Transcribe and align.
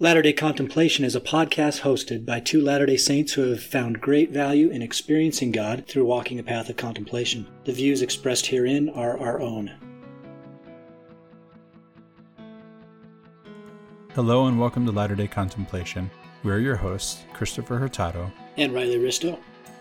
Latter 0.00 0.22
day 0.22 0.32
Contemplation 0.32 1.04
is 1.04 1.16
a 1.16 1.20
podcast 1.20 1.80
hosted 1.80 2.24
by 2.24 2.38
two 2.38 2.60
Latter 2.60 2.86
day 2.86 2.96
Saints 2.96 3.32
who 3.32 3.50
have 3.50 3.60
found 3.60 4.00
great 4.00 4.30
value 4.30 4.70
in 4.70 4.80
experiencing 4.80 5.50
God 5.50 5.86
through 5.88 6.04
walking 6.04 6.38
a 6.38 6.44
path 6.44 6.68
of 6.68 6.76
contemplation. 6.76 7.48
The 7.64 7.72
views 7.72 8.00
expressed 8.00 8.46
herein 8.46 8.90
are 8.90 9.18
our 9.18 9.40
own. 9.40 9.72
Hello 14.14 14.46
and 14.46 14.60
welcome 14.60 14.86
to 14.86 14.92
Latter 14.92 15.16
day 15.16 15.26
Contemplation. 15.26 16.08
We're 16.44 16.60
your 16.60 16.76
hosts, 16.76 17.24
Christopher 17.32 17.78
Hurtado 17.78 18.30
and 18.56 18.72
Riley 18.72 19.00
Risto. 19.00 19.36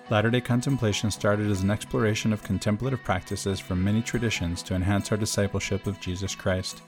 Latter 0.09 0.31
day 0.31 0.41
Contemplation 0.41 1.11
started 1.11 1.51
as 1.51 1.61
an 1.61 1.69
exploration 1.69 2.33
of 2.33 2.41
contemplative 2.41 3.03
practices 3.03 3.59
from 3.59 3.83
many 3.83 4.01
traditions 4.01 4.63
to 4.63 4.73
enhance 4.73 5.11
our 5.11 5.17
discipleship 5.19 5.85
of 5.85 5.99
Jesus 5.99 6.33
Christ. 6.33 6.81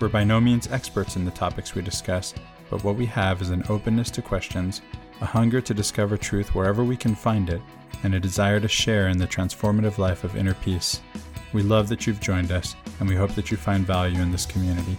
We're 0.00 0.08
by 0.08 0.24
no 0.24 0.40
means 0.40 0.66
experts 0.66 1.14
in 1.14 1.24
the 1.24 1.30
topics 1.30 1.76
we 1.76 1.82
discuss, 1.82 2.34
but 2.72 2.84
what 2.84 2.96
we 2.96 3.04
have 3.04 3.42
is 3.42 3.50
an 3.50 3.62
openness 3.68 4.10
to 4.10 4.22
questions, 4.22 4.80
a 5.20 5.26
hunger 5.26 5.60
to 5.60 5.74
discover 5.74 6.16
truth 6.16 6.54
wherever 6.54 6.82
we 6.82 6.96
can 6.96 7.14
find 7.14 7.50
it, 7.50 7.60
and 8.02 8.14
a 8.14 8.18
desire 8.18 8.58
to 8.58 8.66
share 8.66 9.08
in 9.08 9.18
the 9.18 9.26
transformative 9.26 9.98
life 9.98 10.24
of 10.24 10.36
inner 10.36 10.54
peace. 10.54 11.02
We 11.52 11.62
love 11.62 11.86
that 11.90 12.06
you've 12.06 12.18
joined 12.18 12.50
us, 12.50 12.74
and 12.98 13.06
we 13.06 13.14
hope 13.14 13.34
that 13.34 13.50
you 13.50 13.58
find 13.58 13.86
value 13.86 14.22
in 14.22 14.32
this 14.32 14.46
community. 14.46 14.96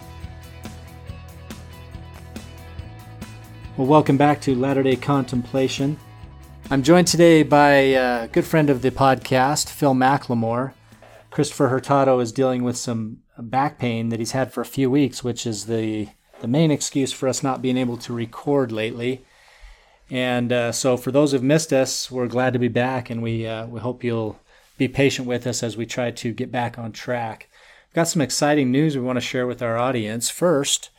Well, 3.75 3.87
welcome 3.87 4.17
back 4.17 4.39
to 4.41 4.53
Latter 4.53 4.83
day 4.83 4.95
Contemplation. 4.95 5.97
I'm 6.69 6.83
joined 6.83 7.07
today 7.07 7.41
by 7.41 7.71
a 7.71 8.27
good 8.27 8.45
friend 8.45 8.69
of 8.69 8.83
the 8.83 8.91
podcast, 8.91 9.71
Phil 9.71 9.95
McLemore. 9.95 10.73
Christopher 11.31 11.69
Hurtado 11.69 12.19
is 12.19 12.31
dealing 12.31 12.63
with 12.63 12.77
some 12.77 13.23
back 13.39 13.79
pain 13.79 14.09
that 14.09 14.19
he's 14.19 14.33
had 14.33 14.53
for 14.53 14.61
a 14.61 14.65
few 14.65 14.91
weeks, 14.91 15.23
which 15.23 15.47
is 15.47 15.65
the 15.65 16.09
the 16.43 16.47
main 16.49 16.71
excuse 16.71 17.13
for 17.13 17.29
us 17.29 17.41
not 17.41 17.61
being 17.61 17.77
able 17.77 17.95
to 17.95 18.11
record 18.11 18.69
lately. 18.69 19.23
And 20.09 20.51
uh, 20.51 20.73
so, 20.73 20.97
for 20.97 21.09
those 21.09 21.31
who've 21.31 21.41
missed 21.41 21.71
us, 21.71 22.11
we're 22.11 22.27
glad 22.27 22.51
to 22.51 22.59
be 22.59 22.67
back, 22.67 23.09
and 23.09 23.23
we 23.23 23.47
uh, 23.47 23.65
we 23.67 23.79
hope 23.79 24.03
you'll 24.03 24.37
be 24.77 24.89
patient 24.89 25.25
with 25.25 25.47
us 25.47 25.63
as 25.63 25.77
we 25.77 25.85
try 25.85 26.11
to 26.11 26.33
get 26.33 26.51
back 26.51 26.77
on 26.77 26.91
track. 26.91 27.47
We've 27.87 27.95
got 27.95 28.09
some 28.09 28.21
exciting 28.21 28.73
news 28.73 28.93
we 28.93 29.01
want 29.01 29.15
to 29.15 29.21
share 29.21 29.47
with 29.47 29.61
our 29.61 29.77
audience. 29.77 30.29
First, 30.29 30.89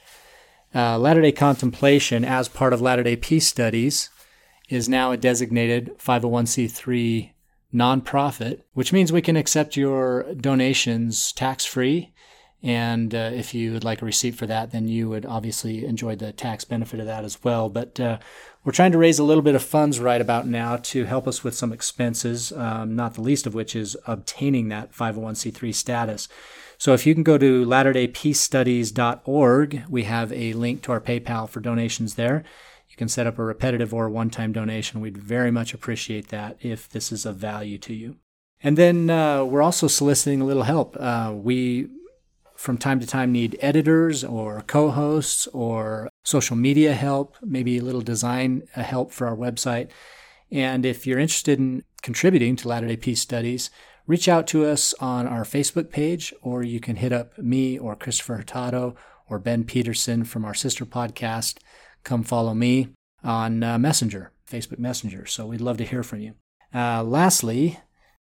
uh, 0.74 0.98
Latter 0.98 1.20
Day 1.20 1.32
Contemplation, 1.32 2.24
as 2.24 2.48
part 2.48 2.72
of 2.72 2.80
Latter 2.80 3.02
Day 3.02 3.16
Peace 3.16 3.46
Studies, 3.46 4.08
is 4.70 4.88
now 4.88 5.12
a 5.12 5.18
designated 5.18 5.92
501c3 5.98 7.32
nonprofit, 7.74 8.62
which 8.72 8.94
means 8.94 9.12
we 9.12 9.20
can 9.20 9.36
accept 9.36 9.76
your 9.76 10.22
donations 10.40 11.32
tax 11.32 11.66
free 11.66 12.13
and 12.64 13.14
uh, 13.14 13.30
if 13.34 13.52
you 13.52 13.74
would 13.74 13.84
like 13.84 14.00
a 14.00 14.06
receipt 14.06 14.36
for 14.36 14.46
that, 14.46 14.72
then 14.72 14.88
you 14.88 15.10
would 15.10 15.26
obviously 15.26 15.84
enjoy 15.84 16.16
the 16.16 16.32
tax 16.32 16.64
benefit 16.64 16.98
of 16.98 17.04
that 17.04 17.22
as 17.22 17.44
well. 17.44 17.68
But 17.68 18.00
uh, 18.00 18.16
we're 18.64 18.72
trying 18.72 18.92
to 18.92 18.98
raise 18.98 19.18
a 19.18 19.24
little 19.24 19.42
bit 19.42 19.54
of 19.54 19.62
funds 19.62 20.00
right 20.00 20.18
about 20.18 20.46
now 20.46 20.78
to 20.78 21.04
help 21.04 21.28
us 21.28 21.44
with 21.44 21.54
some 21.54 21.74
expenses, 21.74 22.52
um, 22.52 22.96
not 22.96 23.12
the 23.14 23.20
least 23.20 23.46
of 23.46 23.52
which 23.52 23.76
is 23.76 23.98
obtaining 24.06 24.70
that 24.70 24.94
501c3 24.94 25.74
status. 25.74 26.26
So 26.78 26.94
if 26.94 27.06
you 27.06 27.12
can 27.12 27.22
go 27.22 27.36
to 27.36 27.66
latterdaypeacestudies.org, 27.66 29.82
we 29.90 30.04
have 30.04 30.32
a 30.32 30.54
link 30.54 30.80
to 30.82 30.92
our 30.92 31.02
PayPal 31.02 31.46
for 31.46 31.60
donations 31.60 32.14
there. 32.14 32.44
You 32.88 32.96
can 32.96 33.08
set 33.08 33.26
up 33.26 33.38
a 33.38 33.44
repetitive 33.44 33.92
or 33.92 34.08
one 34.08 34.30
time 34.30 34.52
donation. 34.52 35.02
We'd 35.02 35.18
very 35.18 35.50
much 35.50 35.74
appreciate 35.74 36.28
that 36.28 36.56
if 36.62 36.88
this 36.88 37.12
is 37.12 37.26
of 37.26 37.36
value 37.36 37.76
to 37.76 37.92
you. 37.92 38.16
And 38.62 38.78
then 38.78 39.10
uh, 39.10 39.44
we're 39.44 39.60
also 39.60 39.86
soliciting 39.86 40.40
a 40.40 40.46
little 40.46 40.62
help. 40.62 40.96
Uh, 40.98 41.34
we 41.34 41.90
from 42.64 42.78
time 42.78 42.98
to 42.98 43.06
time 43.06 43.30
need 43.30 43.58
editors 43.60 44.24
or 44.24 44.62
co 44.62 44.90
hosts 44.90 45.46
or 45.48 46.08
social 46.24 46.56
media 46.56 46.94
help, 46.94 47.36
maybe 47.42 47.76
a 47.76 47.82
little 47.82 48.00
design 48.00 48.62
uh, 48.74 48.82
help 48.82 49.12
for 49.12 49.26
our 49.28 49.36
website. 49.36 49.90
And 50.50 50.86
if 50.86 51.06
you're 51.06 51.18
interested 51.18 51.58
in 51.58 51.84
contributing 52.00 52.56
to 52.56 52.68
Latter 52.68 52.88
day 52.88 52.96
Peace 52.96 53.20
Studies, 53.20 53.68
reach 54.06 54.28
out 54.28 54.46
to 54.46 54.64
us 54.64 54.94
on 54.98 55.26
our 55.26 55.44
Facebook 55.44 55.90
page, 55.90 56.32
or 56.40 56.62
you 56.62 56.80
can 56.80 56.96
hit 56.96 57.12
up 57.12 57.36
me 57.36 57.78
or 57.78 57.94
Christopher 57.94 58.38
Hurtado 58.38 58.96
or 59.28 59.38
Ben 59.38 59.64
Peterson 59.64 60.24
from 60.24 60.46
our 60.46 60.54
sister 60.54 60.86
podcast. 60.86 61.58
Come 62.02 62.22
follow 62.22 62.54
me 62.54 62.88
on 63.22 63.62
uh, 63.62 63.78
Messenger, 63.78 64.32
Facebook 64.50 64.78
Messenger. 64.78 65.26
So 65.26 65.46
we'd 65.46 65.60
love 65.60 65.76
to 65.76 65.84
hear 65.84 66.02
from 66.02 66.20
you. 66.20 66.32
Uh, 66.74 67.02
lastly, 67.04 67.78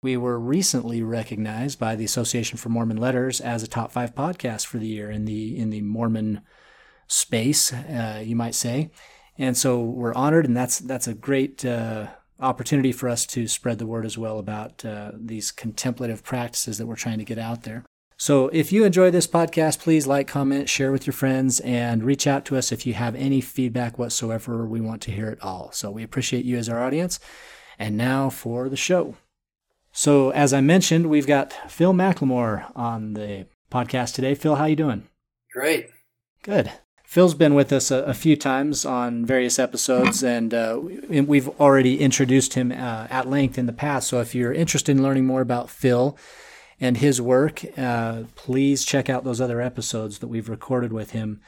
we 0.03 0.17
were 0.17 0.39
recently 0.39 1.03
recognized 1.03 1.79
by 1.79 1.97
the 1.97 2.05
Association 2.05 2.59
for 2.59 2.69
Mormon 2.69 2.97
Letters 2.97 3.41
as 3.41 3.63
a 3.63 3.69
top 3.69 3.93
five 3.93 4.15
podcast 4.15 4.67
for 4.67 4.79
the 4.79 4.87
year 4.87 5.11
in 5.11 5.25
the 5.25 5.59
in 5.59 5.71
the 5.71 5.81
Mormon 5.81 6.43
space, 7.09 7.73
uh, 7.73 8.23
you 8.25 8.37
might 8.37 8.55
say. 8.55 8.91
And 9.39 9.57
so 9.57 9.81
we're 9.81 10.15
honored, 10.15 10.47
and 10.47 10.57
that's 10.57 10.79
that's 10.79 11.09
a 11.09 11.15
great 11.15 11.65
uh, 11.65 12.09
opportunity 12.41 12.93
for 12.93 13.09
us 13.09 13.27
to 13.27 13.49
spread 13.49 13.79
the 13.79 13.87
word 13.87 14.05
as 14.05 14.19
well 14.19 14.39
about 14.39 14.85
uh, 14.85 15.13
these 15.15 15.51
contemplative 15.51 16.23
practices 16.23 16.79
that 16.79 16.87
we're 16.87 16.97
trying 16.97 17.19
to 17.19 17.25
get 17.25 17.39
out 17.39 17.63
there. 17.63 17.85
So 18.19 18.49
if 18.49 18.73
you 18.73 18.85
enjoy 18.85 19.11
this 19.11 19.27
podcast, 19.27 19.81
please 19.81 20.07
like, 20.07 20.27
comment, 20.27 20.71
share 20.71 20.91
with 20.91 21.07
your 21.07 21.13
friends, 21.13 21.61
and 21.61 22.03
reach 22.03 22.27
out 22.27 22.47
to 22.47 22.57
us 22.57 22.73
if 22.73 22.87
you 22.87 22.95
have 22.95 23.15
any 23.15 23.43
feedback 23.43 23.99
whatsoever. 23.99 24.67
We 24.67 24.81
want 24.81 25.03
to 25.03 25.11
hear 25.11 25.29
it 25.29 25.43
all. 25.43 25.71
So 25.73 25.91
we 25.91 26.03
appreciate 26.03 26.47
you 26.47 26.57
as 26.57 26.69
our 26.69 26.83
audience. 26.83 27.21
And 27.79 27.99
now 27.99 28.31
for 28.31 28.71
the 28.71 28.77
show. 28.77 29.17
So, 29.97 30.29
as 30.29 30.53
I 30.53 30.61
mentioned, 30.61 31.07
we've 31.07 31.27
got 31.27 31.55
Phil 31.71 31.95
McLemore 31.95 32.71
on 32.77 33.15
the 33.15 33.47
podcast 33.73 34.15
today. 34.15 34.35
Phil, 34.35 34.57
how 34.57 34.67
you 34.67 34.77
doing? 34.77 35.09
Great. 35.55 35.89
Good. 36.43 36.71
Phil's 37.03 37.33
been 37.33 37.55
with 37.55 37.73
us 37.73 37.91
a, 37.91 38.03
a 38.03 38.13
few 38.13 38.37
times 38.37 38.85
on 38.85 39.25
various 39.25 39.59
episodes, 39.59 40.23
and 40.23 40.53
uh, 40.53 40.79
we've 41.09 41.49
already 41.59 41.99
introduced 41.99 42.53
him 42.53 42.73
uh, 42.73 43.07
at 43.09 43.31
length 43.31 43.57
in 43.57 43.65
the 43.65 43.73
past. 43.73 44.09
So, 44.09 44.21
if 44.21 44.35
you're 44.35 44.53
interested 44.53 44.95
in 44.95 45.03
learning 45.03 45.25
more 45.25 45.41
about 45.41 45.71
Phil 45.71 46.19
and 46.79 46.99
his 46.99 47.19
work, 47.19 47.65
uh, 47.79 48.25
please 48.35 48.85
check 48.85 49.09
out 49.09 49.25
those 49.25 49.41
other 49.41 49.63
episodes 49.63 50.19
that 50.19 50.29
we've 50.29 50.51
recorded 50.51 50.93
with 50.93 51.13
him 51.13 51.41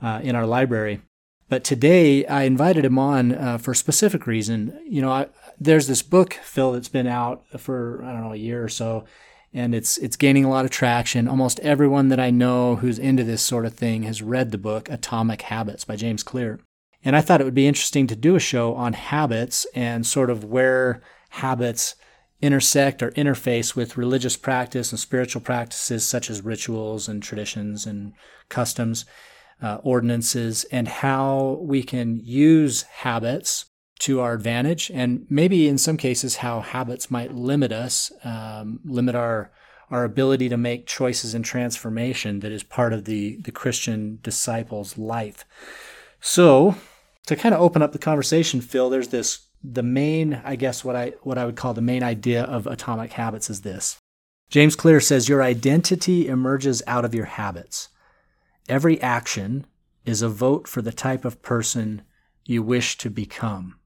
uh, 0.00 0.20
in 0.22 0.34
our 0.34 0.46
library. 0.46 1.02
But 1.50 1.64
today, 1.64 2.24
I 2.24 2.44
invited 2.44 2.86
him 2.86 2.98
on 2.98 3.34
uh, 3.34 3.58
for 3.58 3.72
a 3.72 3.76
specific 3.76 4.26
reason. 4.26 4.80
You 4.88 5.02
know, 5.02 5.10
I, 5.10 5.26
there's 5.58 5.86
this 5.86 6.02
book, 6.02 6.34
Phil, 6.34 6.72
that's 6.72 6.88
been 6.88 7.06
out 7.06 7.44
for 7.58 8.02
I 8.04 8.12
don't 8.12 8.22
know 8.22 8.32
a 8.32 8.36
year 8.36 8.62
or 8.62 8.68
so, 8.68 9.04
and 9.52 9.74
it's 9.74 9.98
it's 9.98 10.16
gaining 10.16 10.44
a 10.44 10.50
lot 10.50 10.64
of 10.64 10.70
traction. 10.70 11.28
Almost 11.28 11.60
everyone 11.60 12.08
that 12.08 12.20
I 12.20 12.30
know 12.30 12.76
who's 12.76 12.98
into 12.98 13.24
this 13.24 13.42
sort 13.42 13.66
of 13.66 13.74
thing 13.74 14.02
has 14.04 14.22
read 14.22 14.50
the 14.50 14.58
book 14.58 14.88
Atomic 14.90 15.42
Habits 15.42 15.84
by 15.84 15.96
James 15.96 16.22
Clear. 16.22 16.60
And 17.04 17.14
I 17.14 17.20
thought 17.20 17.40
it 17.40 17.44
would 17.44 17.54
be 17.54 17.66
interesting 17.66 18.06
to 18.06 18.16
do 18.16 18.34
a 18.34 18.40
show 18.40 18.74
on 18.74 18.94
habits 18.94 19.66
and 19.74 20.06
sort 20.06 20.30
of 20.30 20.44
where 20.44 21.02
habits 21.30 21.96
intersect 22.40 23.02
or 23.02 23.10
interface 23.12 23.76
with 23.76 23.96
religious 23.96 24.36
practice 24.36 24.90
and 24.90 24.98
spiritual 24.98 25.40
practices 25.40 26.06
such 26.06 26.30
as 26.30 26.42
rituals 26.42 27.08
and 27.08 27.22
traditions 27.22 27.86
and 27.86 28.12
customs, 28.48 29.04
uh, 29.62 29.78
ordinances, 29.82 30.64
and 30.64 30.88
how 30.88 31.58
we 31.60 31.82
can 31.82 32.20
use 32.22 32.82
habits 32.82 33.66
to 34.04 34.20
our 34.20 34.34
advantage, 34.34 34.90
and 34.92 35.26
maybe 35.30 35.66
in 35.66 35.78
some 35.78 35.96
cases 35.96 36.36
how 36.36 36.60
habits 36.60 37.10
might 37.10 37.34
limit 37.34 37.72
us, 37.72 38.12
um, 38.22 38.80
limit 38.84 39.14
our 39.14 39.50
our 39.90 40.04
ability 40.04 40.48
to 40.48 40.56
make 40.56 40.86
choices 40.86 41.34
and 41.34 41.44
transformation 41.44 42.40
that 42.40 42.52
is 42.52 42.62
part 42.62 42.92
of 42.92 43.06
the 43.06 43.36
the 43.36 43.52
Christian 43.52 44.18
disciple's 44.22 44.98
life. 44.98 45.46
So, 46.20 46.74
to 47.26 47.34
kind 47.34 47.54
of 47.54 47.62
open 47.62 47.80
up 47.80 47.92
the 47.92 47.98
conversation, 47.98 48.60
Phil, 48.60 48.90
there's 48.90 49.08
this 49.08 49.46
the 49.62 49.82
main, 49.82 50.42
I 50.44 50.56
guess 50.56 50.84
what 50.84 50.96
I 50.96 51.14
what 51.22 51.38
I 51.38 51.46
would 51.46 51.56
call 51.56 51.72
the 51.72 51.80
main 51.80 52.02
idea 52.02 52.42
of 52.44 52.66
atomic 52.66 53.14
habits 53.14 53.48
is 53.48 53.62
this. 53.62 53.96
James 54.50 54.76
Clear 54.76 55.00
says 55.00 55.30
your 55.30 55.42
identity 55.42 56.28
emerges 56.28 56.82
out 56.86 57.06
of 57.06 57.14
your 57.14 57.24
habits. 57.24 57.88
Every 58.68 59.00
action 59.00 59.66
is 60.04 60.20
a 60.20 60.28
vote 60.28 60.68
for 60.68 60.82
the 60.82 60.92
type 60.92 61.24
of 61.24 61.40
person 61.40 62.02
you 62.44 62.62
wish 62.62 62.98
to 62.98 63.08
become. 63.08 63.78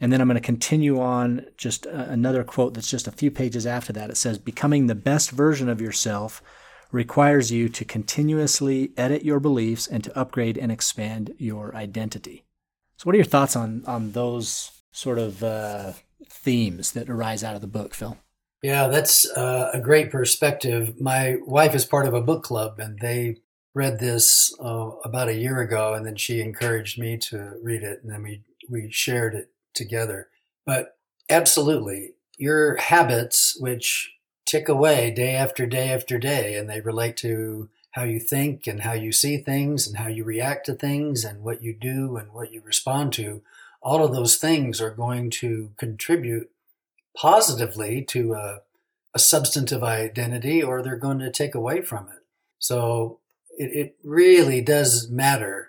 And 0.00 0.12
then 0.12 0.20
I'm 0.20 0.28
going 0.28 0.36
to 0.36 0.40
continue 0.42 1.00
on 1.00 1.46
just 1.56 1.86
another 1.86 2.44
quote 2.44 2.74
that's 2.74 2.90
just 2.90 3.08
a 3.08 3.12
few 3.12 3.30
pages 3.30 3.66
after 3.66 3.92
that. 3.94 4.10
It 4.10 4.16
says, 4.16 4.38
Becoming 4.38 4.86
the 4.86 4.94
best 4.94 5.30
version 5.30 5.68
of 5.68 5.80
yourself 5.80 6.42
requires 6.92 7.50
you 7.50 7.68
to 7.70 7.84
continuously 7.84 8.92
edit 8.96 9.24
your 9.24 9.40
beliefs 9.40 9.86
and 9.86 10.04
to 10.04 10.18
upgrade 10.18 10.58
and 10.58 10.70
expand 10.70 11.34
your 11.38 11.74
identity. 11.74 12.44
So, 12.96 13.04
what 13.04 13.14
are 13.14 13.18
your 13.18 13.24
thoughts 13.24 13.56
on, 13.56 13.84
on 13.86 14.12
those 14.12 14.70
sort 14.92 15.18
of 15.18 15.42
uh, 15.42 15.92
themes 16.28 16.92
that 16.92 17.08
arise 17.08 17.42
out 17.42 17.54
of 17.54 17.60
the 17.60 17.66
book, 17.66 17.94
Phil? 17.94 18.18
Yeah, 18.62 18.88
that's 18.88 19.30
uh, 19.30 19.70
a 19.72 19.80
great 19.80 20.10
perspective. 20.10 21.00
My 21.00 21.36
wife 21.46 21.74
is 21.74 21.84
part 21.84 22.06
of 22.06 22.14
a 22.14 22.22
book 22.22 22.42
club, 22.42 22.78
and 22.78 22.98
they 23.00 23.36
read 23.74 23.98
this 23.98 24.54
uh, 24.58 24.90
about 25.04 25.28
a 25.28 25.34
year 25.34 25.60
ago, 25.60 25.94
and 25.94 26.06
then 26.06 26.16
she 26.16 26.40
encouraged 26.40 26.98
me 26.98 27.18
to 27.18 27.52
read 27.62 27.82
it, 27.82 28.00
and 28.02 28.10
then 28.10 28.22
we 28.22 28.42
we 28.68 28.90
shared 28.90 29.34
it 29.34 29.52
together. 29.76 30.28
But 30.64 30.96
absolutely, 31.30 32.14
your 32.36 32.76
habits, 32.76 33.56
which 33.60 34.12
tick 34.44 34.68
away 34.68 35.10
day 35.10 35.34
after 35.34 35.66
day 35.66 35.90
after 35.90 36.18
day, 36.18 36.56
and 36.56 36.68
they 36.68 36.80
relate 36.80 37.16
to 37.18 37.68
how 37.92 38.04
you 38.04 38.20
think 38.20 38.66
and 38.66 38.82
how 38.82 38.92
you 38.92 39.10
see 39.10 39.38
things 39.38 39.86
and 39.86 39.96
how 39.96 40.06
you 40.06 40.22
react 40.22 40.66
to 40.66 40.74
things 40.74 41.24
and 41.24 41.42
what 41.42 41.62
you 41.62 41.72
do 41.72 42.16
and 42.16 42.32
what 42.32 42.52
you 42.52 42.60
respond 42.60 43.12
to, 43.14 43.42
all 43.80 44.04
of 44.04 44.12
those 44.12 44.36
things 44.36 44.80
are 44.80 44.90
going 44.90 45.30
to 45.30 45.70
contribute 45.78 46.50
positively 47.16 48.02
to 48.02 48.34
a, 48.34 48.60
a 49.14 49.18
substantive 49.18 49.82
identity 49.82 50.62
or 50.62 50.82
they're 50.82 50.96
going 50.96 51.18
to 51.20 51.30
take 51.30 51.54
away 51.54 51.80
from 51.80 52.06
it. 52.08 52.22
So 52.58 53.20
it, 53.56 53.74
it 53.74 53.96
really 54.04 54.60
does 54.60 55.08
matter 55.08 55.65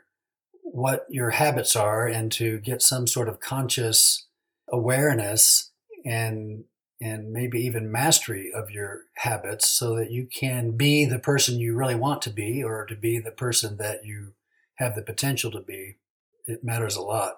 what 0.78 1.08
your 1.10 1.32
habits 1.32 1.76
are 1.76 2.06
and 2.06 2.32
to 2.32 2.60
get 2.60 2.84
some 2.84 3.08
sort 3.08 3.28
of 3.28 3.40
conscious 3.40 4.28
awareness 4.72 5.72
and 6.06 6.66
and 7.02 7.32
maybe 7.32 7.60
even 7.60 7.92
mastery 7.92 8.52
of 8.54 8.70
your 8.70 9.02
habits 9.16 9.68
so 9.68 9.96
that 9.96 10.12
you 10.12 10.28
can 10.28 10.78
be 10.78 11.04
the 11.04 11.18
person 11.18 11.60
you 11.60 11.76
really 11.76 11.96
want 11.96 12.22
to 12.22 12.30
be 12.30 12.64
or 12.64 12.86
to 12.86 12.96
be 12.96 13.18
the 13.18 13.32
person 13.32 13.78
that 13.78 14.06
you 14.06 14.34
have 14.76 14.96
the 14.96 15.02
potential 15.02 15.50
to 15.50 15.62
be. 15.62 15.98
It 16.46 16.64
matters 16.64 16.96
a 16.96 17.02
lot. 17.02 17.38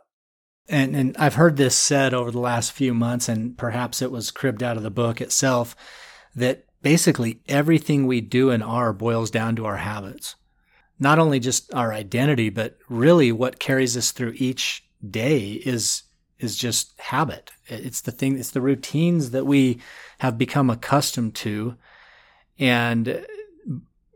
And 0.67 0.93
and 0.93 1.15
I've 1.15 1.35
heard 1.35 1.55
this 1.55 1.77
said 1.77 2.13
over 2.13 2.31
the 2.31 2.39
last 2.39 2.73
few 2.73 2.93
months 2.93 3.29
and 3.29 3.57
perhaps 3.57 4.01
it 4.01 4.11
was 4.11 4.31
cribbed 4.31 4.63
out 4.63 4.75
of 4.75 4.83
the 4.83 4.91
book 4.91 5.21
itself 5.21 5.77
that 6.35 6.65
basically 6.81 7.39
everything 7.47 8.05
we 8.05 8.19
do 8.19 8.49
and 8.49 8.61
are 8.61 8.91
boils 8.91 9.31
down 9.31 9.55
to 9.55 9.65
our 9.65 9.77
habits 9.77 10.35
not 10.99 11.19
only 11.19 11.39
just 11.39 11.73
our 11.73 11.93
identity, 11.93 12.49
but 12.49 12.77
really 12.89 13.31
what 13.31 13.59
carries 13.59 13.95
us 13.95 14.11
through 14.11 14.33
each 14.35 14.83
day 15.09 15.53
is 15.65 16.03
is 16.39 16.57
just 16.57 16.97
habit. 16.99 17.51
It's 17.67 18.01
the 18.01 18.11
thing, 18.11 18.37
it's 18.39 18.51
the 18.51 18.61
routines 18.61 19.31
that 19.31 19.45
we 19.45 19.81
have 20.19 20.37
become 20.37 20.69
accustomed 20.69 21.35
to. 21.35 21.75
And, 22.57 23.25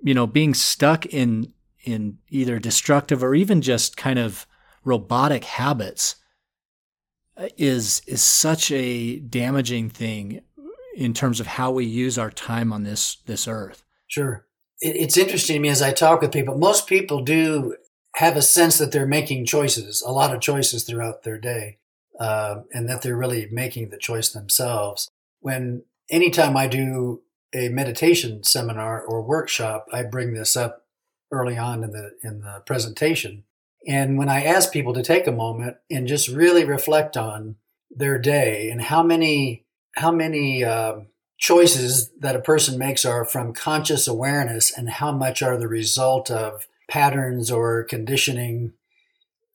you 0.01 0.13
know, 0.13 0.25
being 0.25 0.53
stuck 0.53 1.05
in, 1.05 1.51
in 1.83 2.19
either 2.29 2.59
destructive 2.59 3.23
or 3.23 3.35
even 3.35 3.61
just 3.61 3.97
kind 3.97 4.19
of 4.19 4.47
robotic 4.85 5.43
habits 5.43 6.15
uh, 7.35 7.47
is, 7.57 8.01
is 8.07 8.23
such 8.23 8.71
a 8.71 9.19
damaging 9.19 9.89
thing 9.89 10.43
in 10.95 11.13
terms 11.13 11.41
of 11.41 11.47
how 11.47 11.71
we 11.71 11.85
use 11.85 12.17
our 12.17 12.31
time 12.31 12.71
on 12.71 12.83
this, 12.83 13.17
this 13.25 13.49
earth. 13.49 13.83
Sure 14.07 14.45
it's 14.83 15.17
interesting 15.17 15.55
to 15.55 15.59
me 15.61 15.69
as 15.69 15.81
I 15.81 15.91
talk 15.91 16.21
with 16.21 16.31
people. 16.31 16.57
Most 16.57 16.87
people 16.87 17.21
do 17.21 17.77
have 18.15 18.35
a 18.35 18.41
sense 18.41 18.77
that 18.77 18.91
they're 18.91 19.07
making 19.07 19.45
choices, 19.45 20.01
a 20.01 20.11
lot 20.11 20.33
of 20.33 20.41
choices 20.41 20.83
throughout 20.83 21.23
their 21.23 21.39
day, 21.39 21.77
uh, 22.19 22.61
and 22.73 22.87
that 22.89 23.01
they're 23.01 23.17
really 23.17 23.47
making 23.51 23.89
the 23.89 23.97
choice 23.97 24.29
themselves. 24.29 25.09
When 25.39 25.83
anytime 26.09 26.55
I 26.57 26.67
do 26.67 27.21
a 27.55 27.69
meditation 27.69 28.43
seminar 28.43 29.01
or 29.01 29.21
workshop, 29.21 29.87
I 29.91 30.03
bring 30.03 30.33
this 30.33 30.55
up 30.55 30.85
early 31.31 31.57
on 31.57 31.83
in 31.83 31.91
the 31.91 32.11
in 32.21 32.41
the 32.41 32.61
presentation. 32.65 33.43
And 33.87 34.17
when 34.17 34.29
I 34.29 34.43
ask 34.43 34.71
people 34.71 34.93
to 34.93 35.03
take 35.03 35.27
a 35.27 35.31
moment 35.31 35.77
and 35.89 36.07
just 36.07 36.27
really 36.27 36.63
reflect 36.63 37.17
on 37.17 37.55
their 37.89 38.17
day 38.17 38.69
and 38.69 38.81
how 38.81 39.03
many 39.03 39.65
how 39.95 40.11
many 40.11 40.63
uh, 40.63 40.99
choices 41.37 42.11
that 42.19 42.35
a 42.35 42.41
person 42.41 42.77
makes 42.77 43.05
are 43.05 43.25
from 43.25 43.53
conscious 43.53 44.07
awareness 44.07 44.75
and 44.75 44.89
how 44.89 45.11
much 45.11 45.41
are 45.41 45.57
the 45.57 45.67
result 45.67 46.31
of 46.31 46.67
patterns 46.89 47.51
or 47.51 47.83
conditioning 47.83 48.73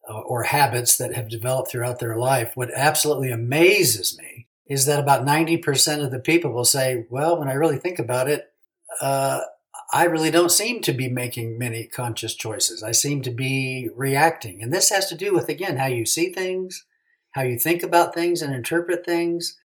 uh, 0.09 0.21
or 0.21 0.45
habits 0.45 0.97
that 0.97 1.15
have 1.15 1.29
developed 1.29 1.71
throughout 1.71 1.99
their 1.99 2.17
life. 2.17 2.53
What 2.55 2.71
absolutely 2.75 3.31
amazes 3.31 4.19
me 4.19 4.47
is 4.67 4.87
that 4.87 4.99
about 4.99 5.25
90% 5.25 6.05
of 6.05 6.11
the 6.11 6.19
people 6.19 6.53
will 6.53 6.65
say, 6.65 7.07
Well, 7.11 7.39
when 7.39 7.49
I 7.49 7.55
really 7.55 7.79
think 7.79 7.99
about 7.99 8.29
it, 8.29 8.53
uh, 9.01 9.41
I 9.93 10.05
really 10.05 10.31
don't 10.31 10.53
seem 10.53 10.83
to 10.83 10.93
be 10.93 11.09
making 11.09 11.59
many 11.59 11.87
conscious 11.87 12.35
choices. 12.35 12.83
I 12.83 12.93
seem 12.93 13.23
to 13.23 13.31
be 13.31 13.89
reacting. 13.95 14.63
And 14.63 14.73
this 14.73 14.91
has 14.91 15.09
to 15.09 15.17
do 15.17 15.33
with, 15.33 15.49
again, 15.49 15.79
how 15.79 15.87
you 15.87 16.05
see 16.05 16.31
things, 16.31 16.85
how 17.33 17.43
you 17.43 17.59
think 17.59 17.83
about 17.83 18.13
things 18.13 18.43
and 18.43 18.55
interpret 18.55 19.07
things, 19.07 19.59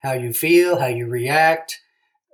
how 0.00 0.12
you 0.12 0.32
feel, 0.32 0.78
how 0.78 0.86
you 0.86 1.06
react. 1.06 1.80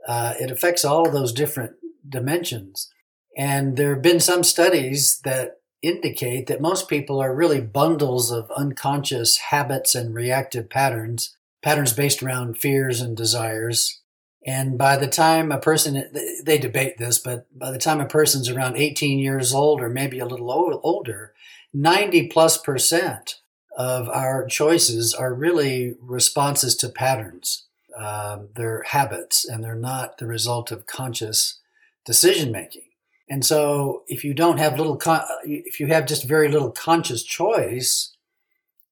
Uh, 0.06 0.34
it 0.40 0.50
affects 0.50 0.84
all 0.84 1.06
of 1.06 1.12
those 1.12 1.32
different 1.32 1.72
dimensions. 2.08 2.90
And 3.37 3.76
there 3.76 3.94
have 3.94 4.02
been 4.02 4.20
some 4.20 4.44
studies 4.44 5.20
that 5.25 5.61
indicate 5.82 6.46
that 6.46 6.61
most 6.61 6.88
people 6.88 7.20
are 7.20 7.34
really 7.34 7.61
bundles 7.61 8.31
of 8.31 8.50
unconscious 8.52 9.37
habits 9.37 9.94
and 9.94 10.14
reactive 10.14 10.70
patterns, 10.70 11.37
patterns 11.62 11.93
based 11.93 12.22
around 12.22 12.58
fears 12.58 13.00
and 13.00 13.16
desires. 13.16 14.00
And 14.46 14.78
by 14.78 14.96
the 14.96 15.08
time 15.08 15.50
a 15.50 15.58
person, 15.58 16.11
they 16.44 16.58
debate 16.58 16.99
this, 16.99 17.19
but 17.19 17.46
by 17.56 17.70
the 17.70 17.78
time 17.78 18.00
a 18.00 18.06
person's 18.06 18.49
around 18.49 18.76
18 18.76 19.19
years 19.19 19.55
old 19.55 19.81
or 19.81 19.88
maybe 19.88 20.19
a 20.19 20.26
little 20.26 20.81
older, 20.82 21.32
90 21.72 22.28
plus 22.28 22.58
percent 22.58 23.40
of 23.76 24.09
our 24.09 24.47
choices 24.47 25.12
are 25.15 25.35
really 25.35 25.94
responses 26.00 26.76
to 26.76 26.88
patterns. 26.88 27.65
Uh, 27.99 28.38
they're 28.55 28.82
habits 28.88 29.44
and 29.44 29.62
they're 29.62 29.75
not 29.75 30.19
the 30.19 30.26
result 30.26 30.73
of 30.73 30.87
conscious 30.87 31.61
decision 32.05 32.50
making. 32.53 32.82
And 33.29 33.44
so 33.44 34.03
if 34.06 34.25
you 34.25 34.35
don't 34.35 34.59
have 34.59 34.76
little, 34.76 34.97
con- 34.97 35.25
if 35.44 35.81
you 35.81 35.87
have 35.88 36.06
just 36.06 36.29
very 36.29 36.49
little 36.49 36.71
conscious 36.71 37.23
choice 37.23 38.15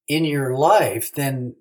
in 0.08 0.25
your 0.25 0.56
life, 0.56 1.12
then 1.12 1.56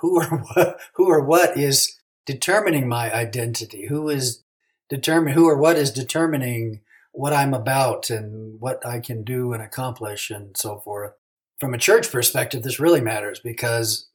who 0.00 0.20
or 0.20 0.24
what, 0.54 0.80
who 0.94 1.08
or 1.08 1.20
what 1.20 1.56
is 1.56 1.96
determining 2.26 2.88
my 2.88 3.12
identity? 3.12 3.86
Who 3.86 4.08
is 4.08 4.42
determine 4.88 5.34
who 5.34 5.48
or 5.48 5.56
what 5.56 5.76
is 5.76 5.90
determining 5.90 6.80
what 7.12 7.32
I'm 7.32 7.54
about 7.54 8.10
and 8.10 8.60
what 8.60 8.84
I 8.84 9.00
can 9.00 9.22
do 9.24 9.52
and 9.52 9.62
accomplish 9.62 10.30
and 10.30 10.56
so 10.56 10.78
forth 10.78 11.12
from 11.60 11.74
a 11.74 11.78
church 11.78 12.10
perspective, 12.10 12.62
this 12.62 12.80
really 12.80 13.02
matters 13.02 13.38
because 13.38 14.08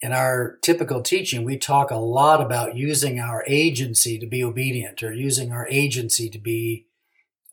in 0.00 0.12
our 0.12 0.58
typical 0.62 1.02
teaching, 1.02 1.44
we 1.44 1.58
talk 1.58 1.90
a 1.90 1.96
lot 1.96 2.40
about 2.40 2.76
using 2.76 3.18
our 3.18 3.44
agency 3.48 4.18
to 4.18 4.26
be 4.26 4.44
obedient 4.44 5.02
or 5.02 5.12
using 5.12 5.52
our 5.52 5.66
agency 5.68 6.30
to 6.30 6.38
be 6.38 6.86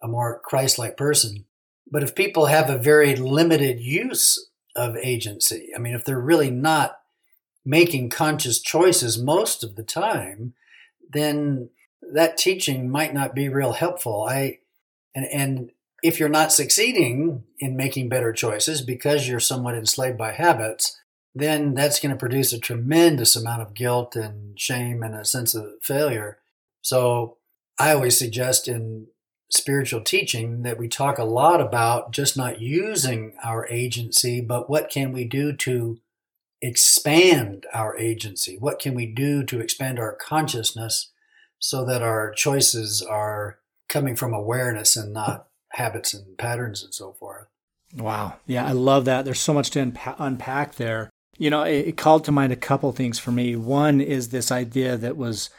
a 0.01 0.07
more 0.07 0.39
Christ 0.45 0.77
like 0.77 0.95
person. 0.95 1.45
But 1.89 2.03
if 2.03 2.15
people 2.15 2.45
have 2.45 2.69
a 2.69 2.77
very 2.77 3.15
limited 3.15 3.79
use 3.79 4.49
of 4.75 4.95
agency, 4.95 5.71
I 5.75 5.79
mean, 5.79 5.93
if 5.93 6.05
they're 6.05 6.19
really 6.19 6.51
not 6.51 6.99
making 7.65 8.09
conscious 8.09 8.61
choices 8.61 9.17
most 9.17 9.63
of 9.63 9.75
the 9.75 9.83
time, 9.83 10.53
then 11.11 11.69
that 12.13 12.37
teaching 12.37 12.89
might 12.89 13.13
not 13.13 13.35
be 13.35 13.49
real 13.49 13.73
helpful. 13.73 14.25
I 14.27 14.59
and 15.13 15.25
and 15.25 15.71
if 16.01 16.19
you're 16.19 16.29
not 16.29 16.51
succeeding 16.51 17.43
in 17.59 17.75
making 17.75 18.09
better 18.09 18.33
choices 18.33 18.81
because 18.81 19.27
you're 19.27 19.39
somewhat 19.39 19.75
enslaved 19.75 20.17
by 20.17 20.31
habits, 20.31 20.99
then 21.33 21.73
that's 21.73 21.99
going 21.99 22.11
to 22.11 22.19
produce 22.19 22.51
a 22.51 22.59
tremendous 22.59 23.35
amount 23.35 23.61
of 23.61 23.73
guilt 23.73 24.15
and 24.15 24.59
shame 24.59 25.03
and 25.03 25.15
a 25.15 25.23
sense 25.23 25.55
of 25.55 25.65
failure. 25.81 26.39
So 26.81 27.37
I 27.79 27.93
always 27.93 28.17
suggest 28.17 28.67
in 28.67 29.07
spiritual 29.49 30.01
teaching 30.01 30.63
that 30.63 30.77
we 30.77 30.87
talk 30.87 31.17
a 31.17 31.23
lot 31.23 31.61
about 31.61 32.11
just 32.11 32.35
not 32.35 32.61
using 32.61 33.33
our 33.43 33.67
agency, 33.69 34.41
but 34.41 34.69
what 34.69 34.89
can 34.89 35.11
we 35.11 35.25
do 35.25 35.53
to 35.53 35.99
expand 36.61 37.65
our 37.73 37.97
agency? 37.97 38.57
What 38.57 38.79
can 38.79 38.95
we 38.95 39.05
do 39.05 39.43
to 39.43 39.59
expand 39.59 39.99
our 39.99 40.13
consciousness 40.13 41.11
so 41.59 41.85
that 41.85 42.01
our 42.01 42.31
choices 42.31 43.01
are 43.01 43.59
coming 43.87 44.15
from 44.15 44.33
awareness 44.33 44.95
and 44.95 45.13
not 45.13 45.47
habits 45.71 46.13
and 46.13 46.37
patterns 46.37 46.83
and 46.83 46.93
so 46.93 47.13
forth. 47.13 47.47
Wow. 47.95 48.35
Yeah, 48.45 48.65
I 48.65 48.71
love 48.71 49.05
that. 49.05 49.25
There's 49.25 49.39
so 49.39 49.53
much 49.53 49.69
to 49.71 49.79
unpa- 49.79 50.15
unpack 50.17 50.75
there. 50.75 51.09
You 51.37 51.49
know, 51.49 51.63
it, 51.63 51.87
it, 51.87 51.97
called 51.97 52.25
to 52.25 52.31
mind 52.31 52.53
a 52.53 52.57
couple 52.57 52.91
things 52.91 53.19
for 53.19 53.31
me. 53.31 53.55
One 53.55 53.99
is 53.99 54.29
this 54.29 54.51
idea 54.51 54.95
that 54.97 55.17
was 55.17 55.49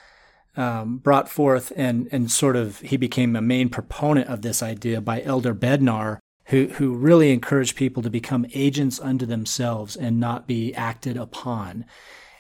um, 0.57 0.99
brought 0.99 1.29
forth 1.29 1.73
and, 1.77 2.09
and 2.13 2.31
sort 2.31 2.57
of 2.57 2.81
he 2.81 2.97
became 2.97 3.35
a 3.37 3.43
main 3.43 3.69
proponent 3.69 4.29
of 4.29 4.43
this 4.43 4.63
idea 4.63 5.01
by 5.01 5.23
Elder 5.23 5.55
Bednar, 5.55 6.19
who, 6.47 6.67
who 6.69 6.95
really 6.95 7.33
encouraged 7.33 7.77
people 7.77 8.03
to 8.03 8.11
become 8.11 8.47
agents 8.55 9.01
unto 9.01 9.27
themselves 9.27 9.97
and 9.97 10.21
not 10.21 10.47
be 10.47 10.75
acted 10.75 11.17
upon. 11.17 11.85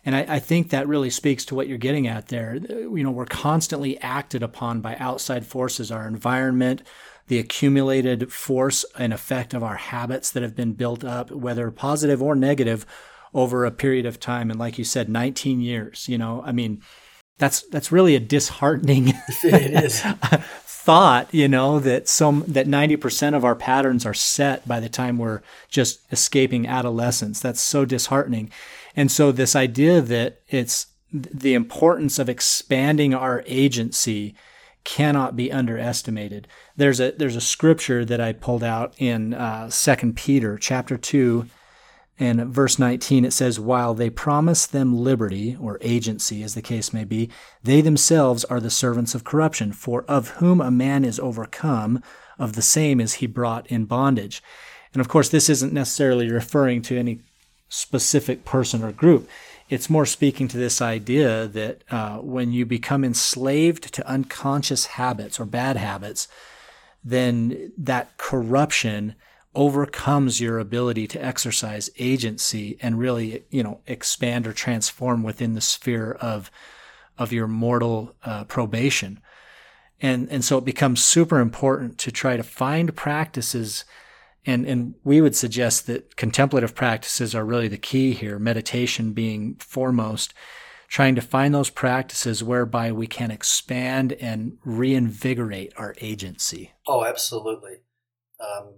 And 0.05 0.17
I, 0.17 0.27
I, 0.29 0.39
think 0.41 0.71
that 0.71 0.89
really 0.89 1.11
speaks 1.11 1.45
to 1.47 1.55
what 1.55 1.69
you're 1.69 1.79
getting 1.79 2.09
at 2.09 2.27
there. 2.27 2.57
You 2.57 3.05
know, 3.05 3.13
we're 3.13 3.25
constantly 3.25 3.99
acted 4.01 4.43
upon 4.43 4.81
by 4.81 4.97
outside 4.97 5.47
forces, 5.47 5.93
our 5.93 6.09
environment, 6.09 6.83
the 7.33 7.39
accumulated 7.39 8.31
force 8.31 8.85
and 8.99 9.11
effect 9.11 9.55
of 9.55 9.63
our 9.63 9.77
habits 9.77 10.31
that 10.31 10.43
have 10.43 10.55
been 10.55 10.75
built 10.75 11.03
up, 11.03 11.31
whether 11.31 11.71
positive 11.71 12.23
or 12.23 12.37
negative, 12.37 12.85
over 13.33 13.65
a 13.65 13.71
period 13.71 14.05
of 14.05 14.21
time. 14.21 14.51
And 14.51 14.61
like 14.61 14.77
you 14.77 14.85
said, 14.85 15.09
19 15.09 15.63
years, 15.63 16.11
you 16.11 16.19
know, 16.19 16.43
I 16.45 16.53
mean, 16.53 16.83
that's 17.39 17.63
that's 17.69 17.91
really 17.91 18.15
a 18.15 18.21
disheartening 18.21 19.15
it 19.43 19.85
is. 19.85 20.03
thought, 20.03 21.33
you 21.33 21.49
know, 21.49 21.81
that 21.81 22.07
some 22.07 22.45
that 22.47 22.67
90% 22.67 23.35
of 23.35 23.47
our 23.47 23.57
patterns 23.57 24.05
are 24.05 24.13
set 24.13 24.69
by 24.69 24.79
the 24.79 24.91
time 24.91 25.17
we're 25.17 25.41
just 25.71 26.01
escaping 26.13 26.67
adolescence. 26.67 27.41
That's 27.41 27.63
so 27.63 27.87
disheartening. 27.87 28.51
And 28.95 29.11
so 29.11 29.33
this 29.33 29.57
idea 29.57 30.03
that 30.03 30.43
it's 30.49 30.89
the 31.11 31.55
importance 31.55 32.19
of 32.19 32.29
expanding 32.29 33.15
our 33.15 33.43
agency 33.47 34.35
cannot 34.85 35.37
be 35.37 35.53
underestimated. 35.53 36.49
There's 36.77 37.01
a 37.01 37.13
there's 37.13 37.37
a 37.37 37.41
scripture 37.41 38.05
that 38.05 38.21
I 38.21 38.33
pulled 38.33 38.65
out 38.65 38.95
in 38.99 39.35
uh, 39.35 39.71
Second 39.71 40.17
Peter 40.17 40.59
chapter 40.59 40.97
two, 40.97 41.47
and 42.19 42.47
verse 42.47 42.79
19 42.79 43.25
it 43.25 43.33
says, 43.33 43.61
"While 43.61 43.95
they 43.95 44.11
promise 44.11 44.67
them 44.67 44.97
liberty 44.97 45.57
or 45.61 45.79
agency, 45.81 46.43
as 46.43 46.55
the 46.55 46.63
case 46.63 46.93
may 46.93 47.05
be, 47.05 47.31
they 47.63 47.81
themselves 47.81 48.45
are 48.47 48.61
the 48.61 48.71
servants 48.71 49.15
of 49.15 49.25
corruption. 49.25 49.73
For 49.73 50.05
of 50.05 50.31
whom 50.31 50.61
a 50.61 50.71
man 50.71 51.05
is 51.05 51.21
overcome, 51.21 52.03
of 52.39 52.55
the 52.55 52.63
same 52.63 53.01
is 53.01 53.15
he 53.15 53.27
brought 53.27 53.67
in 53.69 53.85
bondage." 53.85 54.43
And 54.95 55.01
of 55.01 55.09
course, 55.09 55.29
this 55.29 55.49
isn't 55.49 55.73
necessarily 55.73 56.31
referring 56.31 56.83
to 56.83 56.99
any 56.99 57.21
specific 57.69 58.45
person 58.45 58.83
or 58.83 58.93
group. 58.93 59.29
It's 59.73 59.89
more 59.89 60.05
speaking 60.05 60.49
to 60.49 60.59
this 60.59 60.83
idea 60.83 61.47
that 61.47 61.83
uh, 61.91 62.19
when 62.19 62.53
you 62.53 62.67
become 62.67 63.05
enslaved 63.05 63.95
to 63.95 64.07
unconscious 64.07 64.85
habits 64.85 65.41
or 65.41 65.47
bad 65.47 65.79
habits, 65.79 66.29
then 67.03 67.73
that 67.79 68.19
corruption 68.19 69.15
overcomes 69.55 70.43
your 70.43 70.59
ability 70.59 71.07
to 71.07 71.25
exercise 71.25 71.89
agency 71.99 72.77
and 72.83 72.99
really, 72.99 73.45
you 73.49 73.63
know, 73.63 73.81
expand 73.87 74.47
or 74.47 74.53
transform 74.53 75.23
within 75.23 75.55
the 75.55 75.63
sphere 75.63 76.19
of 76.21 76.51
of 77.17 77.33
your 77.33 77.49
mortal 77.49 78.15
uh, 78.27 78.45
probation. 78.45 79.23
And 80.03 80.29
and 80.31 80.45
so 80.45 80.59
it 80.59 80.67
becomes 80.67 81.03
super 81.03 81.41
important 81.41 81.97
to 81.97 82.13
try 82.13 82.37
to 82.37 82.43
find 82.43 82.95
practices 82.95 83.87
and, 84.45 84.67
and 84.67 84.95
we 85.05 85.21
would 85.21 85.37
suggest 85.37 85.87
that 85.87 86.17
contemplative 86.17 86.75
practices 86.75 87.35
are 87.35 87.45
really 87.45 87.69
the 87.69 87.79
key 87.79 88.13
here, 88.13 88.39
meditation 88.39 89.13
being 89.13 89.55
foremost, 89.57 90.35
trying 90.89 91.15
to 91.15 91.21
find 91.21 91.55
those 91.55 91.71
practices 91.71 92.43
whereby 92.43 92.93
we 92.93 93.07
can 93.07 93.31
expand 93.31 94.13
and 94.15 94.59
reinvigorate 94.65 95.73
our 95.77 95.95
agency. 96.01 96.73
Oh, 96.87 97.05
absolutely. 97.05 97.77
Um, 98.41 98.75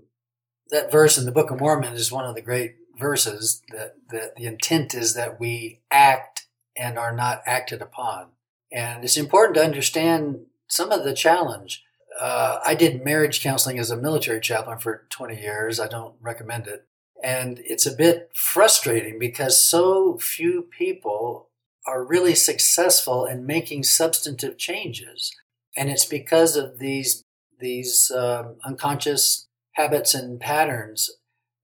that 0.70 0.92
verse 0.92 1.18
in 1.18 1.24
the 1.24 1.32
Book 1.32 1.50
of 1.50 1.60
Mormon 1.60 1.94
is 1.94 2.12
one 2.12 2.26
of 2.26 2.34
the 2.34 2.42
great 2.42 2.76
verses 2.98 3.62
that, 3.70 3.94
that 4.10 4.36
the 4.36 4.44
intent 4.44 4.94
is 4.94 5.14
that 5.14 5.40
we 5.40 5.80
act 5.90 6.46
and 6.76 6.98
are 6.98 7.14
not 7.14 7.42
acted 7.46 7.80
upon. 7.80 8.28
And 8.72 9.04
it's 9.04 9.16
important 9.16 9.54
to 9.56 9.64
understand 9.64 10.46
some 10.68 10.90
of 10.90 11.04
the 11.04 11.14
challenge 11.14 11.83
uh, 12.20 12.60
I 12.64 12.74
did 12.74 13.04
marriage 13.04 13.42
counseling 13.42 13.78
as 13.78 13.90
a 13.90 13.96
military 13.96 14.40
chaplain 14.40 14.78
for 14.78 15.06
20 15.10 15.40
years. 15.40 15.80
I 15.80 15.88
don't 15.88 16.14
recommend 16.20 16.66
it. 16.66 16.86
And 17.22 17.60
it's 17.64 17.86
a 17.86 17.94
bit 17.94 18.30
frustrating 18.34 19.18
because 19.18 19.62
so 19.62 20.18
few 20.18 20.62
people 20.62 21.48
are 21.86 22.04
really 22.04 22.34
successful 22.34 23.26
in 23.26 23.46
making 23.46 23.82
substantive 23.84 24.58
changes. 24.58 25.34
And 25.76 25.90
it's 25.90 26.04
because 26.04 26.56
of 26.56 26.78
these, 26.78 27.22
these 27.58 28.10
um, 28.10 28.56
unconscious 28.64 29.46
habits 29.72 30.14
and 30.14 30.38
patterns. 30.38 31.10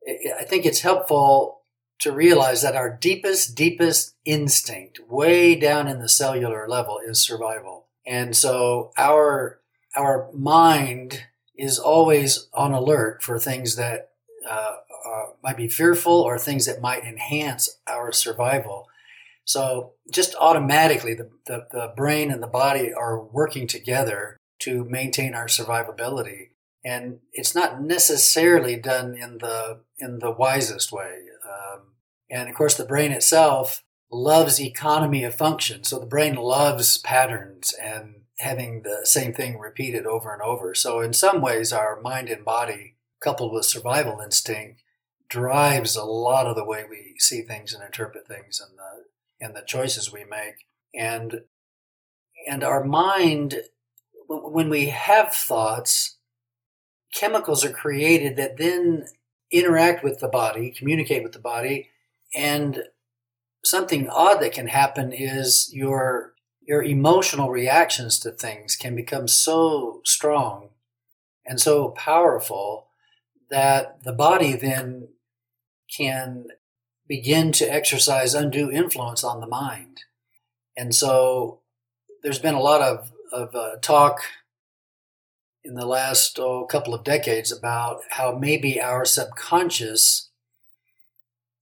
I 0.09 0.45
think 0.45 0.67
it's 0.67 0.81
helpful 0.81 1.61
to 2.01 2.13
realize 2.13 2.63
that 2.63 2.77
our 2.77 2.91
deepest, 2.91 3.55
deepest 3.55 4.15
instinct, 4.25 5.01
way 5.09 5.55
down 5.55 5.87
in 5.87 6.01
the 6.01 6.09
cellular 6.09 6.67
level, 6.67 6.99
is 7.07 7.21
survival. 7.21 7.87
And 8.07 8.35
so 8.35 8.93
our 8.97 9.60
our 9.97 10.31
mind 10.33 11.25
is 11.57 11.79
always 11.79 12.49
on 12.55 12.73
alert 12.73 13.23
for 13.23 13.39
things 13.39 13.77
that 13.77 14.11
uh, 14.49 14.77
uh, 15.07 15.25
might 15.43 15.57
be 15.57 15.69
fearful 15.69 16.13
or 16.13 16.39
things 16.39 16.67
that 16.67 16.81
might 16.81 17.05
enhance 17.05 17.79
our 17.87 18.13
survival. 18.13 18.89
So 19.45 19.95
just 20.13 20.35
automatically, 20.41 21.15
the, 21.15 21.31
the, 21.47 21.67
the 21.71 21.93
brain 21.97 22.31
and 22.31 22.43
the 22.43 22.47
body 22.47 22.93
are 22.93 23.21
working 23.21 23.67
together 23.67 24.37
to 24.61 24.85
maintain 24.85 25.35
our 25.35 25.47
survivability. 25.47 26.51
And 26.85 27.19
it's 27.33 27.55
not 27.55 27.83
necessarily 27.83 28.77
done 28.77 29.15
in 29.15 29.39
the 29.39 29.81
in 29.99 30.21
the 30.21 30.31
wisest 30.31 30.93
way. 30.93 31.19
Um, 31.45 31.95
and 32.31 32.49
of 32.49 32.55
course, 32.55 32.75
the 32.75 32.87
brain 32.87 33.13
itself 33.13 33.83
loves 34.11 34.61
economy 34.61 35.25
of 35.25 35.35
function. 35.35 35.85
So 35.85 35.99
the 35.99 36.07
brain 36.07 36.37
loves 36.37 36.99
patterns 36.99 37.75
and 37.83 38.20
having 38.41 38.83
the 38.83 39.01
same 39.05 39.33
thing 39.33 39.59
repeated 39.59 40.07
over 40.07 40.33
and 40.33 40.43
over. 40.43 40.75
So, 40.75 41.01
in 41.01 41.13
some 41.13 41.41
ways, 41.41 41.73
our 41.73 42.01
mind 42.01 42.29
and 42.29 42.45
body, 42.45 42.97
coupled 43.21 43.53
with 43.53 43.65
survival 43.65 44.21
instinct, 44.21 44.83
drives 45.29 45.97
a 45.97 46.05
lot 46.05 46.47
of 46.47 46.57
the 46.57 46.65
way 46.65 46.85
we 46.89 47.15
see 47.19 47.43
things 47.43 47.73
and 47.73 47.83
interpret 47.83 48.27
things 48.27 48.61
and 48.61 48.79
the 48.79 49.45
and 49.47 49.57
the 49.57 49.63
choices 49.67 50.13
we 50.13 50.25
make. 50.25 50.67
And 50.95 51.43
and 52.49 52.65
our 52.65 52.85
mind, 52.85 53.63
when 54.29 54.69
we 54.69 54.87
have 54.87 55.33
thoughts, 55.33 56.17
chemicals 57.15 57.65
are 57.65 57.73
created 57.73 58.37
that 58.37 58.57
then 58.57 59.07
interact 59.53 60.03
with 60.03 60.21
the 60.21 60.29
body, 60.29 60.71
communicate 60.71 61.23
with 61.23 61.33
the 61.33 61.39
body, 61.39 61.91
and 62.35 62.85
something 63.65 64.09
odd 64.09 64.41
that 64.41 64.53
can 64.53 64.69
happen 64.69 65.13
is 65.13 65.71
your 65.73 66.35
your 66.63 66.83
emotional 66.83 67.51
reactions 67.51 68.19
to 68.21 68.31
things 68.31 68.77
can 68.77 68.95
become 68.95 69.27
so 69.27 70.01
strong 70.05 70.69
and 71.45 71.61
so 71.61 71.89
powerful 71.89 72.89
that 73.51 74.03
the 74.05 74.13
body 74.13 74.55
then 74.55 75.09
can 75.95 76.47
begin 77.09 77.51
to 77.51 77.65
exercise 77.65 78.35
undue 78.35 78.71
influence 78.71 79.25
on 79.25 79.41
the 79.41 79.47
mind. 79.47 80.03
And 80.77 80.95
so 80.95 81.61
there's 82.23 82.39
been 82.39 82.55
a 82.55 82.61
lot 82.61 82.81
of, 82.81 83.11
of 83.33 83.55
uh, 83.55 83.77
talk 83.83 84.21
in 85.65 85.75
the 85.75 85.87
last 85.87 86.39
oh, 86.39 86.65
couple 86.67 86.95
of 86.95 87.05
decades 87.05 87.51
about 87.51 88.01
how 88.11 88.37
maybe 88.37 88.81
our 88.81 89.05
subconscious 89.05 90.31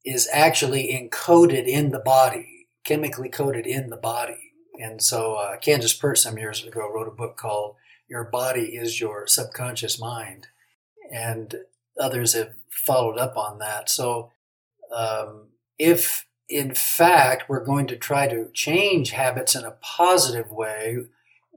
is 0.04 0.28
actually 0.32 0.92
encoded 0.92 1.66
in 1.66 1.90
the 1.90 1.98
body, 1.98 2.68
chemically 2.84 3.28
coded 3.28 3.66
in 3.66 3.90
the 3.90 3.96
body. 3.96 4.47
And 4.78 5.02
so 5.02 5.34
uh, 5.34 5.56
Candace 5.58 5.92
Pert 5.92 6.18
some 6.18 6.38
years 6.38 6.64
ago 6.64 6.90
wrote 6.92 7.08
a 7.08 7.12
book 7.12 7.36
called 7.36 7.74
Your 8.08 8.24
Body 8.24 8.76
is 8.76 9.00
Your 9.00 9.26
Subconscious 9.26 10.00
Mind. 10.00 10.46
And 11.12 11.54
others 11.98 12.34
have 12.34 12.54
followed 12.70 13.18
up 13.18 13.36
on 13.36 13.58
that. 13.58 13.90
So 13.90 14.30
um, 14.94 15.48
if 15.78 16.26
in 16.48 16.74
fact 16.74 17.48
we're 17.48 17.64
going 17.64 17.86
to 17.88 17.96
try 17.96 18.26
to 18.28 18.50
change 18.54 19.10
habits 19.10 19.54
in 19.54 19.64
a 19.64 19.76
positive 19.82 20.50
way, 20.50 20.98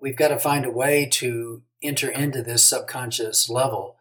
we've 0.02 0.18
got 0.18 0.30
to 0.30 0.40
find 0.40 0.66
a 0.66 0.72
way 0.72 1.08
to 1.14 1.62
enter 1.84 2.10
into 2.10 2.42
this 2.42 2.68
subconscious 2.68 3.50
level. 3.50 3.98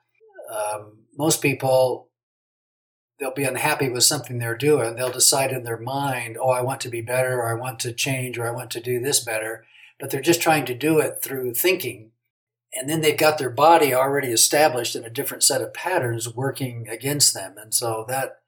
Um, 0.52 1.04
most 1.16 1.42
people 1.42 2.09
they'll 3.20 3.30
be 3.30 3.44
unhappy 3.44 3.88
with 3.90 4.02
something 4.02 4.38
they're 4.38 4.56
doing. 4.56 4.96
They'll 4.96 5.12
decide 5.12 5.52
in 5.52 5.62
their 5.62 5.78
mind, 5.78 6.38
oh, 6.40 6.50
I 6.50 6.62
want 6.62 6.80
to 6.80 6.88
be 6.88 7.02
better, 7.02 7.38
or 7.38 7.50
I 7.50 7.60
want 7.60 7.78
to 7.80 7.92
change, 7.92 8.38
or 8.38 8.48
I 8.48 8.50
want 8.50 8.70
to 8.72 8.80
do 8.80 8.98
this 8.98 9.20
better. 9.20 9.66
But 10.00 10.10
they're 10.10 10.22
just 10.22 10.40
trying 10.40 10.64
to 10.64 10.74
do 10.74 10.98
it 10.98 11.22
through 11.22 11.52
thinking. 11.54 12.12
And 12.74 12.88
then 12.88 13.02
they've 13.02 13.16
got 13.16 13.36
their 13.36 13.50
body 13.50 13.92
already 13.92 14.28
established 14.28 14.96
in 14.96 15.04
a 15.04 15.10
different 15.10 15.42
set 15.42 15.60
of 15.60 15.74
patterns 15.74 16.34
working 16.34 16.88
against 16.88 17.34
them. 17.34 17.56
And 17.58 17.74
so 17.74 18.06
that 18.08 18.40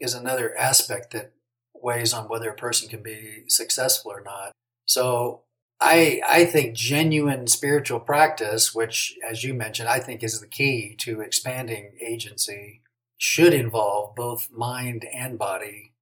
is 0.00 0.14
another 0.14 0.56
aspect 0.56 1.12
that 1.12 1.32
weighs 1.74 2.14
on 2.14 2.28
whether 2.28 2.50
a 2.50 2.56
person 2.56 2.88
can 2.88 3.02
be 3.02 3.44
successful 3.48 4.12
or 4.12 4.22
not. 4.22 4.52
So 4.86 5.42
I, 5.80 6.22
I 6.26 6.44
think 6.46 6.74
genuine 6.74 7.46
spiritual 7.46 8.00
practice, 8.00 8.74
which, 8.74 9.16
as 9.28 9.44
you 9.44 9.52
mentioned, 9.54 9.88
I 9.88 9.98
think 9.98 10.22
is 10.22 10.40
the 10.40 10.46
key 10.46 10.96
to 11.00 11.20
expanding 11.20 11.92
agency 12.00 12.82
should 13.18 13.52
involve 13.52 14.14
both 14.14 14.48
mind 14.50 15.04
and 15.12 15.38
body, 15.38 15.92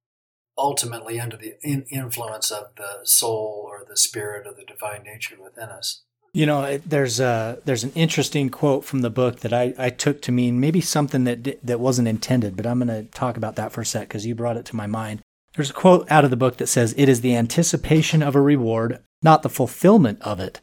ultimately 0.57 1.19
under 1.19 1.35
the 1.35 1.55
in- 1.63 1.85
influence 1.89 2.51
of 2.51 2.67
the 2.77 2.99
soul 3.03 3.65
or 3.67 3.83
the 3.87 3.97
spirit 3.97 4.47
or 4.47 4.53
the 4.53 4.63
divine 4.63 5.03
nature 5.03 5.35
within 5.43 5.69
us. 5.69 6.03
You 6.33 6.45
know, 6.45 6.77
there's 6.85 7.19
a 7.19 7.59
there's 7.65 7.83
an 7.83 7.93
interesting 7.95 8.49
quote 8.49 8.85
from 8.85 9.01
the 9.01 9.09
book 9.09 9.39
that 9.39 9.53
I, 9.53 9.73
I 9.77 9.89
took 9.89 10.21
to 10.23 10.31
mean 10.31 10.59
maybe 10.59 10.81
something 10.81 11.23
that 11.23 11.65
that 11.65 11.79
wasn't 11.79 12.07
intended, 12.07 12.55
but 12.55 12.67
I'm 12.67 12.79
going 12.79 12.89
to 12.89 13.09
talk 13.11 13.37
about 13.37 13.55
that 13.55 13.71
for 13.71 13.81
a 13.81 13.85
sec 13.85 14.07
because 14.07 14.25
you 14.27 14.35
brought 14.35 14.57
it 14.57 14.65
to 14.65 14.75
my 14.75 14.85
mind. 14.85 15.21
There's 15.55 15.71
a 15.71 15.73
quote 15.73 16.09
out 16.11 16.23
of 16.23 16.29
the 16.29 16.37
book 16.37 16.57
that 16.57 16.67
says, 16.67 16.93
"It 16.95 17.09
is 17.09 17.21
the 17.21 17.35
anticipation 17.35 18.21
of 18.21 18.35
a 18.35 18.41
reward, 18.41 18.99
not 19.23 19.41
the 19.41 19.49
fulfillment 19.49 20.21
of 20.21 20.39
it, 20.39 20.61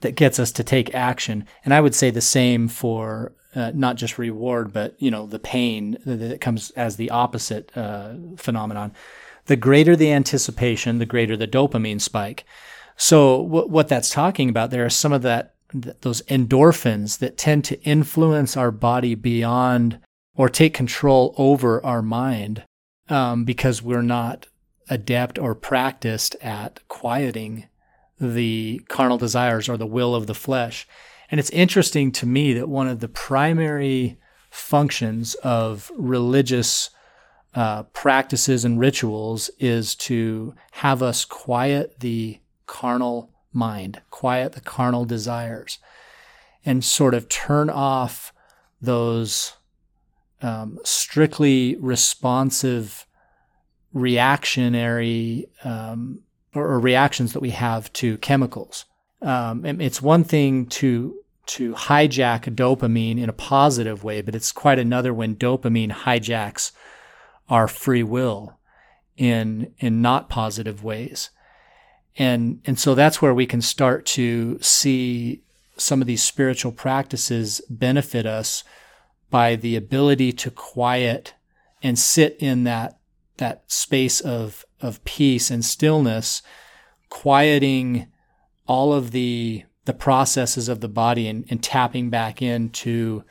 that 0.00 0.14
gets 0.14 0.38
us 0.38 0.52
to 0.52 0.64
take 0.64 0.94
action." 0.94 1.46
And 1.66 1.74
I 1.74 1.82
would 1.82 1.94
say 1.94 2.10
the 2.10 2.22
same 2.22 2.66
for 2.66 3.34
uh, 3.54 3.72
not 3.74 3.96
just 3.96 4.18
reward, 4.18 4.72
but 4.72 4.94
you 4.98 5.10
know 5.10 5.26
the 5.26 5.38
pain 5.38 5.98
that 6.04 6.40
comes 6.40 6.70
as 6.70 6.96
the 6.96 7.10
opposite 7.10 7.76
uh, 7.76 8.14
phenomenon. 8.36 8.92
The 9.46 9.56
greater 9.56 9.96
the 9.96 10.12
anticipation, 10.12 10.98
the 10.98 11.06
greater 11.06 11.36
the 11.36 11.48
dopamine 11.48 12.00
spike. 12.00 12.44
So 12.96 13.42
w- 13.44 13.66
what 13.68 13.88
that's 13.88 14.10
talking 14.10 14.48
about 14.48 14.70
there 14.70 14.86
is 14.86 14.94
some 14.94 15.12
of 15.12 15.22
that 15.22 15.54
th- 15.72 15.96
those 16.02 16.22
endorphins 16.22 17.18
that 17.18 17.38
tend 17.38 17.64
to 17.64 17.82
influence 17.82 18.56
our 18.56 18.70
body 18.70 19.14
beyond 19.14 19.98
or 20.36 20.48
take 20.48 20.74
control 20.74 21.34
over 21.36 21.84
our 21.84 22.02
mind 22.02 22.62
um, 23.08 23.44
because 23.44 23.82
we're 23.82 24.02
not 24.02 24.46
adept 24.88 25.38
or 25.38 25.54
practiced 25.54 26.36
at 26.40 26.80
quieting 26.88 27.68
the 28.20 28.80
carnal 28.88 29.18
desires 29.18 29.68
or 29.68 29.76
the 29.76 29.86
will 29.86 30.14
of 30.14 30.26
the 30.26 30.34
flesh. 30.34 30.86
And 31.30 31.38
it's 31.38 31.50
interesting 31.50 32.10
to 32.12 32.26
me 32.26 32.52
that 32.54 32.68
one 32.68 32.88
of 32.88 33.00
the 33.00 33.08
primary 33.08 34.18
functions 34.50 35.34
of 35.36 35.92
religious 35.96 36.90
uh, 37.54 37.84
practices 37.84 38.64
and 38.64 38.78
rituals 38.78 39.50
is 39.58 39.94
to 39.94 40.54
have 40.72 41.02
us 41.02 41.24
quiet 41.24 42.00
the 42.00 42.40
carnal 42.66 43.30
mind, 43.52 44.00
quiet 44.10 44.52
the 44.52 44.60
carnal 44.60 45.04
desires, 45.04 45.78
and 46.64 46.84
sort 46.84 47.14
of 47.14 47.28
turn 47.28 47.70
off 47.70 48.32
those 48.80 49.54
um, 50.42 50.78
strictly 50.84 51.76
responsive 51.80 53.06
reactionary 53.92 55.46
um, 55.64 56.22
or, 56.54 56.66
or, 56.66 56.80
reactions 56.80 57.32
that 57.32 57.40
we 57.40 57.50
have 57.50 57.92
to 57.92 58.16
chemicals. 58.18 58.84
Um, 59.22 59.64
it's 59.64 60.00
one 60.02 60.24
thing 60.24 60.66
to 60.66 61.16
to 61.46 61.74
hijack 61.74 62.42
dopamine 62.54 63.18
in 63.18 63.28
a 63.28 63.34
positive 63.34 64.04
way, 64.04 64.20
but 64.20 64.34
it's 64.34 64.52
quite 64.52 64.78
another 64.78 65.12
when 65.12 65.34
dopamine 65.34 65.90
hijacks 65.90 66.70
our 67.48 67.66
free 67.66 68.02
will 68.02 68.58
in 69.16 69.74
in 69.78 70.00
not 70.00 70.28
positive 70.28 70.82
ways. 70.84 71.30
And 72.16 72.60
and 72.64 72.78
so 72.78 72.94
that's 72.94 73.20
where 73.20 73.34
we 73.34 73.46
can 73.46 73.60
start 73.60 74.06
to 74.06 74.58
see 74.60 75.42
some 75.76 76.00
of 76.00 76.06
these 76.06 76.22
spiritual 76.22 76.72
practices 76.72 77.60
benefit 77.68 78.26
us 78.26 78.62
by 79.30 79.56
the 79.56 79.76
ability 79.76 80.32
to 80.32 80.50
quiet 80.50 81.34
and 81.82 81.98
sit 81.98 82.36
in 82.38 82.64
that 82.64 82.98
that 83.38 83.64
space 83.66 84.20
of 84.20 84.64
of 84.80 85.04
peace 85.04 85.50
and 85.50 85.64
stillness, 85.64 86.42
quieting 87.08 88.06
all 88.70 88.92
of 88.92 89.10
the 89.10 89.64
the 89.84 89.92
processes 89.92 90.68
of 90.68 90.78
the 90.80 90.88
body 90.88 91.26
and, 91.26 91.44
and 91.50 91.60
tapping 91.60 92.08
back 92.08 92.40
into 92.40 93.24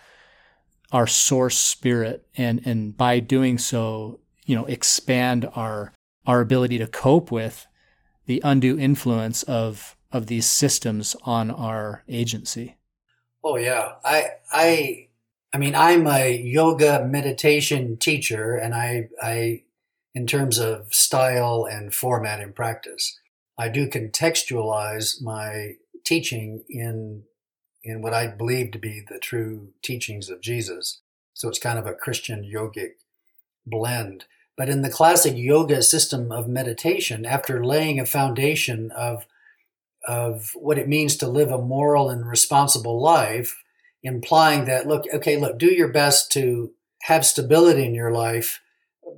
our 0.91 1.08
source 1.08 1.58
spirit 1.58 2.27
and 2.36 2.62
and 2.65 2.98
by 2.98 3.22
doing 3.22 3.58
so, 3.58 4.19
you 4.46 4.53
know, 4.53 4.65
expand 4.65 5.50
our 5.55 5.93
our 6.27 6.41
ability 6.41 6.77
to 6.77 6.88
cope 6.88 7.31
with 7.31 7.65
the 8.25 8.41
undue 8.43 8.77
influence 8.77 9.43
of 9.43 9.96
of 10.12 10.27
these 10.27 10.46
systems 10.46 11.15
on 11.24 11.50
our 11.50 12.03
agency. 12.10 12.75
Oh 13.41 13.55
yeah. 13.55 13.93
I 14.03 14.31
I 14.51 15.08
I 15.53 15.58
mean, 15.58 15.74
I'm 15.74 16.05
a 16.05 16.36
yoga 16.36 17.05
meditation 17.05 17.96
teacher 17.96 18.58
and 18.58 18.75
I 18.75 19.08
I 19.24 19.63
in 20.13 20.27
terms 20.27 20.60
of 20.60 20.93
style 20.93 21.65
and 21.72 21.93
format 21.93 22.41
in 22.41 22.51
practice. 22.51 23.17
I 23.59 23.67
do 23.67 23.87
contextualize 23.87 25.21
my 25.21 25.73
teaching 26.05 26.63
in 26.69 27.23
in 27.83 28.01
what 28.01 28.13
I 28.13 28.27
believe 28.27 28.71
to 28.71 28.79
be 28.79 29.03
the 29.07 29.19
true 29.19 29.69
teachings 29.81 30.29
of 30.29 30.41
Jesus. 30.41 31.01
So 31.33 31.47
it's 31.47 31.59
kind 31.59 31.79
of 31.79 31.85
a 31.85 31.93
Christian 31.93 32.43
yogic 32.43 32.93
blend. 33.65 34.25
But 34.57 34.67
in 34.69 34.81
the 34.81 34.89
classic 34.89 35.37
yoga 35.37 35.81
system 35.81 36.31
of 36.31 36.47
meditation, 36.47 37.25
after 37.25 37.63
laying 37.63 37.99
a 37.99 38.05
foundation 38.05 38.91
of 38.91 39.25
of 40.07 40.51
what 40.55 40.77
it 40.77 40.87
means 40.87 41.17
to 41.17 41.27
live 41.27 41.51
a 41.51 41.57
moral 41.57 42.09
and 42.09 42.25
responsible 42.25 43.01
life, 43.01 43.61
implying 44.01 44.65
that 44.65 44.87
look, 44.87 45.03
okay, 45.13 45.37
look, 45.37 45.57
do 45.57 45.67
your 45.67 45.89
best 45.89 46.31
to 46.31 46.71
have 47.03 47.25
stability 47.25 47.85
in 47.85 47.93
your 47.93 48.11
life 48.11 48.61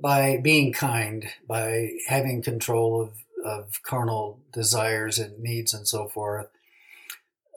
by 0.02 0.38
being 0.42 0.72
kind, 0.72 1.26
by 1.48 1.90
having 2.08 2.42
control 2.42 3.00
of, 3.00 3.10
of 3.44 3.82
carnal 3.82 4.40
desires 4.52 5.18
and 5.18 5.38
needs 5.38 5.74
and 5.74 5.86
so 5.86 6.08
forth. 6.08 6.48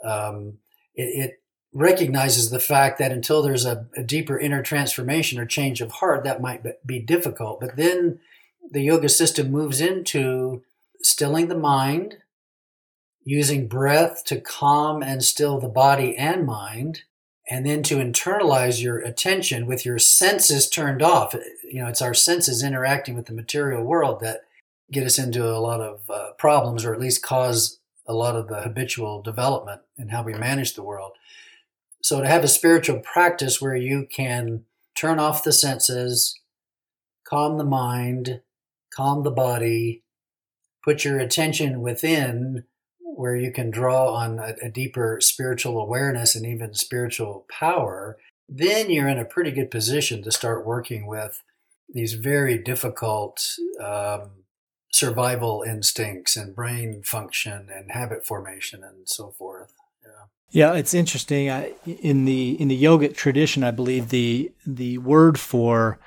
Um, 0.03 0.59
it, 0.95 1.25
it, 1.25 1.39
recognizes 1.77 2.51
the 2.51 2.59
fact 2.59 2.99
that 2.99 3.11
until 3.11 3.41
there's 3.41 3.65
a, 3.65 3.85
a, 3.97 4.01
deeper 4.01 4.39
inner 4.39 4.63
transformation 4.63 5.37
or 5.37 5.45
change 5.45 5.81
of 5.81 5.91
heart, 5.91 6.23
that 6.23 6.41
might 6.41 6.63
be 6.87 6.99
difficult. 6.99 7.59
But 7.59 7.75
then 7.75 8.19
the 8.71 8.81
yoga 8.81 9.09
system 9.09 9.51
moves 9.51 9.81
into 9.81 10.63
stilling 11.01 11.49
the 11.49 11.57
mind, 11.57 12.15
using 13.25 13.67
breath 13.67 14.23
to 14.25 14.39
calm 14.39 15.03
and 15.03 15.21
still 15.21 15.59
the 15.59 15.67
body 15.67 16.15
and 16.15 16.45
mind, 16.45 17.01
and 17.49 17.65
then 17.65 17.83
to 17.83 17.97
internalize 17.97 18.81
your 18.81 18.99
attention 18.99 19.67
with 19.67 19.85
your 19.85 19.99
senses 19.99 20.69
turned 20.69 21.01
off. 21.01 21.35
You 21.63 21.81
know, 21.81 21.87
it's 21.87 22.01
our 22.01 22.13
senses 22.13 22.63
interacting 22.63 23.15
with 23.15 23.25
the 23.25 23.33
material 23.33 23.83
world 23.83 24.21
that 24.21 24.45
get 24.91 25.05
us 25.05 25.17
into 25.17 25.45
a 25.45 25.59
lot 25.59 25.81
of 25.81 26.09
uh, 26.09 26.31
problems, 26.37 26.85
or 26.85 26.93
at 26.93 26.99
least 26.99 27.23
cause 27.23 27.79
a 28.07 28.13
lot 28.13 28.35
of 28.35 28.47
the 28.47 28.61
habitual 28.61 29.21
development 29.21 29.81
in 29.97 30.09
how 30.09 30.23
we 30.23 30.33
manage 30.33 30.75
the 30.75 30.83
world. 30.83 31.13
So, 32.01 32.21
to 32.21 32.27
have 32.27 32.43
a 32.43 32.47
spiritual 32.47 32.99
practice 32.99 33.59
where 33.59 33.75
you 33.75 34.07
can 34.09 34.65
turn 34.95 35.19
off 35.19 35.43
the 35.43 35.51
senses, 35.51 36.39
calm 37.23 37.57
the 37.57 37.63
mind, 37.63 38.41
calm 38.93 39.23
the 39.23 39.31
body, 39.31 40.03
put 40.83 41.03
your 41.03 41.19
attention 41.19 41.81
within 41.81 42.63
where 42.99 43.35
you 43.35 43.51
can 43.51 43.71
draw 43.71 44.13
on 44.13 44.39
a, 44.39 44.55
a, 44.61 44.69
deeper 44.69 45.19
spiritual 45.21 45.79
awareness 45.79 46.35
and 46.35 46.45
even 46.45 46.73
spiritual 46.73 47.45
power, 47.49 48.17
then 48.47 48.89
you're 48.89 49.07
in 49.07 49.17
a 49.17 49.25
pretty 49.25 49.51
good 49.51 49.71
position 49.71 50.21
to 50.21 50.31
start 50.31 50.65
working 50.65 51.07
with 51.07 51.41
these 51.89 52.13
very 52.13 52.57
difficult 52.57 53.55
um, 53.81 54.31
survival 54.95 55.61
instincts 55.67 56.37
and 56.37 56.55
brain 56.55 57.03
function 57.03 57.67
and 57.69 57.91
habit 57.91 58.25
formation 58.25 58.81
and 58.81 59.09
so 59.09 59.31
forth. 59.31 59.73
Yeah. 60.01 60.71
Yeah, 60.71 60.77
it's 60.77 60.93
interesting. 60.93 61.49
I, 61.49 61.73
in 61.85 62.23
the 62.23 62.51
in 62.61 62.69
the 62.69 62.81
yogic 62.81 63.15
tradition, 63.15 63.61
I 63.63 63.71
believe 63.71 64.07
the 64.07 64.53
the 64.65 64.99
word 64.99 65.37
for 65.37 65.99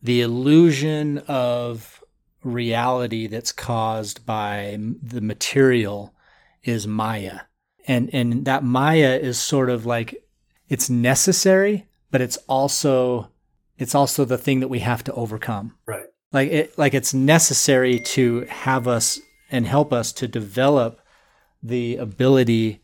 the 0.00 0.20
illusion 0.20 1.18
of 1.26 2.02
reality 2.44 3.26
that's 3.26 3.50
caused 3.50 4.24
by 4.24 4.78
the 5.02 5.20
material 5.20 6.14
is 6.62 6.86
Maya. 6.86 7.40
And 7.88 8.08
and 8.12 8.44
that 8.44 8.62
Maya 8.62 9.18
is 9.20 9.36
sort 9.36 9.68
of 9.68 9.84
like 9.84 10.22
it's 10.68 10.88
necessary, 10.88 11.88
but 12.12 12.20
it's 12.20 12.36
also 12.46 13.32
it's 13.78 13.96
also 13.96 14.24
the 14.24 14.38
thing 14.38 14.60
that 14.60 14.68
we 14.68 14.78
have 14.78 15.02
to 15.04 15.12
overcome. 15.14 15.74
Right. 15.86 16.06
Like 16.32 16.50
it 16.50 16.78
like 16.78 16.94
it's 16.94 17.14
necessary 17.14 18.00
to 18.00 18.42
have 18.50 18.86
us 18.86 19.20
and 19.50 19.66
help 19.66 19.92
us 19.92 20.12
to 20.12 20.28
develop 20.28 21.00
the 21.62 21.96
ability 21.96 22.80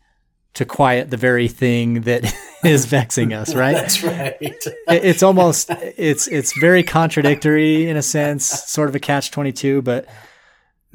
to 0.55 0.65
quiet 0.65 1.11
the 1.11 1.17
very 1.17 1.47
thing 1.47 2.01
that 2.01 2.33
is 2.63 2.85
vexing 2.85 3.33
us, 3.33 3.53
right? 3.63 3.75
That's 3.75 4.03
right. 4.03 4.37
it's 4.41 5.21
almost 5.21 5.69
it's 5.69 6.27
it's 6.27 6.57
very 6.57 6.83
contradictory 6.83 7.87
in 7.87 7.97
a 7.97 8.01
sense, 8.01 8.45
sort 8.45 8.89
of 8.89 8.95
a 8.95 8.99
catch 8.99 9.31
22, 9.31 9.81
but 9.81 10.07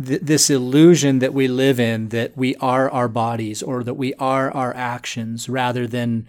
th- 0.05 0.21
this 0.21 0.51
illusion 0.51 1.21
that 1.21 1.35
we 1.35 1.47
live 1.47 1.79
in 1.79 2.09
that 2.09 2.37
we 2.37 2.57
are 2.57 2.91
our 2.91 3.09
bodies 3.09 3.63
or 3.63 3.85
that 3.85 3.95
we 3.95 4.15
are 4.15 4.51
our 4.51 4.75
actions 4.75 5.49
rather 5.49 5.87
than 5.87 6.27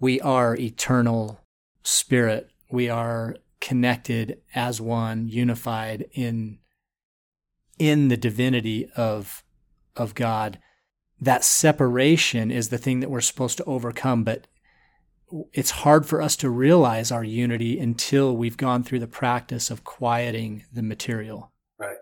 we 0.00 0.20
are 0.20 0.56
eternal 0.56 1.40
spirit. 1.82 2.50
We 2.70 2.88
are 2.88 3.36
connected 3.64 4.42
as 4.54 4.78
one, 4.78 5.26
unified 5.26 6.06
in 6.12 6.58
in 7.78 8.08
the 8.08 8.16
divinity 8.16 8.90
of 8.94 9.42
of 9.96 10.14
God. 10.14 10.58
That 11.18 11.44
separation 11.44 12.50
is 12.50 12.68
the 12.68 12.76
thing 12.76 13.00
that 13.00 13.10
we're 13.10 13.22
supposed 13.22 13.56
to 13.56 13.64
overcome, 13.64 14.22
but 14.22 14.46
it's 15.54 15.70
hard 15.70 16.04
for 16.04 16.20
us 16.20 16.36
to 16.36 16.50
realize 16.50 17.10
our 17.10 17.24
unity 17.24 17.78
until 17.78 18.36
we've 18.36 18.58
gone 18.58 18.82
through 18.82 18.98
the 18.98 19.06
practice 19.06 19.70
of 19.70 19.82
quieting 19.82 20.64
the 20.70 20.82
material. 20.82 21.50
Right. 21.78 21.96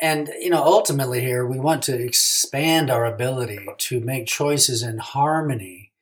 And, 0.00 0.28
you 0.40 0.50
know, 0.50 0.64
ultimately 0.64 1.20
here, 1.20 1.46
we 1.46 1.60
want 1.60 1.84
to 1.84 1.94
expand 1.94 2.90
our 2.90 3.04
ability 3.04 3.68
to 3.78 4.00
make 4.00 4.26
choices 4.26 4.82
in 4.82 4.98
harmony 4.98 5.92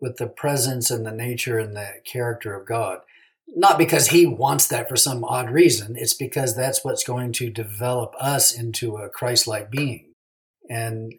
with 0.00 0.18
the 0.18 0.28
presence 0.28 0.90
and 0.90 1.04
the 1.04 1.12
nature 1.12 1.58
and 1.58 1.74
the 1.74 1.94
character 2.04 2.54
of 2.54 2.66
God. 2.66 3.00
Not 3.54 3.76
because 3.76 4.08
he 4.08 4.26
wants 4.26 4.66
that 4.68 4.88
for 4.88 4.96
some 4.96 5.24
odd 5.24 5.50
reason, 5.50 5.94
it's 5.96 6.14
because 6.14 6.56
that's 6.56 6.84
what's 6.84 7.04
going 7.04 7.32
to 7.34 7.50
develop 7.50 8.14
us 8.18 8.52
into 8.52 8.96
a 8.96 9.10
Christ 9.10 9.46
like 9.46 9.70
being. 9.70 10.14
And 10.70 11.14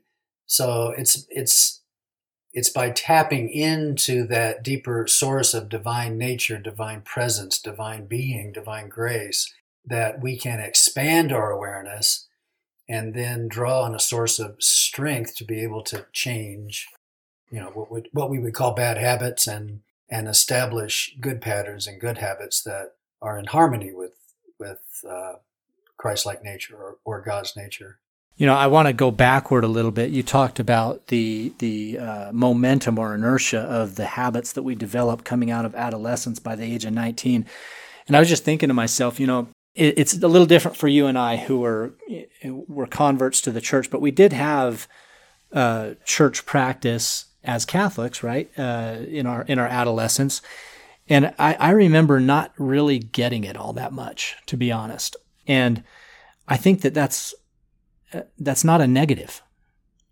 so 0.47 0.93
it's, 0.97 1.27
it's, 1.29 1.81
it's 2.51 2.69
by 2.69 2.89
tapping 2.89 3.49
into 3.49 4.25
that 4.27 4.63
deeper 4.63 5.05
source 5.07 5.53
of 5.53 5.69
divine 5.69 6.17
nature, 6.17 6.57
divine 6.57 7.01
presence, 7.01 7.59
divine 7.59 8.05
being, 8.05 8.51
divine 8.51 8.89
grace 8.89 9.53
that 9.85 10.21
we 10.21 10.37
can 10.37 10.59
expand 10.59 11.31
our 11.31 11.51
awareness 11.51 12.27
and 12.89 13.13
then 13.13 13.47
draw 13.47 13.83
on 13.83 13.93
a 13.93 13.99
source 13.99 14.39
of 14.39 14.55
strength 14.61 15.35
to 15.35 15.45
be 15.45 15.61
able 15.61 15.83
to 15.83 16.05
change, 16.13 16.87
you 17.51 17.59
know, 17.59 17.69
what, 17.73 17.91
would, 17.91 18.09
what 18.11 18.29
we 18.29 18.39
would 18.39 18.53
call 18.53 18.73
bad 18.73 18.97
habits 18.97 19.45
and, 19.45 19.81
and 20.13 20.27
establish 20.27 21.15
good 21.19 21.41
patterns 21.41 21.87
and 21.87 21.99
good 21.99 22.19
habits 22.19 22.61
that 22.61 22.91
are 23.19 23.39
in 23.39 23.47
harmony 23.47 23.91
with, 23.91 24.13
with 24.59 24.77
uh, 25.09 25.33
Christ-like 25.97 26.43
nature 26.43 26.77
or, 26.77 26.97
or 27.03 27.19
God's 27.19 27.55
nature. 27.57 27.97
You 28.37 28.45
know, 28.45 28.53
I 28.53 28.67
want 28.67 28.87
to 28.87 28.93
go 28.93 29.09
backward 29.09 29.63
a 29.63 29.67
little 29.67 29.89
bit. 29.89 30.11
You 30.11 30.21
talked 30.21 30.59
about 30.59 31.07
the 31.07 31.53
the 31.59 31.99
uh, 31.99 32.31
momentum 32.31 32.97
or 32.97 33.13
inertia 33.13 33.59
of 33.59 33.95
the 33.95 34.05
habits 34.05 34.53
that 34.53 34.63
we 34.63 34.75
develop 34.75 35.23
coming 35.23 35.51
out 35.51 35.65
of 35.65 35.75
adolescence 35.75 36.39
by 36.39 36.55
the 36.55 36.63
age 36.63 36.83
of 36.83 36.93
19. 36.93 37.45
And 38.07 38.15
I 38.15 38.19
was 38.19 38.29
just 38.29 38.43
thinking 38.43 38.69
to 38.69 38.73
myself, 38.73 39.19
you 39.19 39.27
know, 39.27 39.49
it, 39.75 39.99
it's 39.99 40.13
a 40.15 40.27
little 40.27 40.47
different 40.47 40.77
for 40.77 40.87
you 40.87 41.05
and 41.05 41.17
I 41.17 41.37
who 41.37 41.59
were 41.59 41.93
were 42.43 42.87
converts 42.87 43.39
to 43.41 43.51
the 43.51 43.61
church, 43.61 43.91
but 43.91 44.01
we 44.01 44.11
did 44.11 44.33
have 44.33 44.87
uh, 45.51 45.91
church 46.03 46.45
practice 46.45 47.25
as 47.43 47.65
Catholics, 47.65 48.23
right? 48.23 48.49
Uh, 48.57 48.97
in 49.07 49.25
our 49.25 49.43
in 49.43 49.59
our 49.59 49.67
adolescence, 49.67 50.41
and 51.09 51.33
I, 51.37 51.55
I 51.55 51.69
remember 51.71 52.19
not 52.19 52.53
really 52.57 52.99
getting 52.99 53.43
it 53.43 53.57
all 53.57 53.73
that 53.73 53.91
much, 53.91 54.35
to 54.47 54.57
be 54.57 54.71
honest. 54.71 55.15
And 55.47 55.83
I 56.47 56.57
think 56.57 56.81
that 56.81 56.93
that's 56.93 57.33
that's 58.39 58.63
not 58.63 58.81
a 58.81 58.87
negative. 58.87 59.41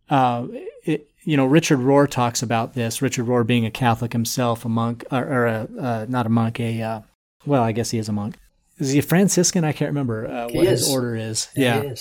Uh, 0.10 0.48
it, 0.84 1.10
you 1.24 1.38
know, 1.38 1.46
Richard 1.46 1.80
Rohr 1.80 2.10
talks 2.10 2.42
about 2.42 2.74
this. 2.74 3.02
Richard 3.02 3.28
Rohr 3.28 3.46
being 3.46 3.66
a 3.66 3.72
Catholic 3.72 4.12
himself, 4.14 4.66
a 4.66 4.70
monk, 4.70 5.06
or, 5.12 5.24
or 5.24 5.46
a, 5.48 5.68
uh, 5.80 6.06
not 6.10 6.26
a 6.26 6.30
monk, 6.30 6.60
a 6.60 6.82
uh, 6.82 7.02
well, 7.46 7.64
I 7.64 7.72
guess 7.72 7.92
he 7.92 7.98
is 7.98 8.10
a 8.10 8.12
monk. 8.12 8.38
Is 8.78 8.92
he 8.92 9.00
a 9.00 9.04
Franciscan? 9.04 9.64
I 9.64 9.72
can't 9.72 9.90
remember 9.90 10.28
uh, 10.28 10.50
what 10.52 10.66
his 10.66 10.92
order 10.92 11.16
is. 11.16 11.50
Yeah. 11.56 11.84
yeah. 11.84 11.94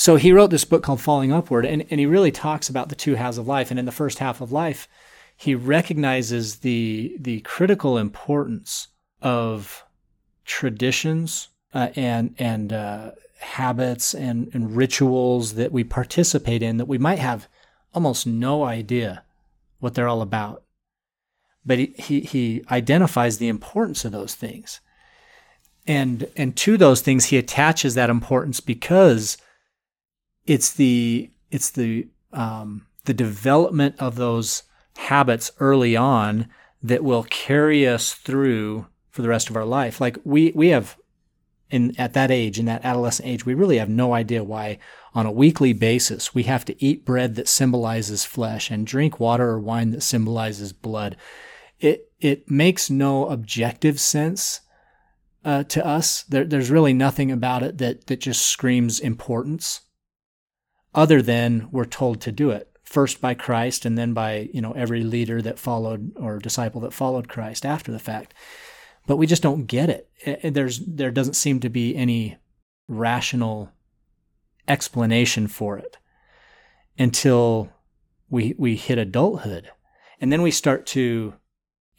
So 0.00 0.16
he 0.16 0.32
wrote 0.32 0.48
this 0.48 0.64
book 0.64 0.82
called 0.82 1.02
Falling 1.02 1.30
Upward, 1.30 1.66
and, 1.66 1.84
and 1.90 2.00
he 2.00 2.06
really 2.06 2.30
talks 2.30 2.70
about 2.70 2.88
the 2.88 2.94
two 2.94 3.16
halves 3.16 3.36
of 3.36 3.46
life. 3.46 3.70
And 3.70 3.78
in 3.78 3.84
the 3.84 3.92
first 3.92 4.18
half 4.18 4.40
of 4.40 4.50
life, 4.50 4.88
he 5.36 5.54
recognizes 5.54 6.60
the 6.60 7.18
the 7.20 7.40
critical 7.40 7.98
importance 7.98 8.88
of 9.20 9.84
traditions 10.46 11.48
uh, 11.74 11.88
and 11.96 12.34
and 12.38 12.72
uh, 12.72 13.10
habits 13.40 14.14
and, 14.14 14.50
and 14.54 14.74
rituals 14.74 15.52
that 15.56 15.70
we 15.70 15.84
participate 15.84 16.62
in 16.62 16.78
that 16.78 16.88
we 16.88 16.96
might 16.96 17.18
have 17.18 17.46
almost 17.92 18.26
no 18.26 18.64
idea 18.64 19.22
what 19.80 19.92
they're 19.92 20.08
all 20.08 20.22
about. 20.22 20.62
But 21.66 21.76
he, 21.78 21.94
he, 21.98 22.20
he 22.20 22.64
identifies 22.70 23.36
the 23.36 23.48
importance 23.48 24.06
of 24.06 24.12
those 24.12 24.34
things. 24.34 24.80
And, 25.86 26.26
and 26.38 26.56
to 26.56 26.78
those 26.78 27.02
things, 27.02 27.26
he 27.26 27.36
attaches 27.36 27.94
that 27.94 28.08
importance 28.08 28.60
because 28.60 29.36
it's 30.50 30.72
the, 30.72 31.30
it's 31.50 31.70
the, 31.70 32.08
um, 32.32 32.86
the 33.04 33.14
development 33.14 33.94
of 33.98 34.16
those 34.16 34.64
habits 34.96 35.50
early 35.60 35.96
on 35.96 36.48
that 36.82 37.04
will 37.04 37.24
carry 37.24 37.86
us 37.86 38.12
through 38.12 38.86
for 39.10 39.22
the 39.22 39.28
rest 39.28 39.50
of 39.50 39.56
our 39.56 39.64
life. 39.64 40.00
Like 40.00 40.18
we, 40.24 40.52
we 40.54 40.68
have 40.68 40.96
in 41.70 41.98
at 41.98 42.14
that 42.14 42.30
age, 42.30 42.58
in 42.58 42.66
that 42.66 42.84
adolescent 42.84 43.28
age, 43.28 43.46
we 43.46 43.54
really 43.54 43.78
have 43.78 43.88
no 43.88 44.12
idea 44.12 44.42
why 44.44 44.78
on 45.14 45.26
a 45.26 45.32
weekly 45.32 45.72
basis 45.72 46.34
we 46.34 46.42
have 46.44 46.64
to 46.64 46.84
eat 46.84 47.04
bread 47.04 47.36
that 47.36 47.48
symbolizes 47.48 48.24
flesh 48.24 48.70
and 48.70 48.86
drink 48.86 49.20
water 49.20 49.50
or 49.50 49.60
wine 49.60 49.90
that 49.90 50.02
symbolizes 50.02 50.72
blood. 50.72 51.16
It 51.78 52.10
it 52.20 52.50
makes 52.50 52.90
no 52.90 53.28
objective 53.28 53.98
sense 53.98 54.60
uh, 55.44 55.62
to 55.64 55.86
us. 55.86 56.24
There, 56.24 56.44
there's 56.44 56.70
really 56.70 56.92
nothing 56.92 57.30
about 57.30 57.62
it 57.62 57.78
that 57.78 58.08
that 58.08 58.20
just 58.20 58.44
screams 58.46 59.00
importance, 59.00 59.82
other 60.94 61.22
than 61.22 61.68
we're 61.70 61.84
told 61.84 62.20
to 62.20 62.32
do 62.32 62.50
it 62.50 62.68
first 62.82 63.20
by 63.20 63.34
Christ 63.34 63.84
and 63.84 63.96
then 63.96 64.12
by 64.12 64.50
you 64.52 64.60
know 64.60 64.72
every 64.72 65.02
leader 65.02 65.40
that 65.42 65.58
followed 65.58 66.12
or 66.16 66.38
disciple 66.38 66.80
that 66.82 66.92
followed 66.92 67.28
Christ 67.28 67.64
after 67.64 67.92
the 67.92 67.98
fact 67.98 68.34
but 69.06 69.16
we 69.16 69.26
just 69.26 69.42
don't 69.42 69.66
get 69.66 69.88
it. 69.88 70.54
There's 70.54 70.78
there 70.86 71.10
doesn't 71.10 71.34
seem 71.34 71.58
to 71.60 71.68
be 71.68 71.96
any 71.96 72.36
rational 72.86 73.72
explanation 74.68 75.48
for 75.48 75.78
it 75.78 75.96
until 76.98 77.72
we 78.28 78.54
we 78.58 78.76
hit 78.76 78.98
adulthood, 78.98 79.68
and 80.20 80.32
then 80.32 80.42
we 80.42 80.50
start 80.50 80.86
to 80.86 81.34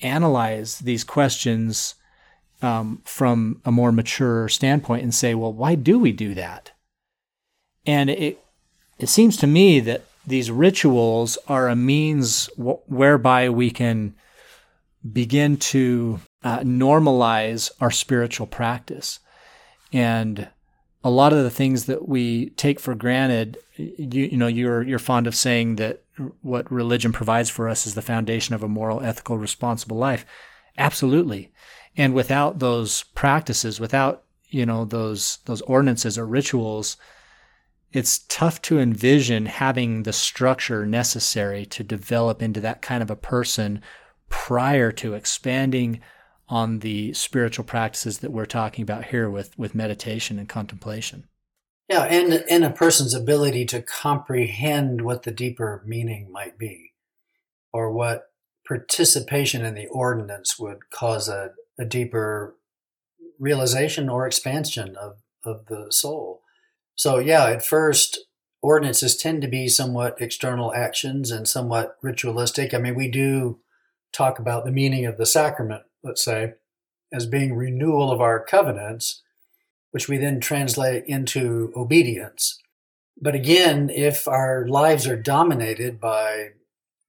analyze 0.01 0.79
these 0.79 1.03
questions 1.03 1.95
um, 2.61 3.01
from 3.03 3.61
a 3.65 3.71
more 3.71 3.91
mature 3.91 4.47
standpoint 4.47 5.03
and 5.03 5.13
say, 5.13 5.35
well, 5.35 5.51
why 5.51 5.75
do 5.75 5.99
we 5.99 6.11
do 6.11 6.33
that? 6.33 6.71
And 7.85 8.09
it 8.09 8.40
it 9.01 9.09
seems 9.09 9.35
to 9.37 9.47
me 9.47 9.79
that 9.79 10.03
these 10.25 10.51
rituals 10.51 11.37
are 11.47 11.67
a 11.67 11.75
means 11.75 12.47
w- 12.57 12.79
whereby 12.85 13.49
we 13.49 13.71
can 13.71 14.13
begin 15.11 15.57
to 15.57 16.19
uh, 16.43 16.59
normalize 16.59 17.71
our 17.81 17.89
spiritual 17.89 18.45
practice. 18.45 19.19
And 19.91 20.47
a 21.03 21.09
lot 21.09 21.33
of 21.33 21.43
the 21.43 21.49
things 21.49 21.85
that 21.85 22.07
we 22.07 22.51
take 22.51 22.79
for 22.79 22.93
granted, 22.93 23.57
you, 23.75 24.25
you 24.25 24.37
know, 24.37 24.47
you're 24.47 24.83
you're 24.83 24.99
fond 24.99 25.25
of 25.25 25.35
saying 25.35 25.77
that 25.77 26.03
what 26.41 26.71
religion 26.71 27.11
provides 27.11 27.49
for 27.49 27.67
us 27.67 27.87
is 27.87 27.95
the 27.95 28.03
foundation 28.03 28.53
of 28.53 28.61
a 28.61 28.67
moral, 28.67 29.01
ethical, 29.01 29.39
responsible 29.39 29.97
life. 29.97 30.25
Absolutely. 30.77 31.51
And 31.97 32.13
without 32.13 32.59
those 32.59 33.03
practices, 33.15 33.79
without 33.79 34.23
you 34.49 34.65
know 34.65 34.85
those 34.85 35.39
those 35.45 35.61
ordinances 35.61 36.19
or 36.19 36.27
rituals, 36.27 36.97
it's 37.93 38.19
tough 38.29 38.61
to 38.63 38.79
envision 38.79 39.45
having 39.45 40.03
the 40.03 40.13
structure 40.13 40.85
necessary 40.85 41.65
to 41.65 41.83
develop 41.83 42.41
into 42.41 42.61
that 42.61 42.81
kind 42.81 43.03
of 43.03 43.11
a 43.11 43.15
person 43.15 43.81
prior 44.29 44.91
to 44.93 45.13
expanding 45.13 45.99
on 46.47 46.79
the 46.79 47.13
spiritual 47.13 47.65
practices 47.65 48.19
that 48.19 48.31
we're 48.31 48.45
talking 48.45 48.83
about 48.83 49.05
here 49.05 49.29
with, 49.29 49.57
with 49.57 49.75
meditation 49.75 50.39
and 50.39 50.49
contemplation. 50.49 51.25
Yeah, 51.89 52.03
and, 52.03 52.45
and 52.49 52.63
a 52.63 52.69
person's 52.69 53.13
ability 53.13 53.65
to 53.67 53.81
comprehend 53.81 55.01
what 55.01 55.23
the 55.23 55.31
deeper 55.31 55.83
meaning 55.85 56.31
might 56.31 56.57
be, 56.57 56.93
or 57.73 57.91
what 57.91 58.27
participation 58.65 59.65
in 59.65 59.75
the 59.75 59.87
ordinance 59.87 60.57
would 60.57 60.89
cause 60.89 61.27
a, 61.27 61.51
a 61.77 61.83
deeper 61.83 62.55
realization 63.39 64.07
or 64.07 64.25
expansion 64.25 64.95
of, 64.95 65.17
of 65.43 65.65
the 65.65 65.87
soul. 65.89 66.40
So, 66.95 67.17
yeah, 67.17 67.45
at 67.45 67.65
first, 67.65 68.19
ordinances 68.61 69.15
tend 69.15 69.41
to 69.41 69.47
be 69.47 69.67
somewhat 69.67 70.21
external 70.21 70.73
actions 70.73 71.31
and 71.31 71.47
somewhat 71.47 71.97
ritualistic. 72.01 72.73
I 72.73 72.77
mean, 72.77 72.95
we 72.95 73.07
do 73.07 73.59
talk 74.13 74.39
about 74.39 74.65
the 74.65 74.71
meaning 74.71 75.05
of 75.05 75.17
the 75.17 75.25
sacrament 75.25 75.83
let's 76.03 76.23
say, 76.23 76.53
as 77.13 77.25
being 77.25 77.55
renewal 77.55 78.11
of 78.11 78.21
our 78.21 78.43
covenants, 78.43 79.21
which 79.91 80.07
we 80.07 80.17
then 80.17 80.39
translate 80.39 81.05
into 81.05 81.71
obedience. 81.75 82.59
But 83.19 83.35
again, 83.35 83.89
if 83.89 84.27
our 84.27 84.67
lives 84.67 85.07
are 85.07 85.21
dominated 85.21 85.99
by 85.99 86.51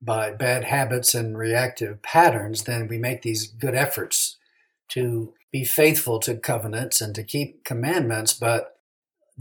by 0.04 0.32
bad 0.32 0.64
habits 0.64 1.14
and 1.14 1.38
reactive 1.38 2.02
patterns, 2.02 2.64
then 2.64 2.88
we 2.88 2.98
make 2.98 3.22
these 3.22 3.46
good 3.46 3.76
efforts 3.76 4.36
to 4.88 5.32
be 5.52 5.64
faithful 5.64 6.18
to 6.18 6.34
covenants 6.34 7.00
and 7.00 7.14
to 7.14 7.22
keep 7.22 7.62
commandments, 7.62 8.32
but 8.32 8.71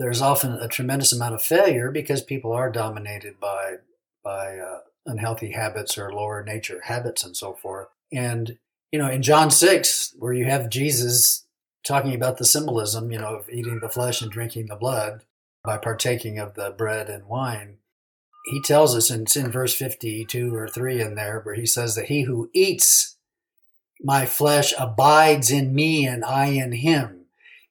there's 0.01 0.21
often 0.21 0.53
a 0.53 0.67
tremendous 0.67 1.13
amount 1.13 1.35
of 1.35 1.43
failure 1.43 1.91
because 1.91 2.23
people 2.23 2.51
are 2.51 2.71
dominated 2.71 3.39
by 3.39 3.75
by 4.23 4.57
uh, 4.57 4.79
unhealthy 5.05 5.51
habits 5.51 5.95
or 5.95 6.11
lower 6.11 6.43
nature 6.43 6.81
habits 6.85 7.23
and 7.23 7.37
so 7.37 7.53
forth. 7.53 7.87
And 8.11 8.57
you 8.91 8.97
know, 8.97 9.09
in 9.09 9.21
John 9.21 9.51
6, 9.51 10.15
where 10.17 10.33
you 10.33 10.45
have 10.45 10.69
Jesus 10.69 11.45
talking 11.85 12.15
about 12.15 12.37
the 12.37 12.45
symbolism, 12.45 13.11
you 13.11 13.19
know, 13.19 13.35
of 13.35 13.49
eating 13.49 13.79
the 13.79 13.89
flesh 13.89 14.21
and 14.21 14.31
drinking 14.31 14.67
the 14.67 14.75
blood 14.75 15.23
by 15.63 15.77
partaking 15.77 16.39
of 16.39 16.55
the 16.55 16.71
bread 16.71 17.07
and 17.07 17.27
wine, 17.27 17.77
he 18.45 18.61
tells 18.61 18.95
us, 18.95 19.11
and 19.11 19.23
it's 19.27 19.35
in 19.35 19.51
verse 19.51 19.75
52 19.75 20.53
or 20.53 20.67
3 20.67 20.99
in 20.99 21.13
there, 21.15 21.41
where 21.41 21.55
he 21.55 21.67
says 21.67 21.93
that 21.93 22.07
he 22.07 22.23
who 22.23 22.49
eats 22.53 23.17
my 24.01 24.25
flesh 24.25 24.73
abides 24.79 25.51
in 25.51 25.75
me 25.75 26.07
and 26.07 26.25
I 26.25 26.47
in 26.47 26.71
him. 26.71 27.25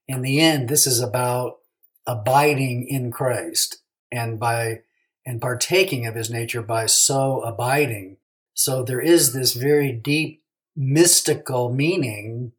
In 0.07 0.23
the 0.23 0.41
end, 0.41 0.69
this 0.69 0.87
is 0.87 1.01
about 1.01 1.60
abiding 2.07 2.87
in 2.89 3.11
Christ 3.11 3.79
and 4.11 4.39
by 4.39 4.81
and 5.27 5.41
partaking 5.41 6.07
of 6.07 6.15
his 6.15 6.31
nature 6.31 6.63
by 6.63 6.87
so 6.87 7.43
abiding. 7.43 8.17
So 8.55 8.83
there 8.83 9.01
is 9.01 9.33
this 9.33 9.53
very 9.53 9.93
deep 9.93 10.43
mystical 10.77 11.73
meaning 11.73 12.53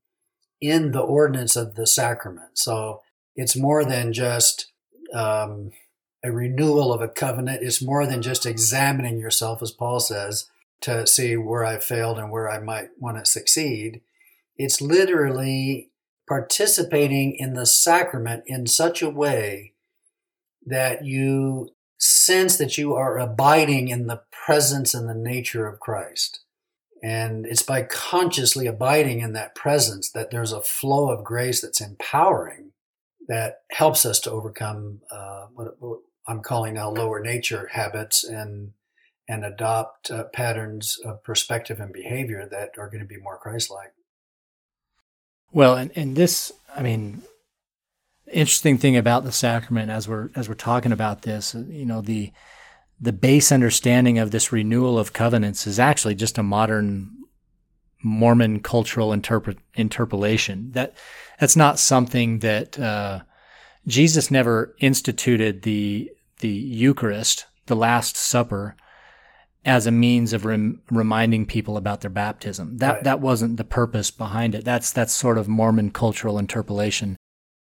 in 0.59 0.91
the 0.91 1.01
ordinance 1.01 1.55
of 1.55 1.75
the 1.75 1.87
sacrament. 1.87 2.57
So 2.57 3.01
it's 3.35 3.57
more 3.57 3.83
than 3.83 4.13
just 4.13 4.71
um, 5.13 5.71
a 6.23 6.31
renewal 6.31 6.93
of 6.93 7.01
a 7.01 7.07
covenant. 7.07 7.63
It's 7.63 7.81
more 7.81 8.05
than 8.05 8.21
just 8.21 8.45
examining 8.45 9.19
yourself, 9.19 9.61
as 9.61 9.71
Paul 9.71 9.99
says, 9.99 10.49
to 10.81 11.05
see 11.07 11.35
where 11.35 11.65
I 11.65 11.79
failed 11.79 12.17
and 12.17 12.31
where 12.31 12.49
I 12.49 12.59
might 12.59 12.89
want 12.99 13.17
to 13.17 13.29
succeed. 13.29 14.01
It's 14.57 14.81
literally 14.81 15.90
participating 16.31 17.35
in 17.37 17.55
the 17.55 17.65
sacrament 17.65 18.41
in 18.47 18.65
such 18.65 19.01
a 19.01 19.09
way 19.09 19.73
that 20.65 21.03
you 21.03 21.67
sense 21.99 22.55
that 22.55 22.77
you 22.77 22.93
are 22.93 23.19
abiding 23.19 23.89
in 23.89 24.07
the 24.07 24.21
presence 24.31 24.93
and 24.93 25.09
the 25.09 25.13
nature 25.13 25.67
of 25.67 25.81
Christ. 25.81 26.39
And 27.03 27.45
it's 27.45 27.63
by 27.63 27.81
consciously 27.81 28.65
abiding 28.65 29.19
in 29.19 29.33
that 29.33 29.55
presence 29.55 30.09
that 30.11 30.31
there's 30.31 30.53
a 30.53 30.61
flow 30.61 31.09
of 31.09 31.25
grace 31.25 31.59
that's 31.59 31.81
empowering 31.81 32.71
that 33.27 33.63
helps 33.71 34.05
us 34.05 34.21
to 34.21 34.31
overcome 34.31 35.01
uh, 35.11 35.47
what, 35.53 35.75
I'm 36.29 36.39
calling 36.39 36.75
now 36.75 36.91
lower 36.91 37.19
nature 37.19 37.67
habits 37.73 38.23
and 38.23 38.71
and 39.27 39.43
adopt 39.43 40.09
uh, 40.09 40.23
patterns 40.31 40.97
of 41.03 41.25
perspective 41.25 41.81
and 41.81 41.91
behavior 41.91 42.47
that 42.49 42.71
are 42.77 42.89
going 42.89 43.01
to 43.01 43.05
be 43.05 43.17
more 43.17 43.37
Christ-like. 43.37 43.91
Well, 45.51 45.75
and, 45.75 45.91
and 45.95 46.15
this, 46.15 46.51
I 46.75 46.81
mean, 46.81 47.23
interesting 48.31 48.77
thing 48.77 48.95
about 48.95 49.23
the 49.23 49.31
sacrament 49.31 49.91
as 49.91 50.07
we're 50.07 50.29
as 50.35 50.47
we're 50.47 50.55
talking 50.55 50.91
about 50.91 51.23
this, 51.23 51.53
you 51.53 51.85
know, 51.85 52.01
the 52.01 52.31
the 52.99 53.13
base 53.13 53.51
understanding 53.51 54.19
of 54.19 54.31
this 54.31 54.51
renewal 54.51 54.97
of 54.97 55.13
covenants 55.13 55.65
is 55.67 55.79
actually 55.79 56.15
just 56.15 56.37
a 56.37 56.43
modern 56.43 57.09
Mormon 58.03 58.61
cultural 58.61 59.13
interpret, 59.13 59.57
interpolation. 59.75 60.71
That 60.71 60.95
that's 61.39 61.55
not 61.55 61.79
something 61.79 62.39
that 62.39 62.79
uh, 62.79 63.21
Jesus 63.87 64.31
never 64.31 64.75
instituted 64.79 65.63
the 65.63 66.11
the 66.39 66.49
Eucharist, 66.49 67.45
the 67.67 67.75
Last 67.75 68.15
Supper, 68.15 68.75
as 69.63 69.85
a 69.85 69.91
means 69.91 70.33
of 70.33 70.45
rem- 70.45 70.81
reminding 70.89 71.45
people 71.45 71.77
about 71.77 72.01
their 72.01 72.09
baptism. 72.09 72.77
That 72.77 72.93
right. 72.93 73.03
that 73.03 73.21
wasn't 73.21 73.57
the 73.57 73.63
purpose 73.63 74.11
behind 74.11 74.55
it. 74.55 74.65
That's 74.65 74.91
that's 74.91 75.13
sort 75.13 75.37
of 75.37 75.47
Mormon 75.47 75.91
cultural 75.91 76.39
interpolation 76.39 77.17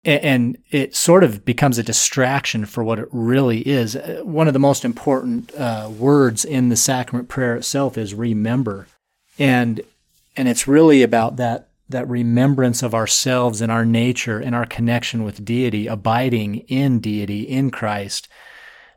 and 0.06 0.56
it 0.70 0.94
sort 0.94 1.24
of 1.24 1.44
becomes 1.44 1.78
a 1.78 1.82
distraction 1.82 2.64
for 2.64 2.84
what 2.84 3.00
it 3.00 3.08
really 3.10 3.66
is. 3.66 3.96
Uh, 3.96 4.20
one 4.22 4.46
of 4.46 4.52
the 4.52 4.60
most 4.60 4.84
important 4.84 5.52
uh, 5.56 5.90
words 5.98 6.44
in 6.44 6.68
the 6.68 6.76
sacrament 6.76 7.28
prayer 7.28 7.56
itself 7.56 7.98
is 7.98 8.14
remember, 8.14 8.86
and 9.36 9.80
and 10.36 10.46
it's 10.46 10.68
really 10.68 11.02
about 11.02 11.36
that 11.36 11.68
that 11.88 12.08
remembrance 12.08 12.84
of 12.84 12.94
ourselves 12.94 13.60
and 13.60 13.70
our 13.72 13.84
nature 13.84 14.38
and 14.38 14.54
our 14.54 14.66
connection 14.66 15.24
with 15.24 15.44
deity, 15.44 15.88
abiding 15.88 16.58
in 16.68 17.00
deity 17.00 17.42
in 17.42 17.70
Christ. 17.70 18.28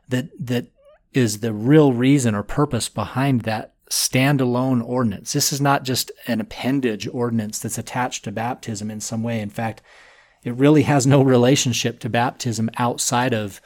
That 0.08 0.28
that 0.38 0.66
is 1.12 1.40
the 1.40 1.52
real 1.52 1.92
reason 1.92 2.34
or 2.34 2.42
purpose 2.42 2.88
behind 2.88 3.42
that 3.42 3.74
standalone 3.90 4.84
ordinance. 4.84 5.32
This 5.32 5.52
is 5.52 5.60
not 5.60 5.82
just 5.82 6.12
an 6.28 6.40
appendage 6.40 7.08
ordinance 7.08 7.58
that's 7.58 7.78
attached 7.78 8.24
to 8.24 8.32
baptism 8.32 8.90
in 8.90 9.00
some 9.00 9.22
way. 9.22 9.40
In 9.40 9.50
fact 9.50 9.82
it 10.42 10.54
really 10.54 10.82
has 10.82 11.06
no 11.06 11.22
relationship 11.22 11.98
to 12.00 12.08
baptism 12.08 12.70
outside 12.78 13.34
of 13.34 13.60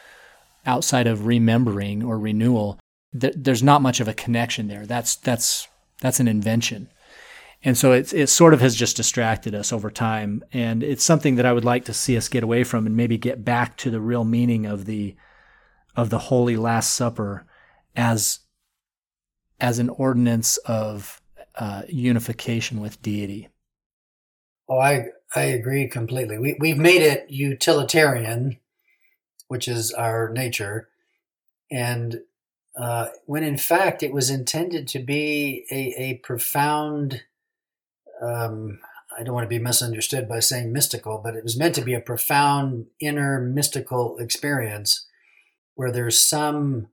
outside 0.67 1.07
of 1.07 1.27
remembering 1.27 2.03
or 2.03 2.19
renewal. 2.19 2.81
There's 3.13 3.63
not 3.63 3.83
much 3.83 4.01
of 4.01 4.09
a 4.09 4.15
connection 4.15 4.67
there. 4.69 4.87
That's 4.87 5.15
that's 5.17 5.69
that's 6.01 6.21
an 6.21 6.29
invention. 6.29 6.89
And 7.63 7.79
so 7.79 7.93
it, 7.93 8.13
it 8.13 8.27
sort 8.29 8.53
of 8.53 8.61
has 8.61 8.75
just 8.75 8.97
distracted 8.97 9.55
us 9.55 9.73
over 9.73 9.91
time. 9.91 10.45
And 10.53 10.83
it's 10.83 11.05
something 11.05 11.37
that 11.37 11.47
I 11.47 11.53
would 11.53 11.65
like 11.65 11.87
to 11.87 11.95
see 11.95 12.15
us 12.17 12.29
get 12.29 12.43
away 12.43 12.63
from 12.63 12.85
and 12.87 12.95
maybe 12.95 13.17
get 13.17 13.43
back 13.43 13.79
to 13.79 13.91
the 13.91 14.01
real 14.01 14.25
meaning 14.25 14.67
of 14.67 14.85
the 14.85 15.17
of 15.97 16.11
the 16.11 16.19
Holy 16.19 16.57
Last 16.57 16.95
Supper 16.95 17.47
as 17.95 18.41
as 19.61 19.79
an 19.79 19.89
ordinance 19.89 20.57
of 20.59 21.21
uh, 21.57 21.83
unification 21.89 22.81
with 22.81 23.01
deity. 23.03 23.49
Oh, 24.69 24.79
I 24.79 25.07
I 25.35 25.43
agree 25.43 25.89
completely. 25.89 26.39
We 26.39 26.57
we've 26.59 26.79
made 26.79 27.03
it 27.03 27.31
utilitarian, 27.31 28.59
which 29.49 29.69
is 29.69 29.93
our 29.93 30.31
nature, 30.31 30.89
and 31.71 32.21
uh, 32.77 33.09
when 33.27 33.45
in 33.45 33.57
fact 33.57 34.03
it 34.03 34.13
was 34.13 34.31
intended 34.31 34.89
to 34.89 34.99
be 34.99 35.65
a, 35.71 36.03
a 36.03 36.15
profound. 36.25 37.23
Um, 38.21 38.81
I 39.17 39.23
don't 39.23 39.35
want 39.35 39.45
to 39.45 39.49
be 39.49 39.61
misunderstood 39.61 40.29
by 40.29 40.41
saying 40.41 40.73
mystical, 40.73 41.21
but 41.23 41.37
it 41.37 41.45
was 41.45 41.57
meant 41.57 41.77
to 41.77 41.83
be 41.83 41.95
a 41.95 42.01
profound 42.01 42.87
inner 42.99 43.41
mystical 43.41 44.19
experience 44.19 45.07
where 45.75 45.91
there's 45.91 46.21
some 46.21 46.89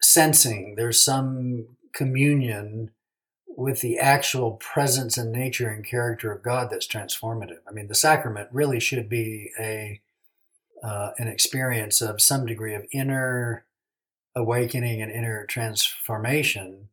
sensing, 0.00 0.74
there's 0.76 1.02
some 1.02 1.66
communion 1.92 2.90
with 3.46 3.80
the 3.80 3.98
actual 3.98 4.52
presence 4.52 5.18
and 5.18 5.32
nature 5.32 5.68
and 5.68 5.84
character 5.84 6.32
of 6.32 6.42
God 6.42 6.68
that's 6.70 6.86
transformative. 6.86 7.58
I 7.68 7.72
mean, 7.72 7.88
the 7.88 7.94
sacrament 7.94 8.48
really 8.52 8.80
should 8.80 9.08
be 9.08 9.50
a 9.58 10.00
uh, 10.82 11.10
an 11.18 11.28
experience 11.28 12.00
of 12.00 12.22
some 12.22 12.46
degree 12.46 12.74
of 12.74 12.86
inner 12.90 13.66
awakening 14.34 15.02
and 15.02 15.10
inner 15.10 15.44
transformation 15.44 16.88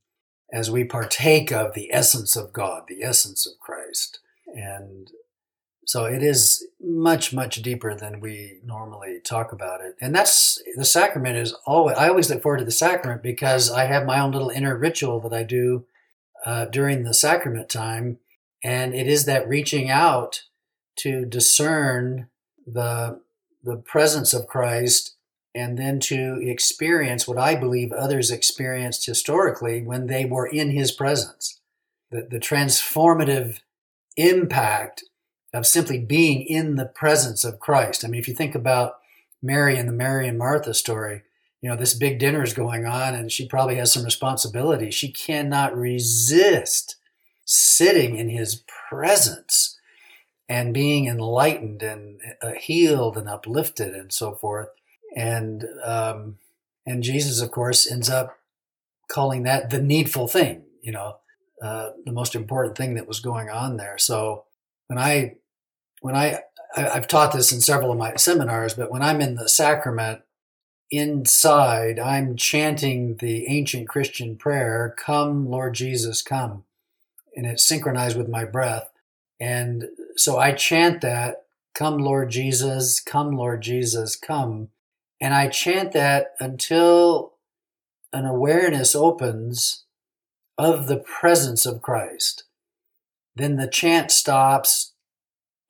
as 0.52 0.70
we 0.70 0.84
partake 0.84 1.52
of 1.52 1.74
the 1.74 1.94
essence 1.94 2.36
of 2.36 2.52
God, 2.52 2.84
the 2.88 3.04
essence 3.04 3.46
of 3.46 3.60
Christ. 3.60 4.20
And 4.48 5.12
so 5.88 6.04
it 6.04 6.22
is 6.22 6.68
much, 6.82 7.34
much 7.34 7.62
deeper 7.62 7.96
than 7.96 8.20
we 8.20 8.60
normally 8.62 9.22
talk 9.24 9.54
about 9.54 9.80
it. 9.80 9.96
And 10.02 10.14
that's 10.14 10.62
the 10.76 10.84
sacrament 10.84 11.38
is 11.38 11.56
always, 11.66 11.96
I 11.96 12.10
always 12.10 12.30
look 12.30 12.44
forward 12.44 12.58
to 12.58 12.66
the 12.66 12.72
sacrament 12.72 13.24
because 13.24 13.72
I 13.72 13.86
have 13.86 14.06
my 14.06 14.20
own 14.20 14.34
little 14.34 14.50
inner 14.50 14.78
ritual 14.78 15.22
that 15.22 15.34
I 15.34 15.44
do 15.44 15.86
uh, 16.46 16.66
during 16.66 17.04
the 17.04 17.14
sacrament 17.14 17.70
time. 17.70 18.20
And 18.62 18.94
it 18.94 19.08
is 19.08 19.24
that 19.26 19.48
reaching 19.48 19.90
out 19.90 20.44
to 20.98 21.26
discern 21.26 22.28
the, 22.66 23.22
the 23.64 23.78
presence 23.78 24.34
of 24.34 24.46
Christ 24.46 25.16
and 25.56 25.80
then 25.80 26.02
to 26.02 26.38
experience 26.42 27.30
what 27.30 27.38
I 27.38 27.56
believe 27.56 27.94
others 27.94 28.30
experienced 28.30 29.06
historically 29.06 29.82
when 29.84 30.08
they 30.08 30.26
were 30.26 30.48
in 30.48 30.72
his 30.72 30.92
presence. 30.92 31.62
The, 32.12 32.28
the 32.30 32.40
transformative 32.40 33.62
impact 34.18 35.06
of 35.54 35.66
simply 35.66 36.00
being 36.00 36.42
in 36.42 36.76
the 36.76 36.86
presence 36.86 37.44
of 37.44 37.60
Christ. 37.60 38.04
I 38.04 38.08
mean, 38.08 38.20
if 38.20 38.28
you 38.28 38.34
think 38.34 38.56
about 38.56 38.98
Mary 39.42 39.78
and 39.78 39.88
the 39.88 39.94
Mary 39.94 40.28
and 40.28 40.38
Martha 40.38 40.74
story, 40.74 41.24
you 41.62 41.70
know, 41.70 41.76
this 41.76 41.94
big 41.94 42.20
dinner 42.20 42.44
is 42.44 42.54
going 42.54 42.86
on 42.86 43.16
and 43.16 43.32
she 43.32 43.48
probably 43.48 43.76
has 43.76 43.92
some 43.92 44.04
responsibility. 44.04 44.92
She 44.92 45.12
cannot 45.12 45.76
resist 45.76 46.98
sitting 47.46 48.18
in 48.18 48.30
his 48.30 48.64
presence 48.90 49.78
and 50.50 50.74
being 50.74 51.08
enlightened 51.08 51.82
and 51.82 52.20
uh, 52.42 52.52
healed 52.52 53.18
and 53.18 53.28
uplifted 53.28 53.94
and 53.94 54.14
so 54.14 54.34
forth. 54.36 54.70
And, 55.16 55.66
um, 55.84 56.38
and 56.86 57.04
Jesus, 57.04 57.42
of 57.42 57.52
course, 57.52 57.90
ends 57.90 58.10
up 58.10 58.38
calling 59.10 59.44
that 59.44 59.70
the 59.70 59.82
needful 59.82 60.28
thing, 60.28 60.64
you 60.82 60.92
know, 60.92 61.18
uh, 61.62 61.92
the 62.06 62.12
most 62.12 62.36
important 62.36 62.78
thing 62.78 62.94
that 62.96 63.08
was 63.08 63.20
going 63.20 63.50
on 63.50 63.78
there. 63.78 63.98
So 63.98 64.44
when 64.88 64.98
I, 64.98 65.36
when 66.02 66.16
I, 66.16 66.42
I've 66.76 67.08
taught 67.08 67.34
this 67.34 67.52
in 67.52 67.62
several 67.62 67.92
of 67.92 67.98
my 67.98 68.16
seminars, 68.16 68.74
but 68.74 68.92
when 68.92 69.02
I'm 69.02 69.22
in 69.22 69.36
the 69.36 69.50
sacrament, 69.50 70.22
inside, 70.90 72.00
I'm 72.00 72.36
chanting 72.36 73.18
the 73.18 73.48
ancient 73.48 73.90
Christian 73.90 74.38
prayer, 74.38 74.96
Come, 74.98 75.50
Lord 75.50 75.74
Jesus, 75.74 76.22
come. 76.22 76.64
And 77.36 77.46
it's 77.46 77.66
synchronized 77.66 78.18
with 78.18 78.30
my 78.30 78.46
breath. 78.46 78.90
And 79.40 79.86
so 80.16 80.38
I 80.38 80.54
chant 80.54 81.02
that, 81.02 81.44
Come, 81.74 82.00
Lord 82.00 82.32
Jesus, 82.32 83.00
come, 83.00 83.38
Lord 83.38 83.62
Jesus, 83.62 84.16
come. 84.16 84.70
And 85.22 85.34
I 85.34 85.48
chant 85.48 85.92
that 85.92 86.34
until 86.40 87.34
an 88.12 88.26
awareness 88.26 88.96
opens 88.96 89.84
of 90.58 90.88
the 90.88 90.98
presence 90.98 91.68
of 91.68 91.84
Christ. 91.84 92.46
Then 93.38 93.56
the 93.56 93.68
chant 93.68 94.12
stops 94.12 94.94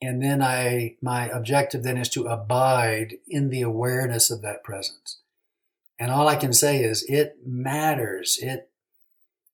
and 0.02 0.22
then 0.22 0.42
i 0.42 0.96
my 1.02 1.28
objective 1.30 1.84
then 1.84 1.98
is 1.98 2.10
to 2.10 2.28
abide 2.28 3.16
in 3.28 3.50
the 3.50 3.62
awareness 3.62 4.30
of 4.30 4.42
that 4.42 4.64
presence. 4.64 5.20
And 6.00 6.12
all 6.12 6.28
i 6.28 6.36
can 6.36 6.54
say 6.54 6.84
is 6.84 7.04
it 7.04 7.38
matters. 7.46 8.38
It 8.42 8.70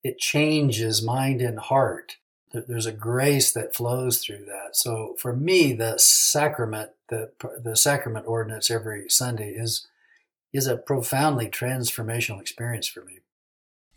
it 0.03 0.17
changes 0.19 1.01
mind 1.01 1.41
and 1.41 1.59
heart. 1.59 2.17
There's 2.51 2.85
a 2.85 2.91
grace 2.91 3.51
that 3.53 3.75
flows 3.75 4.19
through 4.19 4.45
that. 4.45 4.75
So 4.75 5.15
for 5.17 5.35
me 5.35 5.73
the 5.73 5.97
sacrament 5.97 6.91
the 7.09 7.31
the 7.63 7.75
sacrament 7.75 8.27
ordinance 8.27 8.69
every 8.69 9.09
sunday 9.09 9.51
is 9.51 9.87
is 10.51 10.67
a 10.67 10.77
profoundly 10.77 11.49
transformational 11.49 12.41
experience 12.41 12.87
for 12.87 13.03
me. 13.03 13.19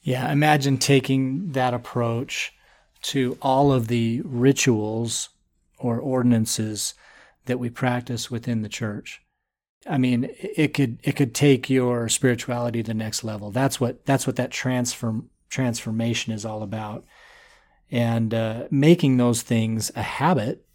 Yeah 0.01 0.31
imagine 0.31 0.79
taking 0.79 1.53
that 1.53 1.75
approach 1.75 2.53
to 3.07 3.39
all 3.41 3.73
of 3.73 3.87
the 3.87 4.21
rituals 4.25 5.29
or 5.79 5.99
ordinances 6.01 6.95
that 7.45 7.59
we 7.59 7.71
practice 7.71 8.31
within 8.31 8.63
the 8.63 8.69
church. 8.69 9.23
I 9.89 9.99
mean, 9.99 10.29
it 10.41 10.75
could 10.75 10.99
it 11.05 11.15
could 11.15 11.33
take 11.33 11.71
your 11.71 12.09
spirituality 12.09 12.83
to 12.83 12.89
the 12.89 12.95
next 12.95 13.23
level. 13.23 13.53
That's 13.53 13.81
what 13.81 14.05
that's 14.05 14.27
what 14.27 14.37
that 14.37 14.51
transform 14.51 15.31
transformation 15.49 16.33
is 16.33 16.45
all 16.45 16.63
about, 16.65 17.05
and 17.91 18.35
uh, 18.35 18.67
making 18.71 19.17
those 19.17 19.43
things 19.43 19.93
a 19.95 20.03
habit, 20.03 20.67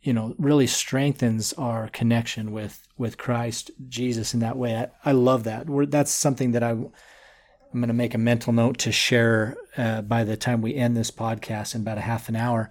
you 0.00 0.12
know, 0.12 0.36
really 0.38 0.68
strengthens 0.68 1.52
our 1.54 1.88
connection 1.88 2.52
with 2.52 2.86
with 2.96 3.18
Christ 3.18 3.72
Jesus 3.88 4.34
in 4.34 4.40
that 4.40 4.56
way. 4.56 4.76
I, 4.76 5.10
I 5.10 5.12
love 5.12 5.42
that. 5.44 5.66
We're, 5.66 5.86
that's 5.86 6.12
something 6.12 6.52
that 6.52 6.62
I 6.62 6.76
I'm 7.72 7.80
going 7.80 7.88
to 7.88 7.94
make 7.94 8.14
a 8.14 8.18
mental 8.18 8.52
note 8.52 8.78
to 8.78 8.92
share 8.92 9.56
uh, 9.76 10.02
by 10.02 10.24
the 10.24 10.36
time 10.36 10.62
we 10.62 10.74
end 10.74 10.96
this 10.96 11.10
podcast 11.10 11.74
in 11.74 11.82
about 11.82 11.98
a 11.98 12.02
half 12.02 12.28
an 12.28 12.36
hour 12.36 12.70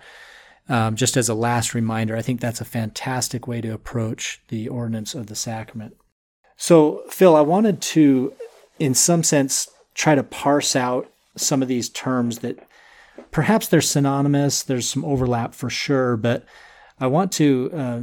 um, 0.70 0.96
just 0.96 1.16
as 1.16 1.30
a 1.30 1.34
last 1.34 1.74
reminder, 1.74 2.16
I 2.16 2.22
think 2.22 2.42
that's 2.42 2.62
a 2.62 2.66
fantastic 2.66 3.48
way 3.48 3.62
to 3.62 3.74
approach 3.74 4.42
the 4.50 4.68
ordinance 4.68 5.16
of 5.16 5.28
the 5.28 5.36
sacrament. 5.36 5.96
So, 6.58 7.04
Phil, 7.10 7.36
I 7.36 7.42
wanted 7.42 7.82
to, 7.82 8.34
in 8.80 8.94
some 8.94 9.24
sense, 9.24 9.70
try 9.94 10.16
to 10.16 10.24
parse 10.24 10.76
out 10.76 11.10
some 11.36 11.62
of 11.62 11.68
these 11.68 11.90
terms 11.90 12.40
that 12.40 12.60
perhaps 13.32 13.68
they're 13.68 13.82
synonymous. 13.82 14.64
There's 14.64 14.90
some 14.90 15.06
overlap 15.06 15.54
for 15.54 15.70
sure, 15.70 16.18
but 16.18 16.46
I 17.00 17.08
want 17.08 17.32
to 17.34 17.72
uh, 17.74 18.02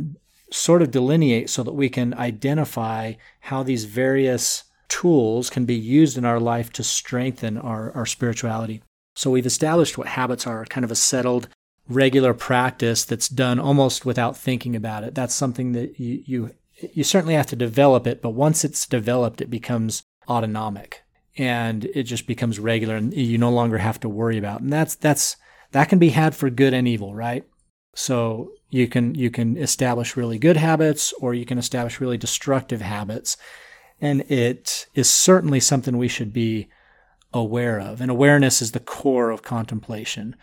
sort 0.51 0.83
of 0.83 0.91
delineate 0.91 1.51
so 1.51 1.63
that 1.65 1.73
we 1.73 1.89
can 1.91 2.15
identify 2.15 3.15
how 3.41 3.63
these 3.63 3.85
various 3.85 4.65
tools 4.89 5.51
can 5.51 5.65
be 5.65 5.75
used 5.75 6.17
in 6.19 6.25
our 6.25 6.41
life 6.41 6.73
to 6.75 6.83
strengthen 6.83 7.59
our, 7.59 7.93
our 7.93 8.07
spirituality. 8.07 8.83
So 9.17 9.31
we've 9.31 9.47
established 9.47 9.97
what 9.97 10.09
habits 10.09 10.47
are, 10.47 10.65
kind 10.65 10.85
of 10.85 10.91
a 10.91 10.97
settled, 10.97 11.49
regular 11.89 12.35
practice 12.35 13.05
that's 13.05 13.29
done 13.29 13.61
almost 13.61 14.07
without 14.07 14.37
thinking 14.37 14.75
about 14.75 15.05
it. 15.05 15.15
That's 15.15 15.35
something 15.35 15.73
that 15.73 15.99
you, 16.01 16.23
you 16.27 16.51
you 16.93 17.05
certainly 17.05 17.35
have 17.35 17.47
to 17.47 17.57
develop 17.57 18.07
it, 18.07 18.21
but 18.21 18.31
once 18.31 18.65
it's 18.65 18.87
developed, 18.87 19.41
it 19.41 19.49
becomes 19.49 20.03
autonomic 20.29 21.03
and 21.37 21.85
it 21.87 22.05
just 22.05 22.27
becomes 22.27 22.59
regular 22.59 22.97
and 22.97 23.15
you 23.15 23.39
no 23.39 23.51
longer 23.51 23.79
have 23.79 24.01
to 24.01 24.09
worry 24.09 24.39
about. 24.39 24.61
And 24.61 24.73
that's 24.73 24.95
that's 24.95 25.37
that 25.73 25.89
can 25.89 25.99
be 25.99 26.11
had 26.11 26.35
for 26.35 26.51
good 26.51 26.75
and 26.75 26.87
evil, 26.87 27.15
right? 27.15 27.45
So 27.95 28.53
you 28.71 28.89
can 28.89 29.15
you 29.15 29.31
can 29.31 29.57
establish 29.57 30.17
really 30.17 30.39
good 30.39 30.57
habits 30.57 31.13
or 31.21 31.35
you 31.35 31.45
can 31.45 31.59
establish 31.59 32.01
really 32.01 32.19
destructive 32.19 32.81
habits. 32.81 33.37
And 34.01 34.23
it 34.31 34.87
is 34.95 35.09
certainly 35.09 35.61
something 35.61 35.97
we 35.97 36.09
should 36.09 36.33
be 36.33 36.69
aware 37.33 37.81
of. 37.81 38.01
And 38.01 38.11
awareness 38.11 38.63
is 38.63 38.73
the 38.73 38.81
core 38.81 39.31
of 39.31 39.43
contemplation. 39.43 40.37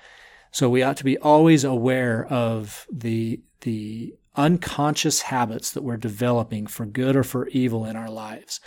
So 0.51 0.69
we 0.69 0.83
ought 0.83 0.97
to 0.97 1.03
be 1.03 1.17
always 1.17 1.63
aware 1.63 2.25
of 2.25 2.85
the 2.91 3.41
the 3.61 4.15
unconscious 4.35 5.23
habits 5.23 5.71
that 5.71 5.83
we're 5.83 5.97
developing 5.97 6.65
for 6.65 6.85
good 6.85 7.15
or 7.15 7.23
for 7.23 7.47
evil 7.49 7.85
in 7.85 7.95
our 7.95 8.09
lives 8.09 8.59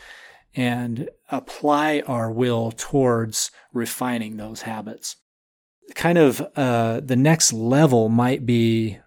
and 0.55 1.09
apply 1.31 2.03
our 2.07 2.31
will 2.31 2.71
towards 2.71 3.51
refining 3.73 4.37
those 4.37 4.63
habits. 4.63 5.17
Kind 5.95 6.17
of 6.17 6.41
uh, 6.57 7.01
the 7.01 7.17
next 7.17 7.53
level 7.53 8.09
might 8.09 8.47
be 8.47 8.99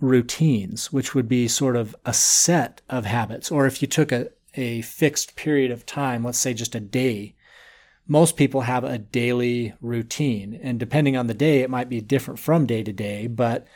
routines, 0.00 0.92
which 0.92 1.14
would 1.14 1.28
be 1.28 1.48
sort 1.48 1.76
of 1.76 1.94
a 2.04 2.12
set 2.12 2.82
of 2.88 3.04
habits. 3.04 3.50
Or 3.50 3.66
if 3.66 3.80
you 3.80 3.88
took 3.88 4.12
a, 4.12 4.28
a 4.58 4.82
fixed 4.82 5.36
period 5.36 5.70
of 5.70 5.86
time, 5.86 6.24
let's 6.24 6.38
say 6.38 6.52
just 6.52 6.74
a 6.74 6.80
day, 6.80 7.34
most 8.06 8.36
people 8.36 8.62
have 8.62 8.84
a 8.84 8.98
daily 8.98 9.74
routine. 9.80 10.58
And 10.62 10.80
depending 10.80 11.16
on 11.16 11.26
the 11.26 11.34
day, 11.34 11.60
it 11.60 11.70
might 11.70 11.88
be 11.88 12.00
different 12.00 12.40
from 12.40 12.66
day 12.66 12.82
to 12.82 12.92
day. 12.92 13.26
But 13.26 13.66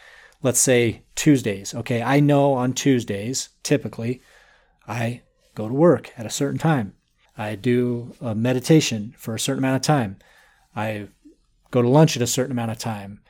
let's 0.43 0.59
say 0.59 1.03
Tuesdays. 1.15 1.75
Okay, 1.75 2.03
I 2.03 2.21
know 2.21 2.55
on 2.55 2.73
Tuesdays, 2.73 3.51
typically, 3.63 4.21
I 4.89 5.23
go 5.55 5.69
to 5.69 5.75
work 5.75 6.13
at 6.19 6.27
a 6.27 6.31
certain 6.31 6.59
time. 6.59 6.95
I 7.37 7.55
do 7.55 8.15
a 8.21 8.35
meditation 8.35 9.15
for 9.17 9.35
a 9.35 9.41
certain 9.41 9.63
amount 9.63 9.77
of 9.77 9.83
time. 9.83 10.17
I 10.75 11.09
go 11.71 11.81
to 11.81 11.89
lunch 11.89 12.17
at 12.17 12.23
a 12.23 12.27
certain 12.27 12.53
amount 12.53 12.71
of 12.71 12.79
time. 12.79 13.21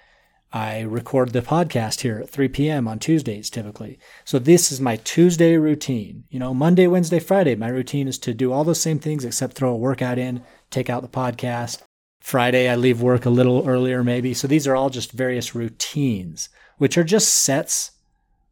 I 0.53 0.81
record 0.81 1.33
the 1.33 1.43
podcast 1.43 2.01
here 2.01 2.19
at 2.19 2.31
3 2.31 2.49
p.m. 2.49 2.87
on 2.87 2.99
Tuesdays 2.99 3.49
typically. 3.49 3.99
So 4.25 4.39
this 4.39 4.71
is 4.71 4.81
my 4.81 4.97
Tuesday 4.97 5.57
routine. 5.57 6.25
You 6.31 6.39
know, 6.39 6.53
Monday, 6.53 6.87
Wednesday, 6.87 7.21
Friday, 7.21 7.55
my 7.55 7.69
routine 7.69 8.09
is 8.09 8.19
to 8.19 8.35
do 8.35 8.53
all 8.53 8.65
those 8.65 8.81
same 8.81 8.99
things 8.99 9.25
except 9.25 9.55
throw 9.55 9.71
a 9.71 9.77
workout 9.77 10.19
in, 10.19 10.43
take 10.71 10.91
out 10.91 11.03
the 11.03 11.09
podcast. 11.09 11.83
Friday, 12.21 12.69
I 12.69 12.77
leave 12.77 13.01
work 13.01 13.25
a 13.25 13.31
little 13.31 13.69
earlier 13.69 14.05
maybe. 14.05 14.35
So 14.35 14.47
these 14.47 14.67
are 14.67 14.77
all 14.77 14.91
just 14.91 15.13
various 15.13 15.55
routines, 15.55 16.49
which 16.79 16.99
are 16.99 17.05
just 17.05 17.33
sets 17.33 17.93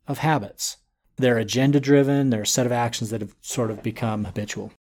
of 0.09 0.19
habits. 0.19 0.79
They're 1.17 1.39
agenda 1.39 1.81
driven, 1.81 2.31
they're 2.31 2.43
a 2.43 2.47
set 2.47 2.67
of 2.67 2.73
actions 2.73 3.11
that 3.11 3.21
have 3.21 3.35
sort 3.43 3.71
of 3.71 3.83
become 3.83 4.25
habitual 4.25 4.73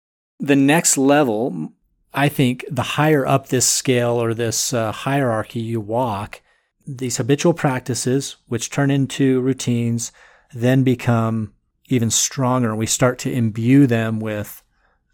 the 0.40 0.56
next 0.56 0.96
level, 0.96 1.72
I 2.14 2.28
think 2.28 2.64
the 2.70 2.82
higher 2.82 3.26
up 3.26 3.48
this 3.48 3.68
scale 3.68 4.22
or 4.22 4.34
this 4.34 4.72
uh, 4.72 4.92
hierarchy 4.92 5.60
you 5.60 5.80
walk, 5.80 6.40
these 6.88 7.18
habitual 7.18 7.52
practices, 7.52 8.36
which 8.46 8.70
turn 8.70 8.90
into 8.90 9.42
routines, 9.42 10.10
then 10.54 10.82
become 10.82 11.52
even 11.88 12.10
stronger. 12.10 12.74
We 12.74 12.86
start 12.86 13.18
to 13.20 13.32
imbue 13.32 13.86
them 13.86 14.20
with 14.20 14.62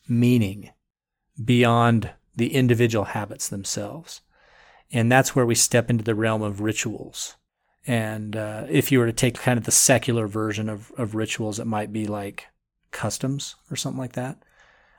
meaning 0.09 0.71
beyond 1.43 2.11
the 2.37 2.55
individual 2.55 3.07
habits 3.07 3.49
themselves. 3.49 4.21
And 4.93 5.11
that's 5.11 5.35
where 5.35 5.47
we 5.47 5.57
step 5.57 5.91
into 5.91 6.05
the 6.05 6.15
realm 6.15 6.43
of 6.43 6.61
rituals. 6.61 7.37
And 7.87 8.37
uh, 8.37 8.67
if 8.69 8.93
you 8.93 9.01
were 9.01 9.07
to 9.07 9.13
take 9.13 9.35
kind 9.35 9.59
of 9.59 9.65
the 9.65 9.73
secular 9.73 10.29
version 10.29 10.69
of, 10.69 10.93
of 10.97 11.17
rituals, 11.17 11.59
it 11.59 11.67
might 11.67 11.93
be 11.93 12.07
like 12.07 12.47
customs 12.93 13.57
or 13.71 13.77
something 13.77 13.99
like 13.99 14.13
that. 14.13 14.39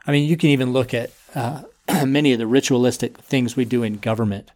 I 0.06 0.12
mean, 0.12 0.28
you 0.30 0.36
can 0.36 0.50
even 0.50 0.74
look 0.74 0.94
at 0.94 1.12
uh, 1.34 1.64
many 2.06 2.34
of 2.34 2.40
the 2.40 2.48
ritualistic 2.48 3.18
things 3.18 3.56
we 3.56 3.64
do 3.64 3.82
in 3.82 3.98
government. 3.98 4.52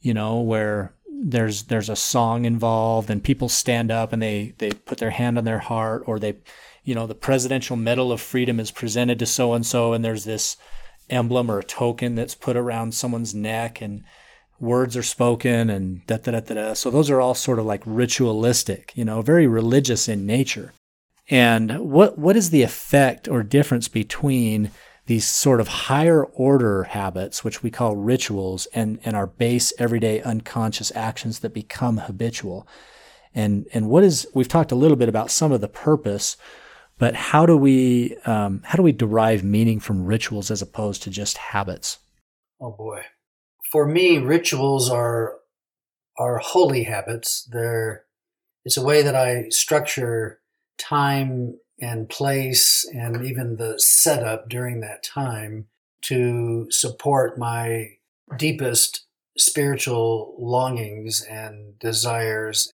You 0.00 0.14
know, 0.14 0.40
where 0.40 0.92
there's 1.20 1.64
there's 1.64 1.88
a 1.88 1.96
song 1.96 2.44
involved 2.44 3.10
and 3.10 3.22
people 3.22 3.48
stand 3.48 3.90
up 3.90 4.12
and 4.12 4.22
they 4.22 4.54
they 4.58 4.70
put 4.70 4.98
their 4.98 5.10
hand 5.10 5.38
on 5.38 5.44
their 5.44 5.58
heart 5.58 6.02
or 6.06 6.18
they, 6.18 6.36
you 6.84 6.94
know, 6.94 7.06
the 7.06 7.14
Presidential 7.14 7.76
Medal 7.76 8.12
of 8.12 8.20
Freedom 8.20 8.60
is 8.60 8.70
presented 8.70 9.18
to 9.18 9.26
so 9.26 9.52
and 9.52 9.66
so 9.66 9.92
and 9.92 10.04
there's 10.04 10.24
this 10.24 10.56
emblem 11.10 11.50
or 11.50 11.58
a 11.58 11.64
token 11.64 12.14
that's 12.14 12.34
put 12.34 12.56
around 12.56 12.94
someone's 12.94 13.34
neck 13.34 13.80
and 13.80 14.04
words 14.60 14.96
are 14.96 15.02
spoken 15.02 15.70
and 15.70 16.06
da 16.06 16.18
da 16.18 16.32
da 16.32 16.40
da. 16.40 16.54
da. 16.54 16.72
So 16.74 16.90
those 16.90 17.10
are 17.10 17.20
all 17.20 17.34
sort 17.34 17.58
of 17.58 17.66
like 17.66 17.82
ritualistic, 17.84 18.92
you 18.94 19.04
know, 19.04 19.22
very 19.22 19.46
religious 19.46 20.08
in 20.08 20.26
nature. 20.26 20.72
And 21.30 21.78
what 21.90 22.18
what 22.18 22.36
is 22.36 22.50
the 22.50 22.62
effect 22.62 23.28
or 23.28 23.42
difference 23.42 23.88
between 23.88 24.70
these 25.08 25.26
sort 25.26 25.58
of 25.58 25.68
higher 25.68 26.24
order 26.24 26.84
habits, 26.84 27.42
which 27.42 27.62
we 27.62 27.70
call 27.70 27.96
rituals, 27.96 28.66
and, 28.74 28.98
and 29.04 29.16
our 29.16 29.26
base 29.26 29.72
everyday 29.78 30.20
unconscious 30.20 30.92
actions 30.94 31.38
that 31.38 31.54
become 31.54 31.96
habitual? 31.96 32.68
And 33.34 33.66
and 33.72 33.88
what 33.88 34.04
is 34.04 34.26
we've 34.34 34.48
talked 34.48 34.70
a 34.70 34.76
little 34.76 34.98
bit 34.98 35.08
about 35.08 35.30
some 35.30 35.50
of 35.50 35.62
the 35.62 35.68
purpose, 35.68 36.36
but 36.98 37.14
how 37.14 37.46
do 37.46 37.56
we 37.56 38.16
um, 38.26 38.60
how 38.64 38.76
do 38.76 38.82
we 38.82 38.92
derive 38.92 39.42
meaning 39.42 39.80
from 39.80 40.04
rituals 40.04 40.50
as 40.50 40.60
opposed 40.60 41.02
to 41.04 41.10
just 41.10 41.38
habits? 41.38 41.98
Oh 42.60 42.72
boy, 42.72 43.02
for 43.72 43.86
me, 43.86 44.18
rituals 44.18 44.90
are 44.90 45.36
are 46.18 46.36
holy 46.38 46.82
habits. 46.82 47.48
They're 47.50 48.04
it's 48.66 48.76
a 48.76 48.84
way 48.84 49.00
that 49.02 49.14
I 49.14 49.48
structure 49.48 50.40
time 50.78 51.54
and 51.80 52.08
place 52.08 52.88
and 52.92 53.24
even 53.24 53.56
the 53.56 53.78
setup 53.78 54.48
during 54.48 54.80
that 54.80 55.02
time 55.02 55.66
to 56.02 56.66
support 56.70 57.38
my 57.38 57.90
deepest 58.36 59.06
spiritual 59.36 60.34
longings 60.38 61.22
and 61.22 61.78
desires 61.78 62.72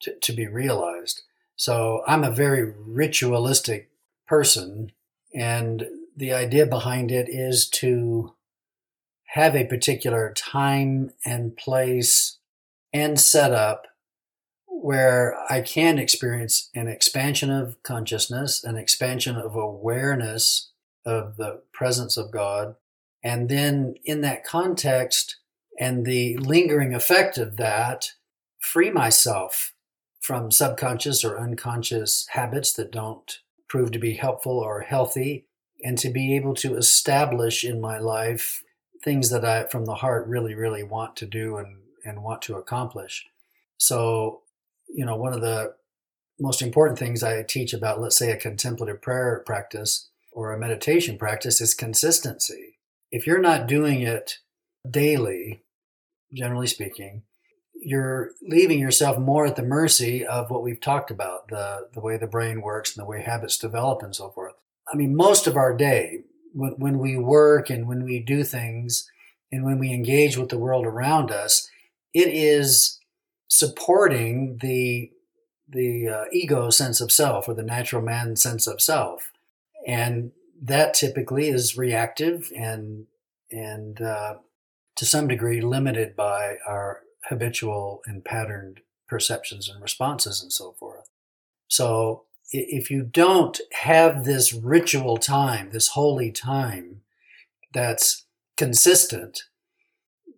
to, 0.00 0.14
to 0.20 0.32
be 0.32 0.46
realized. 0.46 1.22
So 1.56 2.02
I'm 2.06 2.22
a 2.22 2.30
very 2.30 2.72
ritualistic 2.86 3.90
person, 4.26 4.92
and 5.34 5.86
the 6.16 6.32
idea 6.32 6.66
behind 6.66 7.10
it 7.10 7.28
is 7.28 7.68
to 7.68 8.34
have 9.32 9.56
a 9.56 9.66
particular 9.66 10.32
time 10.36 11.10
and 11.24 11.56
place 11.56 12.38
and 12.92 13.18
setup 13.18 13.86
where 14.80 15.36
I 15.50 15.60
can 15.60 15.98
experience 15.98 16.70
an 16.74 16.86
expansion 16.86 17.50
of 17.50 17.82
consciousness, 17.82 18.62
an 18.62 18.76
expansion 18.76 19.36
of 19.36 19.56
awareness 19.56 20.70
of 21.04 21.36
the 21.36 21.62
presence 21.72 22.16
of 22.16 22.30
God. 22.30 22.76
And 23.22 23.48
then 23.48 23.96
in 24.04 24.20
that 24.20 24.44
context 24.44 25.36
and 25.80 26.06
the 26.06 26.36
lingering 26.36 26.94
effect 26.94 27.38
of 27.38 27.56
that, 27.56 28.12
free 28.60 28.90
myself 28.90 29.72
from 30.20 30.50
subconscious 30.50 31.24
or 31.24 31.38
unconscious 31.38 32.26
habits 32.30 32.72
that 32.74 32.92
don't 32.92 33.40
prove 33.68 33.90
to 33.92 33.98
be 33.98 34.14
helpful 34.14 34.58
or 34.58 34.80
healthy, 34.82 35.46
and 35.82 35.98
to 35.98 36.10
be 36.10 36.34
able 36.36 36.54
to 36.54 36.76
establish 36.76 37.64
in 37.64 37.80
my 37.80 37.98
life 37.98 38.62
things 39.04 39.30
that 39.30 39.44
I, 39.44 39.64
from 39.64 39.84
the 39.84 39.96
heart, 39.96 40.26
really, 40.26 40.54
really 40.54 40.82
want 40.82 41.16
to 41.16 41.26
do 41.26 41.56
and, 41.56 41.78
and 42.04 42.22
want 42.22 42.42
to 42.42 42.56
accomplish. 42.56 43.26
So 43.76 44.42
you 44.88 45.04
know, 45.04 45.16
one 45.16 45.32
of 45.32 45.40
the 45.40 45.74
most 46.40 46.62
important 46.62 46.98
things 46.98 47.22
I 47.22 47.42
teach 47.42 47.72
about, 47.72 48.00
let's 48.00 48.16
say, 48.16 48.30
a 48.30 48.36
contemplative 48.36 49.02
prayer 49.02 49.42
practice 49.44 50.08
or 50.32 50.52
a 50.52 50.58
meditation 50.58 51.18
practice 51.18 51.60
is 51.60 51.74
consistency. 51.74 52.78
If 53.10 53.26
you're 53.26 53.40
not 53.40 53.66
doing 53.66 54.02
it 54.02 54.38
daily, 54.88 55.62
generally 56.32 56.66
speaking, 56.66 57.22
you're 57.80 58.32
leaving 58.42 58.78
yourself 58.78 59.18
more 59.18 59.46
at 59.46 59.56
the 59.56 59.62
mercy 59.62 60.26
of 60.26 60.50
what 60.50 60.62
we've 60.62 60.80
talked 60.80 61.10
about 61.10 61.48
the, 61.48 61.88
the 61.92 62.00
way 62.00 62.16
the 62.16 62.26
brain 62.26 62.60
works 62.60 62.96
and 62.96 63.04
the 63.04 63.08
way 63.08 63.22
habits 63.22 63.58
develop 63.58 64.02
and 64.02 64.14
so 64.14 64.30
forth. 64.30 64.54
I 64.92 64.96
mean, 64.96 65.14
most 65.14 65.46
of 65.46 65.56
our 65.56 65.76
day, 65.76 66.20
when, 66.52 66.72
when 66.72 66.98
we 66.98 67.16
work 67.16 67.70
and 67.70 67.86
when 67.86 68.04
we 68.04 68.20
do 68.20 68.42
things 68.42 69.08
and 69.52 69.64
when 69.64 69.78
we 69.78 69.92
engage 69.92 70.36
with 70.36 70.48
the 70.48 70.58
world 70.58 70.86
around 70.86 71.30
us, 71.30 71.68
it 72.12 72.28
is 72.28 72.97
supporting 73.48 74.58
the 74.60 75.10
the 75.70 76.08
uh, 76.08 76.24
ego 76.32 76.70
sense 76.70 77.00
of 77.00 77.12
self 77.12 77.46
or 77.48 77.54
the 77.54 77.62
natural 77.62 78.00
man 78.00 78.36
sense 78.36 78.66
of 78.66 78.80
self 78.80 79.32
and 79.86 80.32
that 80.60 80.94
typically 80.94 81.48
is 81.48 81.76
reactive 81.76 82.50
and 82.56 83.06
and 83.50 84.00
uh, 84.00 84.34
to 84.96 85.06
some 85.06 85.28
degree 85.28 85.60
limited 85.60 86.16
by 86.16 86.56
our 86.66 87.00
habitual 87.28 88.02
and 88.06 88.24
patterned 88.24 88.80
perceptions 89.06 89.68
and 89.68 89.82
responses 89.82 90.42
and 90.42 90.52
so 90.52 90.72
forth. 90.72 91.08
So 91.68 92.24
if 92.50 92.90
you 92.90 93.02
don't 93.02 93.60
have 93.72 94.24
this 94.24 94.52
ritual 94.52 95.16
time, 95.16 95.70
this 95.70 95.88
holy 95.88 96.30
time 96.30 97.02
that's 97.72 98.24
consistent, 98.56 99.44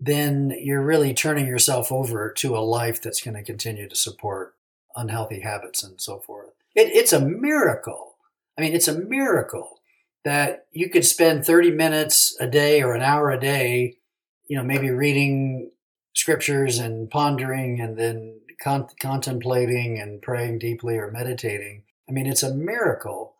then 0.00 0.54
you're 0.58 0.82
really 0.82 1.12
turning 1.12 1.46
yourself 1.46 1.92
over 1.92 2.32
to 2.32 2.56
a 2.56 2.60
life 2.60 3.02
that's 3.02 3.20
going 3.20 3.36
to 3.36 3.42
continue 3.42 3.88
to 3.88 3.94
support 3.94 4.54
unhealthy 4.96 5.40
habits 5.40 5.82
and 5.82 6.00
so 6.00 6.18
forth. 6.18 6.50
It, 6.74 6.88
it's 6.88 7.12
a 7.12 7.20
miracle. 7.20 8.16
I 8.56 8.62
mean, 8.62 8.72
it's 8.72 8.88
a 8.88 8.98
miracle 8.98 9.80
that 10.24 10.66
you 10.72 10.88
could 10.88 11.04
spend 11.04 11.44
30 11.44 11.72
minutes 11.72 12.36
a 12.40 12.46
day 12.46 12.82
or 12.82 12.94
an 12.94 13.02
hour 13.02 13.30
a 13.30 13.40
day, 13.40 13.96
you 14.48 14.56
know, 14.56 14.64
maybe 14.64 14.90
reading 14.90 15.70
scriptures 16.14 16.78
and 16.78 17.10
pondering 17.10 17.80
and 17.80 17.96
then 17.98 18.40
con- 18.62 18.88
contemplating 19.00 19.98
and 19.98 20.22
praying 20.22 20.58
deeply 20.58 20.96
or 20.96 21.10
meditating. 21.10 21.82
I 22.08 22.12
mean, 22.12 22.26
it's 22.26 22.42
a 22.42 22.54
miracle 22.54 23.34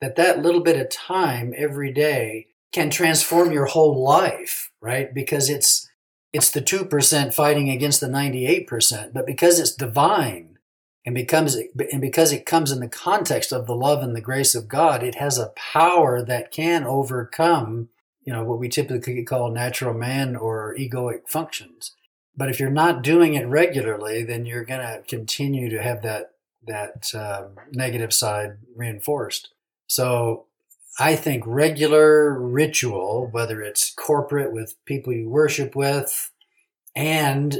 that 0.00 0.16
that 0.16 0.42
little 0.42 0.62
bit 0.62 0.80
of 0.80 0.90
time 0.90 1.52
every 1.56 1.92
day 1.92 2.48
can 2.72 2.90
transform 2.90 3.52
your 3.52 3.66
whole 3.66 4.02
life, 4.02 4.70
right? 4.80 5.12
Because 5.14 5.48
it's 5.48 5.85
it's 6.32 6.50
the 6.50 6.60
2% 6.60 7.34
fighting 7.34 7.70
against 7.70 8.00
the 8.00 8.08
98%, 8.08 9.12
but 9.12 9.26
because 9.26 9.58
it's 9.58 9.74
divine 9.74 10.58
and 11.04 11.14
becomes 11.14 11.54
and 11.54 12.00
because 12.00 12.32
it 12.32 12.44
comes 12.44 12.72
in 12.72 12.80
the 12.80 12.88
context 12.88 13.52
of 13.52 13.66
the 13.66 13.76
love 13.76 14.02
and 14.02 14.14
the 14.14 14.20
grace 14.20 14.54
of 14.54 14.68
God, 14.68 15.02
it 15.02 15.14
has 15.14 15.38
a 15.38 15.52
power 15.56 16.22
that 16.22 16.50
can 16.50 16.84
overcome, 16.84 17.88
you 18.24 18.32
know, 18.32 18.42
what 18.42 18.58
we 18.58 18.68
typically 18.68 19.22
call 19.22 19.50
natural 19.50 19.94
man 19.94 20.34
or 20.34 20.74
egoic 20.76 21.28
functions. 21.28 21.92
But 22.36 22.50
if 22.50 22.60
you're 22.60 22.70
not 22.70 23.02
doing 23.02 23.34
it 23.34 23.46
regularly, 23.46 24.22
then 24.24 24.44
you're 24.44 24.64
going 24.64 24.80
to 24.80 25.02
continue 25.08 25.70
to 25.70 25.82
have 25.82 26.02
that 26.02 26.32
that 26.66 27.14
um, 27.14 27.56
negative 27.70 28.12
side 28.12 28.58
reinforced. 28.74 29.50
So 29.86 30.46
I 30.98 31.16
think 31.16 31.44
regular 31.46 32.38
ritual, 32.38 33.28
whether 33.30 33.60
it's 33.60 33.90
corporate 33.90 34.52
with 34.52 34.74
people 34.86 35.12
you 35.12 35.28
worship 35.28 35.76
with, 35.76 36.30
and 36.94 37.56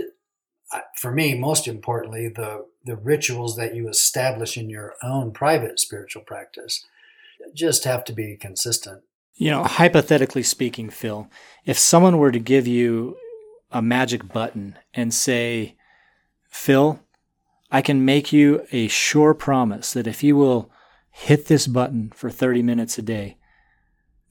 uh, 0.72 0.80
for 0.97 1.12
me, 1.12 1.34
most 1.39 1.68
importantly, 1.68 2.28
the 2.28 2.66
the 2.84 2.97
rituals 2.97 3.57
that 3.57 3.74
you 3.74 3.89
establish 3.89 4.57
in 4.57 4.70
your 4.70 4.95
own 5.03 5.32
private 5.32 5.80
spiritual 5.80 6.22
practice 6.22 6.84
just 7.53 7.84
have 7.84 8.05
to 8.05 8.12
be 8.12 8.37
consistent. 8.37 9.03
You 9.34 9.51
know, 9.51 9.64
hypothetically 9.64 10.43
speaking, 10.43 10.89
Phil, 10.89 11.28
if 11.64 11.78
someone 11.78 12.18
were 12.18 12.32
to 12.32 12.39
give 12.39 12.66
you 12.66 13.16
a 13.70 13.82
magic 13.82 14.32
button 14.32 14.78
and 14.95 15.12
say, 15.12 15.76
Phil, 16.49 17.01
I 17.70 17.82
can 17.82 18.05
make 18.05 18.32
you 18.32 18.66
a 18.72 18.89
sure 18.89 19.34
promise 19.34 19.93
that 19.93 20.07
if 20.07 20.22
you 20.22 20.37
will 20.37 20.70
hit 21.19 21.47
this 21.47 21.67
button 21.67 22.12
for 22.14 22.29
30 22.29 22.62
minutes 22.62 22.99
a 22.99 23.03
day, 23.03 23.39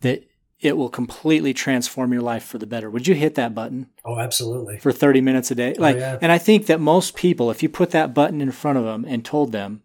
that 0.02 0.24
it 0.60 0.78
will 0.78 0.88
completely 0.90 1.52
transform 1.52 2.14
your 2.14 2.22
life 2.22 2.44
for 2.44 2.60
the 2.60 2.68
better. 2.68 2.92
Would 2.92 3.08
you 3.08 3.16
hit 3.16 3.34
that 3.36 3.56
button? 3.56 3.88
Oh, 4.06 4.20
absolutely. 4.20 4.78
For 4.78 4.92
30 4.92 5.20
minutes 5.22 5.50
a 5.50 5.56
day? 5.56 5.74
Oh, 5.78 5.82
Like 5.82 5.98
yeah. 5.98 6.20
and 6.22 6.32
I 6.32 6.38
think 6.38 6.68
that 6.68 6.80
most 6.80 7.16
people 7.16 7.50
if 7.50 7.64
you 7.64 7.70
put 7.70 7.90
that 7.92 8.14
button 8.14 8.40
in 8.40 8.52
front 8.52 8.78
of 8.78 8.86
them 8.86 9.04
and 9.08 9.26
told 9.26 9.52
them 9.52 9.82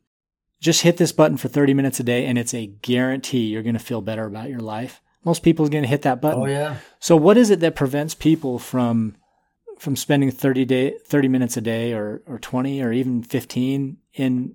just 0.60 0.82
hit 0.82 0.98
this 0.98 1.10
button 1.10 1.38
for 1.38 1.48
30 1.48 1.72
minutes 1.72 2.00
a 2.00 2.02
day 2.02 2.26
and 2.26 2.36
it's 2.38 2.52
a 2.52 2.66
guarantee 2.66 3.46
you're 3.46 3.62
going 3.62 3.72
to 3.72 3.78
feel 3.78 4.02
better 4.02 4.26
about 4.26 4.50
your 4.50 4.60
life. 4.60 5.00
Most 5.24 5.42
people 5.42 5.64
are 5.64 5.70
going 5.70 5.84
to 5.84 5.88
hit 5.88 6.02
that 6.02 6.20
button. 6.20 6.42
Oh, 6.42 6.46
yeah. 6.46 6.76
So 6.98 7.16
what 7.16 7.38
is 7.38 7.48
it 7.48 7.60
that 7.60 7.74
prevents 7.74 8.14
people 8.14 8.58
from 8.58 9.16
from 9.78 9.96
spending 9.96 10.30
30 10.30 10.66
day 10.66 10.94
30 11.06 11.28
minutes 11.28 11.56
a 11.56 11.62
day 11.62 11.94
or 11.94 12.22
or 12.26 12.38
20 12.38 12.82
or 12.82 12.92
even 12.92 13.22
15 13.22 13.96
in 14.14 14.54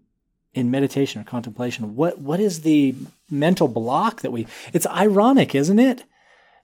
in 0.56 0.72
meditation 0.72 1.22
or 1.22 1.26
contemplation? 1.26 1.96
What 1.96 2.20
what 2.20 2.40
is 2.40 2.62
the 2.62 2.96
mental 3.30 3.68
block 3.68 4.22
that 4.22 4.32
we 4.32 4.48
It's 4.74 4.88
ironic, 4.88 5.54
isn't 5.54 5.80
it? 5.80 6.04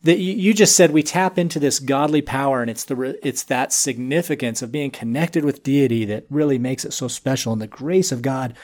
That 0.03 0.17
you, 0.17 0.33
you 0.33 0.53
just 0.55 0.75
said 0.75 0.89
we 0.89 1.03
tap 1.03 1.37
into 1.37 1.59
this 1.59 1.79
godly 1.79 2.23
power 2.23 2.61
and 2.61 2.71
it's 2.71 2.85
the 2.85 3.19
it's 3.21 3.43
that 3.43 3.71
significance 3.71 4.63
of 4.63 4.71
being 4.71 4.89
connected 4.89 5.45
with 5.45 5.61
deity 5.61 6.05
that 6.05 6.25
really 6.31 6.57
makes 6.57 6.85
it 6.85 6.93
so 6.93 7.07
special 7.07 7.53
and 7.53 7.61
the 7.61 7.67
grace 7.67 8.11
of 8.11 8.23
God 8.23 8.55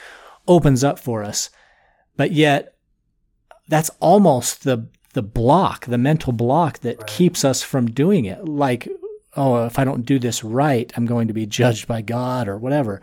opens 0.48 0.82
up 0.82 0.98
for 0.98 1.22
us. 1.22 1.50
But 2.16 2.32
yet 2.32 2.74
that's 3.68 3.90
almost 4.00 4.64
the 4.64 4.88
the 5.14 5.22
block, 5.22 5.86
the 5.86 5.98
mental 5.98 6.32
block 6.32 6.80
that 6.80 6.98
Right. 6.98 7.06
keeps 7.06 7.44
us 7.44 7.62
from 7.62 7.90
doing 7.90 8.24
it. 8.24 8.44
Like, 8.44 8.88
oh, 9.36 9.64
if 9.64 9.78
I 9.78 9.84
don't 9.84 10.04
do 10.06 10.18
this 10.18 10.44
right, 10.44 10.92
I'm 10.96 11.06
going 11.06 11.28
to 11.28 11.34
be 11.34 11.46
judged 11.46 11.86
by 11.86 12.02
God 12.02 12.48
or 12.48 12.56
whatever. 12.58 13.00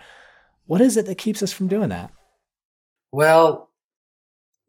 What 0.66 0.82
is 0.82 0.98
it 0.98 1.06
that 1.06 1.18
keeps 1.18 1.44
us 1.44 1.54
from 1.54 1.68
doing 1.68 1.90
that? 1.90 2.12
Well, 3.16 3.70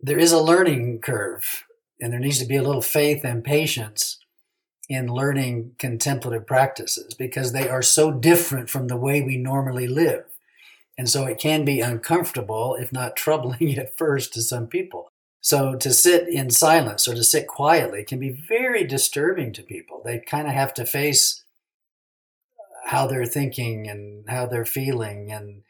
there 0.00 0.20
is 0.20 0.30
a 0.30 0.40
learning 0.40 1.00
curve, 1.00 1.64
and 2.00 2.12
there 2.12 2.20
needs 2.20 2.38
to 2.38 2.46
be 2.46 2.54
a 2.54 2.62
little 2.62 2.80
faith 2.80 3.24
and 3.24 3.42
patience 3.42 4.20
in 4.88 5.08
learning 5.08 5.72
contemplative 5.80 6.46
practices 6.46 7.12
because 7.12 7.50
they 7.50 7.68
are 7.68 7.82
so 7.82 8.12
different 8.12 8.70
from 8.70 8.86
the 8.86 8.96
way 8.96 9.20
we 9.20 9.36
normally 9.36 9.88
live. 9.88 10.26
And 10.96 11.08
so 11.08 11.24
it 11.24 11.40
can 11.40 11.64
be 11.64 11.80
uncomfortable, 11.80 12.76
if 12.78 12.92
not 12.92 13.16
troubling 13.16 13.76
at 13.78 13.98
first 13.98 14.32
to 14.34 14.42
some 14.42 14.68
people. 14.68 15.10
So 15.40 15.74
to 15.74 15.92
sit 15.92 16.28
in 16.28 16.50
silence 16.50 17.08
or 17.08 17.16
to 17.16 17.24
sit 17.24 17.48
quietly 17.48 18.04
can 18.04 18.20
be 18.20 18.30
very 18.30 18.84
disturbing 18.84 19.52
to 19.54 19.64
people. 19.64 20.02
They 20.04 20.20
kind 20.20 20.46
of 20.46 20.54
have 20.54 20.72
to 20.74 20.86
face 20.86 21.42
how 22.84 23.08
they're 23.08 23.26
thinking 23.26 23.90
and 23.90 24.24
how 24.28 24.46
they're 24.46 24.64
feeling 24.64 25.32
and 25.32 25.62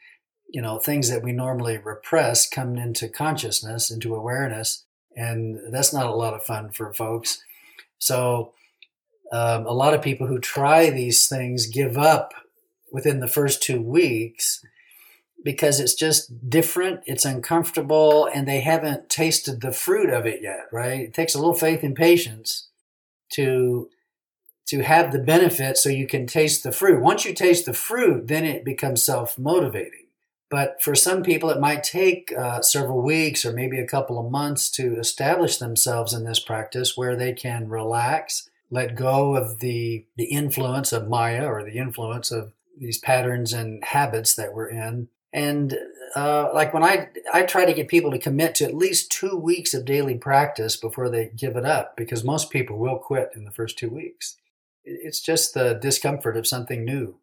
you 0.49 0.61
know 0.61 0.79
things 0.79 1.09
that 1.09 1.23
we 1.23 1.31
normally 1.31 1.77
repress 1.77 2.47
come 2.47 2.77
into 2.77 3.09
consciousness 3.09 3.91
into 3.91 4.15
awareness 4.15 4.85
and 5.17 5.59
that's 5.71 5.91
not 5.91 6.05
a 6.05 6.15
lot 6.15 6.35
of 6.35 6.43
fun 6.43 6.69
for 6.69 6.93
folks. 6.93 7.43
So 7.97 8.53
um, 9.31 9.65
a 9.65 9.73
lot 9.73 9.95
of 9.95 10.01
people 10.01 10.27
who 10.27 10.39
try 10.39 10.89
these 10.91 11.27
things 11.27 11.65
give 11.65 11.97
up 11.97 12.33
within 12.91 13.19
the 13.19 13.27
first 13.27 13.63
two 13.63 13.81
weeks 13.81 14.63
because 15.43 15.79
it's 15.79 15.95
just 15.95 16.49
different 16.49 17.01
it's 17.05 17.25
uncomfortable 17.25 18.29
and 18.33 18.47
they 18.47 18.61
haven't 18.61 19.09
tasted 19.09 19.61
the 19.61 19.71
fruit 19.71 20.09
of 20.09 20.25
it 20.25 20.41
yet 20.41 20.67
right? 20.71 21.01
It 21.01 21.13
takes 21.13 21.35
a 21.35 21.39
little 21.39 21.53
faith 21.53 21.83
and 21.83 21.95
patience 21.95 22.69
to 23.33 23.89
to 24.67 24.81
have 24.81 25.11
the 25.11 25.19
benefit 25.19 25.77
so 25.77 25.89
you 25.89 26.07
can 26.07 26.27
taste 26.27 26.63
the 26.63 26.71
fruit. 26.71 27.01
Once 27.01 27.23
you 27.25 27.33
taste 27.33 27.65
the 27.65 27.73
fruit 27.73 28.27
then 28.27 28.45
it 28.45 28.63
becomes 28.63 29.03
self-motivating 29.03 30.06
but 30.49 30.81
for 30.81 30.95
some 30.95 31.23
people, 31.23 31.49
it 31.49 31.59
might 31.59 31.83
take 31.83 32.33
uh, 32.37 32.61
several 32.61 33.01
weeks 33.01 33.45
or 33.45 33.51
maybe 33.51 33.79
a 33.79 33.87
couple 33.87 34.17
of 34.19 34.31
months 34.31 34.69
to 34.71 34.97
establish 34.97 35.57
themselves 35.57 36.13
in 36.13 36.23
this 36.23 36.39
practice 36.39 36.95
where 36.95 37.15
they 37.15 37.33
can 37.33 37.67
relax, 37.67 38.49
let 38.71 38.95
go 38.95 39.35
of 39.35 39.59
the, 39.59 40.05
the 40.15 40.25
influence 40.25 40.93
of 40.93 41.09
Maya 41.09 41.45
or 41.45 41.63
the 41.63 41.77
influence 41.77 42.31
of 42.31 42.53
these 42.79 42.97
patterns 42.97 43.53
and 43.53 43.83
habits 43.83 44.35
that 44.35 44.53
we're 44.53 44.69
in. 44.69 45.09
And 45.33 45.77
uh, 46.15 46.49
like 46.53 46.73
when 46.73 46.83
I, 46.83 47.09
I 47.33 47.43
try 47.43 47.65
to 47.65 47.73
get 47.73 47.89
people 47.89 48.11
to 48.11 48.19
commit 48.19 48.55
to 48.55 48.65
at 48.65 48.73
least 48.73 49.11
two 49.11 49.35
weeks 49.35 49.73
of 49.73 49.83
daily 49.83 50.15
practice 50.15 50.77
before 50.77 51.09
they 51.09 51.31
give 51.35 51.57
it 51.57 51.65
up, 51.65 51.97
because 51.97 52.23
most 52.23 52.49
people 52.49 52.77
will 52.77 52.97
quit 52.97 53.31
in 53.35 53.43
the 53.43 53.51
first 53.51 53.77
two 53.77 53.89
weeks. 53.89 54.37
It's 54.85 55.19
just 55.19 55.53
the 55.53 55.73
discomfort 55.73 56.37
of 56.37 56.47
something 56.47 56.85
new. 56.85 57.17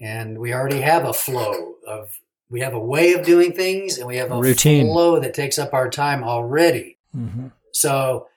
And 0.00 0.38
we 0.38 0.54
already 0.54 0.80
have 0.80 1.04
a 1.04 1.12
flow 1.12 1.74
of 1.86 2.18
we 2.52 2.60
have 2.60 2.74
a 2.74 2.78
way 2.78 3.14
of 3.14 3.24
doing 3.24 3.52
things 3.54 3.96
and 3.96 4.06
we 4.06 4.18
have 4.18 4.30
a 4.30 4.38
Routine. 4.38 4.86
flow 4.86 5.18
that 5.18 5.32
takes 5.32 5.58
up 5.58 5.72
our 5.72 5.88
time 5.88 6.22
already. 6.22 6.98
Mm-hmm. 7.16 7.48
So, 7.72 8.28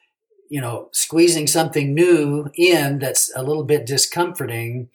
you 0.50 0.62
know, 0.62 0.88
squeezing 0.94 1.48
something 1.48 1.94
new 1.94 2.50
in 2.56 3.00
that's 3.00 3.30
a 3.36 3.44
little 3.44 3.66
bit 3.66 3.86
discomforting, 3.86 4.88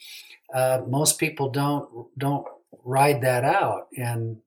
uh, 0.55 0.81
most 0.89 1.19
people 1.19 1.51
don't 1.51 2.09
don't 2.17 2.47
ride 2.83 3.21
that 3.21 3.45
out. 3.45 3.89
And 3.95 4.39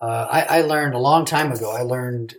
uh, 0.00 0.26
I, 0.28 0.58
I 0.58 0.60
learned 0.62 0.94
a 0.94 0.98
long 0.98 1.24
time 1.24 1.52
ago. 1.52 1.70
I 1.70 1.82
learned 1.82 2.34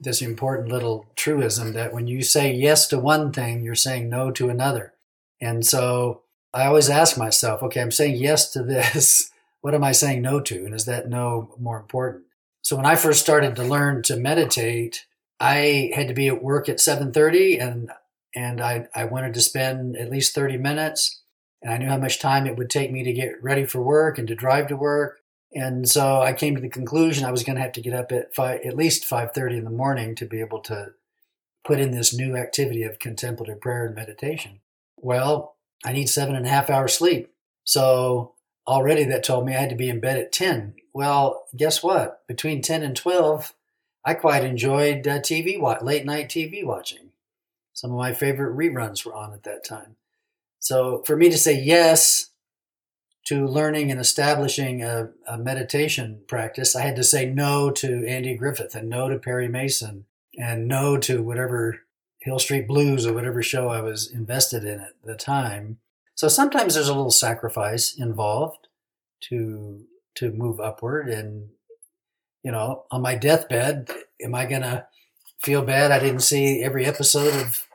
this 0.00 0.20
important 0.20 0.68
little 0.68 1.06
truism 1.14 1.74
that 1.74 1.92
when 1.92 2.08
you 2.08 2.22
say 2.22 2.52
yes 2.52 2.88
to 2.88 2.98
one 2.98 3.32
thing, 3.32 3.62
you're 3.62 3.76
saying 3.76 4.08
no 4.08 4.32
to 4.32 4.48
another. 4.48 4.94
And 5.40 5.64
so 5.64 6.22
I 6.52 6.66
always 6.66 6.90
ask 6.90 7.16
myself, 7.16 7.62
okay, 7.62 7.80
I'm 7.80 7.92
saying 7.92 8.16
yes 8.16 8.50
to 8.52 8.64
this. 8.64 9.30
What 9.60 9.74
am 9.74 9.84
I 9.84 9.92
saying 9.92 10.22
no 10.22 10.40
to? 10.40 10.64
And 10.64 10.74
is 10.74 10.86
that 10.86 11.08
no 11.08 11.54
more 11.58 11.78
important? 11.78 12.24
So 12.62 12.76
when 12.76 12.86
I 12.86 12.96
first 12.96 13.20
started 13.20 13.56
to 13.56 13.64
learn 13.64 14.02
to 14.04 14.16
meditate, 14.16 15.06
I 15.38 15.90
had 15.94 16.08
to 16.08 16.14
be 16.14 16.28
at 16.28 16.42
work 16.42 16.68
at 16.68 16.76
7:30 16.76 17.60
and 17.60 17.90
and 18.34 18.60
I, 18.60 18.86
I 18.94 19.04
wanted 19.04 19.34
to 19.34 19.40
spend 19.40 19.96
at 19.96 20.10
least 20.10 20.34
30 20.36 20.56
minutes 20.56 21.20
and 21.62 21.72
I 21.72 21.78
knew 21.78 21.88
how 21.88 21.98
much 21.98 22.20
time 22.20 22.46
it 22.46 22.56
would 22.56 22.70
take 22.70 22.92
me 22.92 23.02
to 23.02 23.12
get 23.12 23.42
ready 23.42 23.66
for 23.66 23.82
work 23.82 24.18
and 24.18 24.28
to 24.28 24.36
drive 24.36 24.68
to 24.68 24.76
work. 24.76 25.18
And 25.52 25.88
so 25.88 26.22
I 26.22 26.32
came 26.32 26.54
to 26.54 26.60
the 26.60 26.68
conclusion 26.68 27.24
I 27.24 27.32
was 27.32 27.42
going 27.42 27.56
to 27.56 27.62
have 27.62 27.72
to 27.72 27.80
get 27.80 27.92
up 27.92 28.12
at 28.12 28.34
five, 28.34 28.60
at 28.64 28.76
least 28.76 29.04
5:30 29.04 29.58
in 29.58 29.64
the 29.64 29.70
morning 29.70 30.14
to 30.16 30.26
be 30.26 30.40
able 30.40 30.60
to 30.60 30.92
put 31.64 31.80
in 31.80 31.90
this 31.90 32.14
new 32.14 32.36
activity 32.36 32.82
of 32.82 32.98
contemplative 32.98 33.60
prayer 33.60 33.86
and 33.86 33.94
meditation? 33.94 34.60
Well, 34.96 35.56
I 35.84 35.92
need 35.92 36.08
seven 36.08 36.36
and 36.36 36.46
a 36.46 36.50
half 36.50 36.70
hours 36.70 36.94
sleep. 36.94 37.32
So 37.64 38.34
already 38.70 39.04
that 39.04 39.24
told 39.24 39.44
me 39.44 39.54
I 39.54 39.60
had 39.60 39.70
to 39.70 39.76
be 39.76 39.88
in 39.88 40.00
bed 40.00 40.16
at 40.16 40.32
10. 40.32 40.74
Well, 40.94 41.46
guess 41.56 41.82
what? 41.82 42.26
Between 42.28 42.62
10 42.62 42.82
and 42.82 42.96
12, 42.96 43.52
I 44.04 44.14
quite 44.14 44.44
enjoyed 44.44 45.06
uh, 45.06 45.18
TV, 45.18 45.60
late 45.82 46.06
night 46.06 46.28
TV 46.28 46.64
watching. 46.64 47.10
Some 47.72 47.90
of 47.90 47.98
my 47.98 48.14
favorite 48.14 48.56
reruns 48.56 49.04
were 49.04 49.14
on 49.14 49.32
at 49.32 49.42
that 49.42 49.64
time. 49.64 49.96
So 50.60 51.02
for 51.04 51.16
me 51.16 51.30
to 51.30 51.38
say 51.38 51.60
yes 51.60 52.30
to 53.26 53.46
learning 53.46 53.90
and 53.90 54.00
establishing 54.00 54.82
a, 54.82 55.10
a 55.26 55.36
meditation 55.36 56.20
practice, 56.28 56.76
I 56.76 56.82
had 56.82 56.96
to 56.96 57.04
say 57.04 57.26
no 57.26 57.70
to 57.72 58.06
Andy 58.06 58.36
Griffith 58.36 58.74
and 58.74 58.88
no 58.88 59.08
to 59.08 59.18
Perry 59.18 59.48
Mason 59.48 60.06
and 60.38 60.68
no 60.68 60.96
to 60.98 61.22
whatever 61.22 61.80
Hill 62.20 62.38
Street 62.38 62.68
Blues 62.68 63.06
or 63.06 63.14
whatever 63.14 63.42
show 63.42 63.68
I 63.68 63.80
was 63.80 64.10
invested 64.10 64.64
in 64.64 64.80
at 64.80 64.94
the 65.04 65.16
time. 65.16 65.78
So 66.20 66.28
sometimes 66.28 66.74
there's 66.74 66.90
a 66.90 66.94
little 66.94 67.10
sacrifice 67.10 67.94
involved 67.96 68.68
to 69.30 69.86
to 70.16 70.30
move 70.30 70.60
upward 70.60 71.08
and 71.08 71.48
you 72.42 72.52
know, 72.52 72.84
on 72.90 73.00
my 73.00 73.14
deathbed, 73.14 73.90
am 74.22 74.34
I 74.34 74.44
going 74.44 74.60
to 74.60 74.86
feel 75.40 75.62
bad 75.62 75.90
I 75.90 75.98
didn't 75.98 76.20
see 76.20 76.62
every 76.62 76.84
episode 76.84 77.32
of 77.40 77.66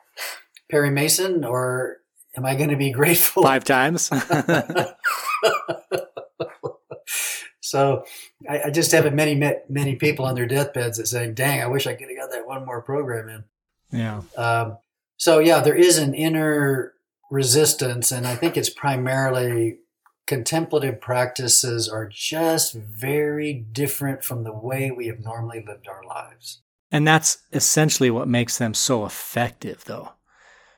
Perry 0.69 0.91
Mason 0.91 1.43
or 1.43 2.01
am 2.37 2.45
I 2.45 2.53
going 2.53 2.69
to 2.69 2.75
be 2.75 2.91
grateful 2.99 3.41
five 3.41 3.63
times? 3.63 4.03
so 7.61 8.03
I, 8.47 8.65
I, 8.65 8.69
just 8.69 8.91
haven't 8.91 9.15
many 9.15 9.33
met 9.33 9.71
many 9.71 9.95
people 9.95 10.25
on 10.25 10.35
their 10.35 10.45
deathbeds 10.47 10.97
that 10.97 11.07
say, 11.07 11.31
"Dang, 11.31 11.63
I 11.63 11.65
wish 11.65 11.87
I 11.87 11.95
could 11.95 12.09
have 12.09 12.17
got 12.19 12.29
that 12.29 12.45
one 12.45 12.63
more 12.63 12.83
program 12.83 13.27
in." 13.27 13.43
Yeah. 13.89 14.21
Um, 14.37 14.77
so 15.17 15.39
yeah, 15.39 15.61
there 15.61 15.73
is 15.73 15.97
an 15.97 16.13
inner 16.13 16.94
resistance, 17.29 18.11
and 18.11 18.27
I 18.27 18.35
think 18.35 18.57
it's 18.57 18.69
primarily 18.69 19.79
contemplative 20.27 20.99
practices 21.01 21.87
are 21.87 22.09
just 22.11 22.73
very 22.73 23.53
different 23.53 24.23
from 24.23 24.43
the 24.43 24.53
way 24.53 24.91
we 24.91 25.07
have 25.07 25.19
normally 25.19 25.63
lived 25.65 25.87
our 25.87 26.03
lives. 26.03 26.61
And 26.91 27.07
that's 27.07 27.39
essentially 27.51 28.09
what 28.09 28.27
makes 28.27 28.57
them 28.57 28.73
so 28.73 29.05
effective, 29.05 29.83
though. 29.85 30.13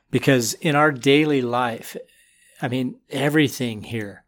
Because 0.10 0.54
in 0.56 0.76
our 0.76 0.92
daily 0.92 1.42
life, 1.42 1.96
I 2.62 2.68
mean, 2.68 3.00
everything 3.10 3.84
here 3.84 4.24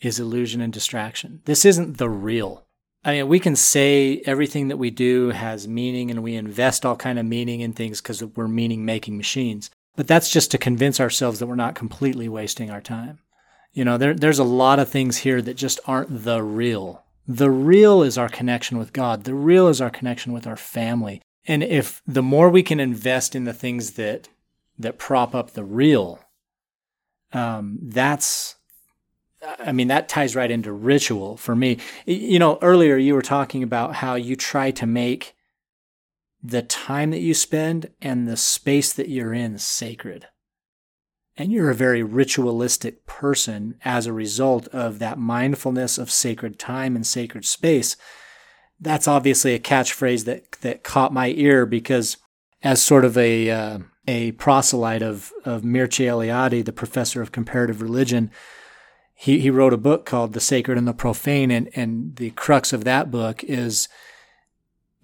is 0.00 0.18
illusion 0.18 0.60
and 0.60 0.72
distraction. 0.72 1.42
This 1.44 1.64
isn't 1.64 1.98
the 1.98 2.08
real. 2.08 2.66
I 3.04 3.12
mean, 3.12 3.28
we 3.28 3.38
can 3.38 3.56
say 3.56 4.22
everything 4.26 4.68
that 4.68 4.76
we 4.76 4.90
do 4.90 5.30
has 5.30 5.68
meaning 5.68 6.10
and 6.10 6.22
we 6.22 6.34
invest 6.34 6.84
all 6.84 6.96
kind 6.96 7.18
of 7.18 7.26
meaning 7.26 7.60
in 7.60 7.72
things 7.72 8.00
because 8.00 8.22
we're 8.22 8.48
meaning 8.48 8.84
making 8.84 9.16
machines. 9.16 9.70
But 9.98 10.06
that's 10.06 10.30
just 10.30 10.52
to 10.52 10.58
convince 10.58 11.00
ourselves 11.00 11.40
that 11.40 11.48
we're 11.48 11.56
not 11.56 11.74
completely 11.74 12.28
wasting 12.28 12.70
our 12.70 12.80
time. 12.80 13.18
You 13.72 13.84
know, 13.84 13.98
there, 13.98 14.14
there's 14.14 14.38
a 14.38 14.44
lot 14.44 14.78
of 14.78 14.88
things 14.88 15.16
here 15.16 15.42
that 15.42 15.54
just 15.54 15.80
aren't 15.86 16.22
the 16.22 16.40
real. 16.40 17.02
The 17.26 17.50
real 17.50 18.04
is 18.04 18.16
our 18.16 18.28
connection 18.28 18.78
with 18.78 18.92
God. 18.92 19.24
The 19.24 19.34
real 19.34 19.66
is 19.66 19.80
our 19.80 19.90
connection 19.90 20.32
with 20.32 20.46
our 20.46 20.56
family. 20.56 21.20
And 21.48 21.64
if 21.64 22.00
the 22.06 22.22
more 22.22 22.48
we 22.48 22.62
can 22.62 22.78
invest 22.78 23.34
in 23.34 23.42
the 23.42 23.52
things 23.52 23.94
that 23.94 24.28
that 24.78 24.98
prop 24.98 25.34
up 25.34 25.50
the 25.50 25.64
real, 25.64 26.20
um, 27.32 27.80
that's 27.82 28.54
I 29.58 29.72
mean, 29.72 29.88
that 29.88 30.08
ties 30.08 30.36
right 30.36 30.48
into 30.48 30.72
ritual 30.72 31.36
for 31.36 31.56
me. 31.56 31.78
You 32.06 32.38
know, 32.38 32.60
earlier 32.62 32.96
you 32.96 33.14
were 33.14 33.22
talking 33.22 33.64
about 33.64 33.96
how 33.96 34.14
you 34.14 34.36
try 34.36 34.70
to 34.70 34.86
make 34.86 35.34
the 36.42 36.62
time 36.62 37.10
that 37.10 37.20
you 37.20 37.34
spend 37.34 37.90
and 38.00 38.26
the 38.26 38.36
space 38.36 38.92
that 38.92 39.08
you're 39.08 39.34
in 39.34 39.58
sacred 39.58 40.28
and 41.38 41.52
you're 41.52 41.70
a 41.70 41.74
very 41.74 42.02
ritualistic 42.02 43.06
person 43.06 43.76
as 43.84 44.06
a 44.06 44.12
result 44.12 44.66
of 44.68 44.98
that 44.98 45.18
mindfulness 45.18 45.96
of 45.96 46.10
sacred 46.10 46.58
time 46.58 46.96
and 46.96 47.06
sacred 47.06 47.44
space. 47.44 47.96
That's 48.80 49.06
obviously 49.06 49.54
a 49.54 49.60
catchphrase 49.60 50.24
that 50.24 50.52
that 50.60 50.82
caught 50.82 51.12
my 51.12 51.28
ear 51.28 51.64
because, 51.64 52.16
as 52.62 52.82
sort 52.82 53.04
of 53.04 53.16
a 53.16 53.50
uh, 53.50 53.78
a 54.08 54.32
proselyte 54.32 55.02
of 55.02 55.32
of 55.44 55.62
Mircea 55.62 56.10
Eliade, 56.10 56.64
the 56.64 56.72
professor 56.72 57.22
of 57.22 57.32
comparative 57.32 57.80
religion, 57.80 58.30
he 59.14 59.38
he 59.38 59.50
wrote 59.50 59.72
a 59.72 59.78
book 59.78 60.04
called 60.04 60.32
The 60.32 60.40
Sacred 60.40 60.76
and 60.76 60.88
the 60.88 60.92
Profane, 60.92 61.52
and 61.52 61.70
and 61.74 62.16
the 62.16 62.30
crux 62.30 62.72
of 62.72 62.84
that 62.84 63.12
book 63.12 63.44
is 63.44 63.88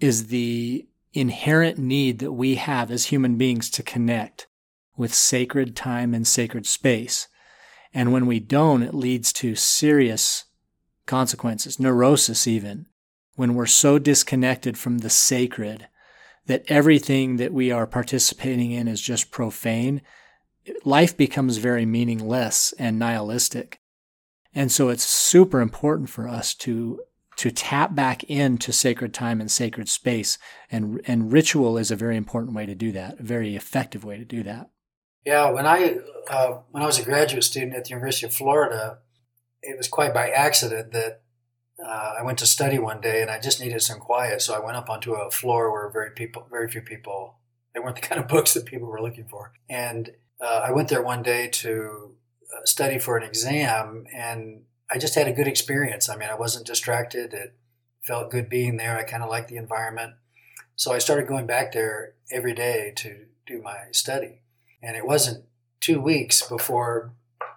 is 0.01 0.27
the 0.27 0.85
inherent 1.15 1.77
need 1.79 2.19
that 2.19 2.33
we 2.33 2.55
have 2.55 2.91
as 2.91 3.05
human 3.05 3.37
beings 3.37 3.69
to 3.71 3.81
connect 3.81 4.47
with 4.97 5.13
sacred 5.13 5.75
time 5.75 6.13
and 6.13 6.27
sacred 6.27 6.65
space. 6.67 7.27
And 7.93 8.11
when 8.11 8.25
we 8.25 8.39
don't, 8.39 8.83
it 8.83 8.93
leads 8.93 9.31
to 9.33 9.55
serious 9.55 10.45
consequences, 11.05 11.79
neurosis 11.79 12.45
even, 12.45 12.87
when 13.35 13.55
we're 13.55 13.65
so 13.65 13.97
disconnected 13.97 14.77
from 14.77 14.99
the 14.99 15.09
sacred 15.09 15.87
that 16.47 16.65
everything 16.67 17.37
that 17.37 17.53
we 17.53 17.71
are 17.71 17.87
participating 17.87 18.71
in 18.71 18.87
is 18.87 19.01
just 19.01 19.31
profane. 19.31 20.01
Life 20.83 21.15
becomes 21.15 21.57
very 21.57 21.85
meaningless 21.85 22.73
and 22.77 22.99
nihilistic. 22.99 23.79
And 24.53 24.71
so 24.71 24.89
it's 24.89 25.03
super 25.03 25.61
important 25.61 26.09
for 26.09 26.27
us 26.27 26.53
to 26.55 27.01
to 27.37 27.51
tap 27.51 27.95
back 27.95 28.23
into 28.25 28.71
sacred 28.71 29.13
time 29.13 29.41
and 29.41 29.51
sacred 29.51 29.89
space 29.89 30.37
and 30.71 31.01
and 31.05 31.31
ritual 31.31 31.77
is 31.77 31.91
a 31.91 31.95
very 31.95 32.17
important 32.17 32.55
way 32.55 32.65
to 32.65 32.75
do 32.75 32.91
that, 32.91 33.19
a 33.19 33.23
very 33.23 33.55
effective 33.55 34.03
way 34.03 34.17
to 34.17 34.25
do 34.25 34.43
that. 34.43 34.69
Yeah, 35.25 35.49
when 35.49 35.65
I 35.65 35.97
uh, 36.29 36.59
when 36.71 36.83
I 36.83 36.85
was 36.85 36.99
a 36.99 37.03
graduate 37.03 37.43
student 37.43 37.75
at 37.75 37.85
the 37.85 37.89
University 37.89 38.27
of 38.27 38.33
Florida, 38.33 38.99
it 39.61 39.77
was 39.77 39.87
quite 39.87 40.13
by 40.13 40.29
accident 40.29 40.91
that 40.91 41.21
uh, 41.83 42.15
I 42.19 42.23
went 42.23 42.37
to 42.39 42.45
study 42.45 42.79
one 42.79 43.01
day, 43.01 43.21
and 43.21 43.31
I 43.31 43.39
just 43.39 43.59
needed 43.59 43.81
some 43.81 43.99
quiet. 43.99 44.41
So 44.41 44.53
I 44.53 44.63
went 44.63 44.77
up 44.77 44.89
onto 44.89 45.13
a 45.13 45.31
floor 45.31 45.71
where 45.71 45.89
very 45.89 46.11
people, 46.11 46.47
very 46.49 46.69
few 46.69 46.81
people. 46.81 47.39
They 47.73 47.79
weren't 47.79 47.95
the 47.95 48.01
kind 48.01 48.21
of 48.21 48.27
books 48.35 48.53
that 48.53 48.65
people 48.65 48.87
were 48.87 49.01
looking 49.01 49.27
for, 49.27 49.53
and 49.69 50.11
uh, 50.39 50.61
I 50.63 50.71
went 50.71 50.89
there 50.89 51.01
one 51.01 51.23
day 51.23 51.47
to 51.47 52.15
uh, 52.55 52.65
study 52.65 52.99
for 52.99 53.17
an 53.17 53.23
exam, 53.23 54.05
and 54.15 54.63
I 54.89 54.97
just 54.97 55.15
had 55.15 55.27
a 55.27 55.33
good 55.33 55.47
experience. 55.47 56.09
I 56.09 56.15
mean, 56.15 56.29
I 56.29 56.35
wasn't 56.35 56.67
distracted. 56.67 57.33
It 57.33 57.55
felt 58.03 58.31
good 58.31 58.49
being 58.49 58.77
there. 58.77 58.97
I 58.97 59.03
kind 59.03 59.23
of 59.23 59.29
liked 59.29 59.49
the 59.49 59.57
environment, 59.57 60.13
so 60.75 60.91
I 60.91 60.99
started 60.99 61.27
going 61.27 61.45
back 61.45 61.71
there 61.71 62.13
every 62.31 62.53
day 62.53 62.93
to 62.97 63.25
do 63.45 63.61
my 63.61 63.85
study. 63.91 64.41
And 64.81 64.95
it 64.95 65.05
wasn't 65.05 65.45
two 65.79 65.99
weeks 65.99 66.47
before, 66.47 67.13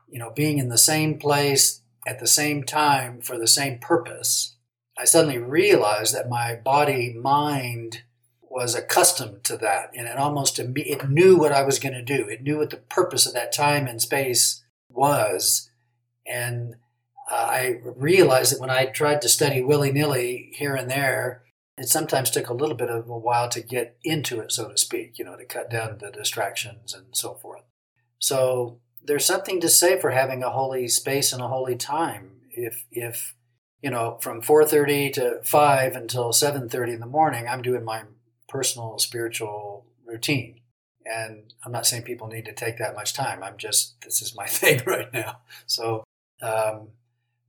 you 0.09 0.19
know, 0.19 0.31
being 0.31 0.59
in 0.59 0.69
the 0.69 0.79
same 0.79 1.19
place 1.19 1.83
at 2.07 2.19
the 2.19 2.27
same 2.27 2.65
time 2.65 3.21
for 3.21 3.39
the 3.39 3.47
same 3.47 3.79
purpose, 3.79 4.57
I 4.97 5.05
suddenly 5.05 5.39
realized 5.39 6.15
that 6.15 6.29
my 6.29 6.55
body 6.55 7.13
mind 7.13 8.03
was 8.43 8.75
accustomed 8.75 9.45
to 9.45 9.57
that 9.59 9.91
and 9.95 10.09
it 10.09 10.17
almost 10.17 10.59
it 10.59 11.09
knew 11.09 11.37
what 11.37 11.53
I 11.53 11.63
was 11.63 11.79
going 11.79 11.93
to 11.93 12.03
do. 12.03 12.27
It 12.29 12.43
knew 12.43 12.59
what 12.59 12.71
the 12.71 12.79
purpose 12.79 13.27
of 13.27 13.35
that 13.35 13.53
time 13.53 13.87
and 13.87 14.01
space 14.01 14.65
was. 14.89 15.71
And 16.27 16.77
I 17.29 17.81
realized 17.85 18.53
that 18.53 18.61
when 18.61 18.71
I 18.71 18.87
tried 18.87 19.23
to 19.23 19.29
study 19.29 19.63
willy 19.63 19.93
nilly 19.93 20.51
here 20.55 20.75
and 20.75 20.91
there, 20.91 21.43
it 21.77 21.89
sometimes 21.89 22.31
took 22.31 22.49
a 22.49 22.55
little 22.55 22.75
bit 22.75 22.91
of 22.91 23.09
a 23.09 23.19
while 23.19 23.49
to 23.51 23.61
get 23.61 23.97
into 24.03 24.41
it, 24.41 24.51
so 24.51 24.69
to 24.69 24.77
speak, 24.77 25.19
you 25.19 25.25
know, 25.25 25.37
to 25.37 25.45
cut 25.45 25.71
down 25.71 25.99
the 25.99 26.11
distractions 26.11 26.95
and 26.95 27.07
so 27.13 27.35
forth. 27.35 27.63
So 28.19 28.81
there's 29.03 29.25
something 29.25 29.61
to 29.61 29.69
say 29.69 30.01
for 30.01 30.11
having 30.11 30.43
a 30.43 30.51
holy 30.51 30.89
space 30.89 31.33
and 31.33 31.41
a 31.41 31.49
holy 31.49 31.77
time. 31.77 32.33
If, 32.51 32.85
if 32.91 33.37
you 33.83 33.91
know, 33.91 34.19
from 34.21 34.43
4.30 34.43 35.13
to 35.15 35.41
5 35.45 35.95
until 35.95 36.31
7.30 36.31 36.95
in 36.95 37.01
the 37.01 37.07
morning, 37.07 37.47
I'm 37.47 37.63
doing 37.63 37.85
my 37.85 38.03
personal 38.49 38.99
spiritual 38.99 39.87
routine. 40.05 40.61
And 41.07 41.55
I'm 41.65 41.73
not 41.73 41.87
saying 41.87 42.03
people 42.03 42.27
need 42.27 42.45
to 42.47 42.53
take 42.53 42.79
that 42.79 42.97
much 42.97 43.15
time. 43.15 43.43
I'm 43.43 43.57
just, 43.57 44.01
this 44.03 44.21
is 44.21 44.35
my 44.35 44.47
thing 44.49 44.83
right 44.85 45.13
now. 45.13 45.39
So 45.67 46.03
um, 46.43 46.89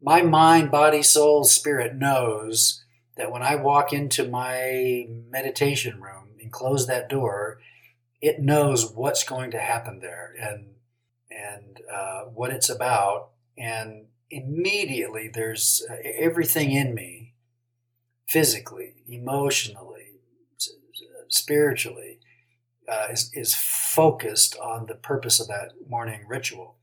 my 0.01 0.21
mind, 0.21 0.71
body, 0.71 1.03
soul, 1.03 1.43
spirit 1.43 1.95
knows 1.95 2.83
that 3.17 3.31
when 3.31 3.43
I 3.43 3.55
walk 3.55 3.91
into 3.91 4.27
my 4.27 5.07
meditation 5.29 6.01
room 6.01 6.29
and 6.39 6.51
close 6.51 6.87
that 6.87 7.09
door, 7.09 7.59
it 8.21 8.39
knows 8.39 8.91
what's 8.93 9.23
going 9.23 9.51
to 9.51 9.59
happen 9.59 9.99
there 9.99 10.33
and 10.39 10.67
and 11.31 11.79
uh, 11.93 12.21
what 12.23 12.51
it's 12.51 12.69
about, 12.69 13.29
and 13.57 14.07
immediately 14.31 15.29
there's 15.31 15.85
uh, 15.89 15.95
everything 16.03 16.71
in 16.71 16.95
me, 16.95 17.35
physically, 18.27 18.95
emotionally, 19.07 20.15
spiritually, 21.27 22.19
uh, 22.91 23.07
is 23.11 23.31
is 23.33 23.53
focused 23.53 24.57
on 24.57 24.87
the 24.87 24.95
purpose 24.95 25.39
of 25.39 25.47
that 25.47 25.73
morning 25.87 26.25
ritual, 26.27 26.77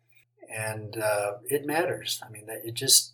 and 0.55 0.97
uh, 0.99 1.33
it 1.47 1.67
matters. 1.67 2.21
I 2.27 2.31
mean 2.31 2.47
that 2.47 2.63
it 2.65 2.75
just 2.75 3.13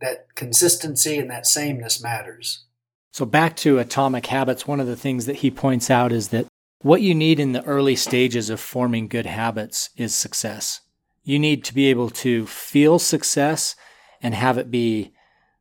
that 0.00 0.34
consistency 0.34 1.18
and 1.18 1.30
that 1.30 1.46
sameness 1.46 2.02
matters. 2.02 2.64
So 3.12 3.24
back 3.24 3.56
to 3.56 3.78
atomic 3.78 4.26
habits, 4.26 4.66
one 4.66 4.80
of 4.80 4.86
the 4.86 4.96
things 4.96 5.24
that 5.26 5.36
he 5.36 5.50
points 5.50 5.90
out 5.90 6.12
is 6.12 6.28
that 6.28 6.46
What 6.80 7.02
you 7.02 7.14
need 7.14 7.40
in 7.40 7.52
the 7.52 7.64
early 7.64 7.96
stages 7.96 8.50
of 8.50 8.60
forming 8.60 9.08
good 9.08 9.26
habits 9.26 9.90
is 9.96 10.14
success. 10.14 10.82
You 11.24 11.38
need 11.38 11.64
to 11.64 11.74
be 11.74 11.86
able 11.86 12.10
to 12.10 12.46
feel 12.46 12.98
success 12.98 13.74
and 14.22 14.34
have 14.34 14.58
it 14.58 14.70
be 14.70 15.12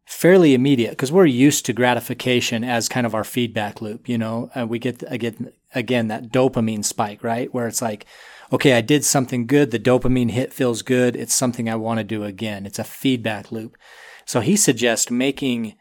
fairly 0.05 0.53
immediate 0.53 0.91
because 0.91 1.11
we're 1.11 1.25
used 1.25 1.65
to 1.65 1.73
gratification 1.73 2.63
as 2.63 2.89
kind 2.89 3.07
of 3.07 3.15
our 3.15 3.23
feedback 3.23 3.81
loop. 3.81 4.07
You 4.07 4.17
know, 4.19 4.51
uh, 4.55 4.67
we 4.67 4.77
get 4.77 5.03
again 5.07 5.51
again 5.73 6.09
that 6.09 6.31
dopamine 6.31 6.85
spike, 6.85 7.23
right? 7.23 7.51
Where 7.53 7.67
it's 7.67 7.81
like, 7.81 8.05
okay, 8.55 8.73
I 8.73 8.81
did 8.81 9.03
something 9.03 9.47
good. 9.47 9.71
The 9.71 9.79
dopamine 9.79 10.31
hit 10.31 10.53
feels 10.53 10.81
good. 10.81 11.17
It's 11.17 11.33
something 11.33 11.69
I 11.69 11.75
want 11.75 11.97
to 11.97 12.05
do 12.05 12.23
again. 12.23 12.65
It's 12.65 12.79
a 12.79 12.85
feedback 12.85 13.51
loop. 13.51 13.77
So 14.25 14.39
he 14.39 14.55
suggests 14.55 15.11
making 15.11 15.75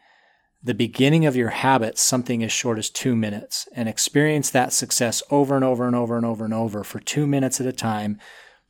the 0.61 0.73
beginning 0.73 1.25
of 1.25 1.37
your 1.37 1.49
habit 1.49 1.97
something 1.97 2.43
as 2.43 2.51
short 2.51 2.77
as 2.77 2.89
two 2.89 3.15
minutes 3.15 3.69
and 3.73 3.87
experience 3.87 4.49
that 4.49 4.73
success 4.73 5.23
over 5.31 5.55
and 5.55 5.63
over 5.63 5.87
and 5.87 5.95
over 5.95 6.17
and 6.17 6.25
over 6.25 6.43
and 6.43 6.53
over 6.53 6.83
for 6.83 6.99
two 6.99 7.25
minutes 7.25 7.61
at 7.61 7.67
a 7.67 7.71
time, 7.71 8.19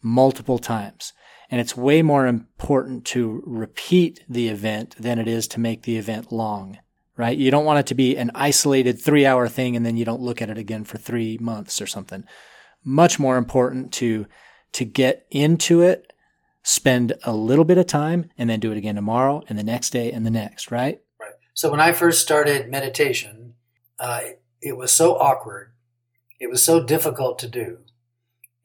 multiple 0.03 0.59
times. 0.59 1.13
And 1.49 1.59
it's 1.59 1.75
way 1.75 2.03
more 2.03 2.27
important 2.27 3.05
to 3.05 3.41
repeat 3.43 4.23
the 4.29 4.49
event 4.49 4.95
than 4.99 5.17
it 5.17 5.27
is 5.27 5.47
to 5.49 5.59
make 5.59 5.81
the 5.81 5.97
event 5.97 6.31
long, 6.31 6.77
right? 7.17 7.37
You 7.37 7.49
don't 7.49 7.65
want 7.65 7.79
it 7.79 7.87
to 7.87 7.95
be 7.95 8.17
an 8.17 8.29
isolated 8.35 9.01
three 9.01 9.25
hour 9.25 9.47
thing 9.47 9.75
and 9.75 9.83
then 9.83 9.97
you 9.97 10.05
don't 10.05 10.21
look 10.21 10.43
at 10.43 10.49
it 10.51 10.59
again 10.59 10.83
for 10.83 10.99
three 10.99 11.39
months 11.39 11.81
or 11.81 11.87
something. 11.87 12.23
Much 12.86 13.19
more 13.19 13.38
important 13.38 13.91
to, 13.93 14.27
to 14.73 14.86
get 14.86 15.25
into 15.31 15.81
it, 15.81 16.13
spend 16.63 17.13
a 17.23 17.33
little 17.33 17.65
bit 17.65 17.77
of 17.77 17.88
time 17.88 18.29
and 18.38 18.49
then 18.49 18.59
do 18.59 18.71
it 18.71 18.77
again 18.77 18.95
tomorrow 18.95 19.43
and 19.49 19.57
the 19.57 19.63
next 19.63 19.89
day 19.89 20.11
and 20.11 20.25
the 20.25 20.31
next, 20.31 20.71
right? 20.71 21.01
Right. 21.19 21.33
So 21.53 21.69
when 21.69 21.81
I 21.81 21.91
first 21.91 22.21
started 22.21 22.69
meditation, 22.69 23.55
uh, 23.99 24.21
it 24.61 24.77
was 24.77 24.91
so 24.91 25.15
awkward. 25.15 25.73
It 26.39 26.49
was 26.49 26.63
so 26.63 26.83
difficult 26.83 27.39
to 27.39 27.49
do. 27.49 27.79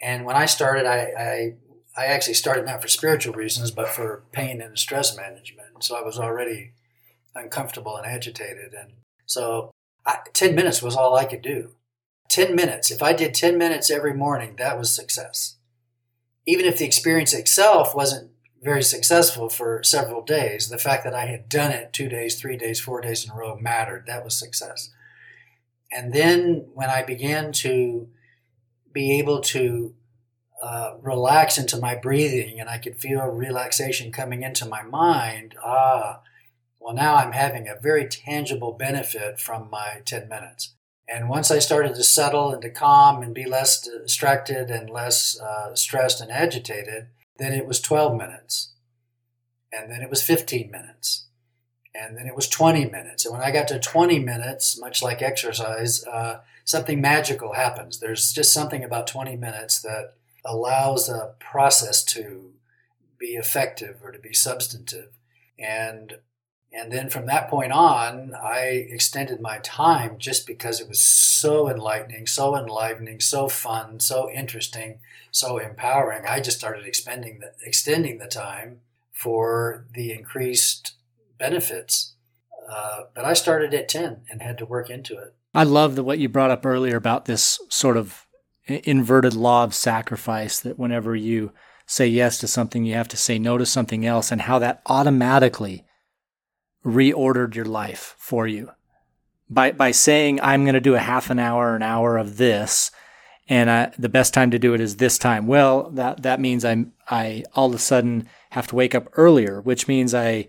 And 0.01 0.25
when 0.25 0.37
I 0.37 0.47
started, 0.47 0.87
I, 0.87 1.12
I 1.18 1.55
I 1.97 2.07
actually 2.07 2.35
started 2.35 2.66
not 2.66 2.81
for 2.81 2.89
spiritual 2.89 3.35
reasons, 3.35 3.71
but 3.71 3.89
for 3.89 4.25
pain 4.33 4.61
and 4.61 4.79
stress 4.79 5.16
management. 5.16 5.83
So 5.85 5.97
I 5.97 6.03
was 6.03 6.18
already 6.18 6.73
uncomfortable 7.35 7.97
and 7.97 8.07
agitated. 8.07 8.75
And 8.75 8.93
so 9.27 9.71
I, 10.07 10.18
10 10.33 10.55
minutes 10.55 10.83
was 10.83 10.97
all 10.97 11.16
I 11.16 11.25
could 11.25 11.43
do. 11.43 11.75
10 12.31 12.55
minutes. 12.55 12.91
If 12.91 13.03
I 13.03 13.12
did 13.12 13.35
10 13.35 13.59
minutes 13.59 13.91
every 13.91 14.14
morning, 14.14 14.55
that 14.57 14.78
was 14.78 14.95
success. 14.95 15.57
Even 16.47 16.64
if 16.64 16.78
the 16.78 16.87
experience 16.87 17.35
itself 17.35 17.95
wasn't 17.95 18.31
very 18.62 18.83
successful 18.83 19.49
for 19.49 19.83
several 19.83 20.22
days, 20.22 20.68
the 20.68 20.78
fact 20.78 21.03
that 21.05 21.14
I 21.14 21.26
had 21.26 21.49
done 21.49 21.72
it 21.72 21.93
two 21.93 22.09
days, 22.09 22.41
three 22.41 22.57
days, 22.57 22.78
four 22.78 23.01
days 23.01 23.24
in 23.24 23.33
a 23.33 23.35
row 23.35 23.59
mattered. 23.59 24.05
That 24.07 24.24
was 24.24 24.39
success. 24.39 24.91
And 25.93 26.12
then 26.12 26.68
when 26.72 26.89
I 26.89 27.03
began 27.03 27.53
to 27.53 28.09
be 28.93 29.18
able 29.18 29.41
to 29.41 29.95
uh, 30.62 30.97
relax 31.01 31.59
into 31.59 31.78
my 31.78 31.97
breathing 31.97 32.61
and 32.61 32.68
I 32.68 32.78
could 32.78 33.01
feel 33.01 33.24
relaxation 33.26 34.12
coming 34.12 34.43
into 34.43 34.66
my 34.66 34.83
mind, 34.83 35.57
ah, 35.64 36.20
well, 36.78 36.95
now 36.95 37.16
I'm 37.16 37.33
having 37.33 37.66
a 37.66 37.81
very 37.81 38.07
tangible 38.07 38.72
benefit 38.72 39.41
from 39.41 39.68
my 39.70 40.03
10 40.05 40.28
minutes. 40.28 40.74
And 41.13 41.29
once 41.29 41.51
I 41.51 41.59
started 41.59 41.97
to 41.97 42.05
settle 42.05 42.53
and 42.53 42.63
to 42.63 42.71
calm 42.71 43.21
and 43.21 43.35
be 43.35 43.45
less 43.45 43.81
distracted 43.81 44.71
and 44.71 44.89
less 44.89 45.39
uh, 45.41 45.75
stressed 45.75 46.21
and 46.21 46.31
agitated, 46.31 47.09
then 47.37 47.53
it 47.53 47.67
was 47.67 47.81
12 47.81 48.17
minutes. 48.17 48.73
And 49.73 49.91
then 49.91 50.03
it 50.03 50.11
was 50.11 50.23
15 50.23 50.71
minutes. 50.71 51.27
And 51.93 52.17
then 52.17 52.29
it 52.29 52.37
was 52.37 52.49
20 52.49 52.87
minutes. 52.87 53.25
And 53.25 53.33
when 53.33 53.43
I 53.43 53.51
got 53.51 53.67
to 53.69 53.81
20 53.81 54.21
minutes, 54.21 54.79
much 54.79 55.03
like 55.03 55.21
exercise, 55.21 56.07
uh, 56.07 56.41
something 56.65 57.01
magical 57.01 57.55
happens. 57.55 57.99
There's 57.99 58.33
just 58.33 58.53
something 58.53 58.85
about 58.85 59.09
20 59.09 59.37
minutes 59.37 59.83
that 59.83 60.15
allows 60.45 61.09
a 61.09 61.35
process 61.41 62.05
to 62.05 62.53
be 63.19 63.35
effective 63.35 63.97
or 64.03 64.13
to 64.13 64.19
be 64.21 64.33
substantive. 64.33 65.19
And 65.59 66.19
and 66.73 66.93
then 66.93 67.11
from 67.11 67.27
that 67.27 67.51
point 67.51 67.73
on, 67.73 68.33
I 68.35 68.87
extended 68.91 69.41
my 69.41 69.59
time 69.59 70.18
just 70.18 70.47
because 70.47 70.81
it 70.81 70.89
was 70.89 71.01
so 71.01 71.68
enlightening, 71.68 72.27
so 72.27 72.57
enlivening, 72.57 73.21
so 73.21 73.49
fun, 73.49 73.99
so 73.99 74.31
interesting, 74.31 75.01
so 75.33 75.59
empowering. 75.59 76.27
I 76.27 76.41
just 76.41 76.59
started 76.59 76.87
expending 76.87 77.41
the, 77.41 77.53
extending 77.66 78.18
the 78.18 78.29
time 78.29 78.81
for 79.12 79.87
the 79.95 80.12
increased 80.12 80.93
benefits. 81.39 82.14
Uh, 82.71 83.05
but 83.14 83.25
I 83.25 83.33
started 83.33 83.75
at 83.75 83.89
10 83.89 84.23
and 84.31 84.41
had 84.41 84.59
to 84.59 84.66
work 84.66 84.91
into 84.91 85.18
it. 85.18 85.35
I 85.53 85.64
love 85.64 85.97
the, 85.97 86.05
what 86.05 86.21
you 86.21 86.29
brought 86.29 86.53
up 86.53 86.64
earlier 86.64 86.97
about 86.97 87.25
this 87.25 87.59
sort 87.68 87.97
of 87.97 88.27
inverted 88.66 89.35
law 89.35 89.64
of 89.64 89.75
sacrifice 89.75 90.61
that 90.61 90.79
whenever 90.79 91.16
you 91.16 91.53
say 91.87 92.07
yes 92.07 92.39
to 92.39 92.47
something, 92.47 92.85
you 92.85 92.95
have 92.95 93.09
to 93.09 93.16
say 93.16 93.41
no 93.41 93.59
to 93.59 93.66
something 93.66 94.07
else, 94.07 94.31
and 94.31 94.43
how 94.43 94.61
that 94.61 94.81
automatically 94.87 95.85
reordered 96.85 97.55
your 97.55 97.64
life 97.64 98.14
for 98.18 98.47
you. 98.47 98.70
By, 99.49 99.72
by 99.72 99.91
saying, 99.91 100.41
I'm 100.41 100.64
going 100.64 100.74
to 100.74 100.81
do 100.81 100.95
a 100.95 101.01
half 101.01 101.31
an 101.31 101.39
hour, 101.39 101.74
an 101.74 101.83
hour 101.83 102.16
of 102.16 102.37
this, 102.37 102.91
and 103.49 103.68
I, 103.68 103.93
the 103.99 104.09
best 104.09 104.33
time 104.33 104.53
to 104.53 104.59
do 104.61 104.74
it 104.74 104.81
is 104.81 104.97
this 104.97 105.18
time. 105.18 105.49
Well, 105.49 105.91
that, 105.91 106.22
that 106.22 106.39
means 106.39 106.64
I'm, 106.64 106.93
I 107.09 107.43
all 107.55 107.68
of 107.68 107.74
a 107.74 107.78
sudden 107.78 108.28
have 108.51 108.68
to 108.68 108.76
wake 108.76 108.95
up 108.95 109.09
earlier, 109.14 109.61
which 109.61 109.89
means 109.89 110.14
I 110.14 110.47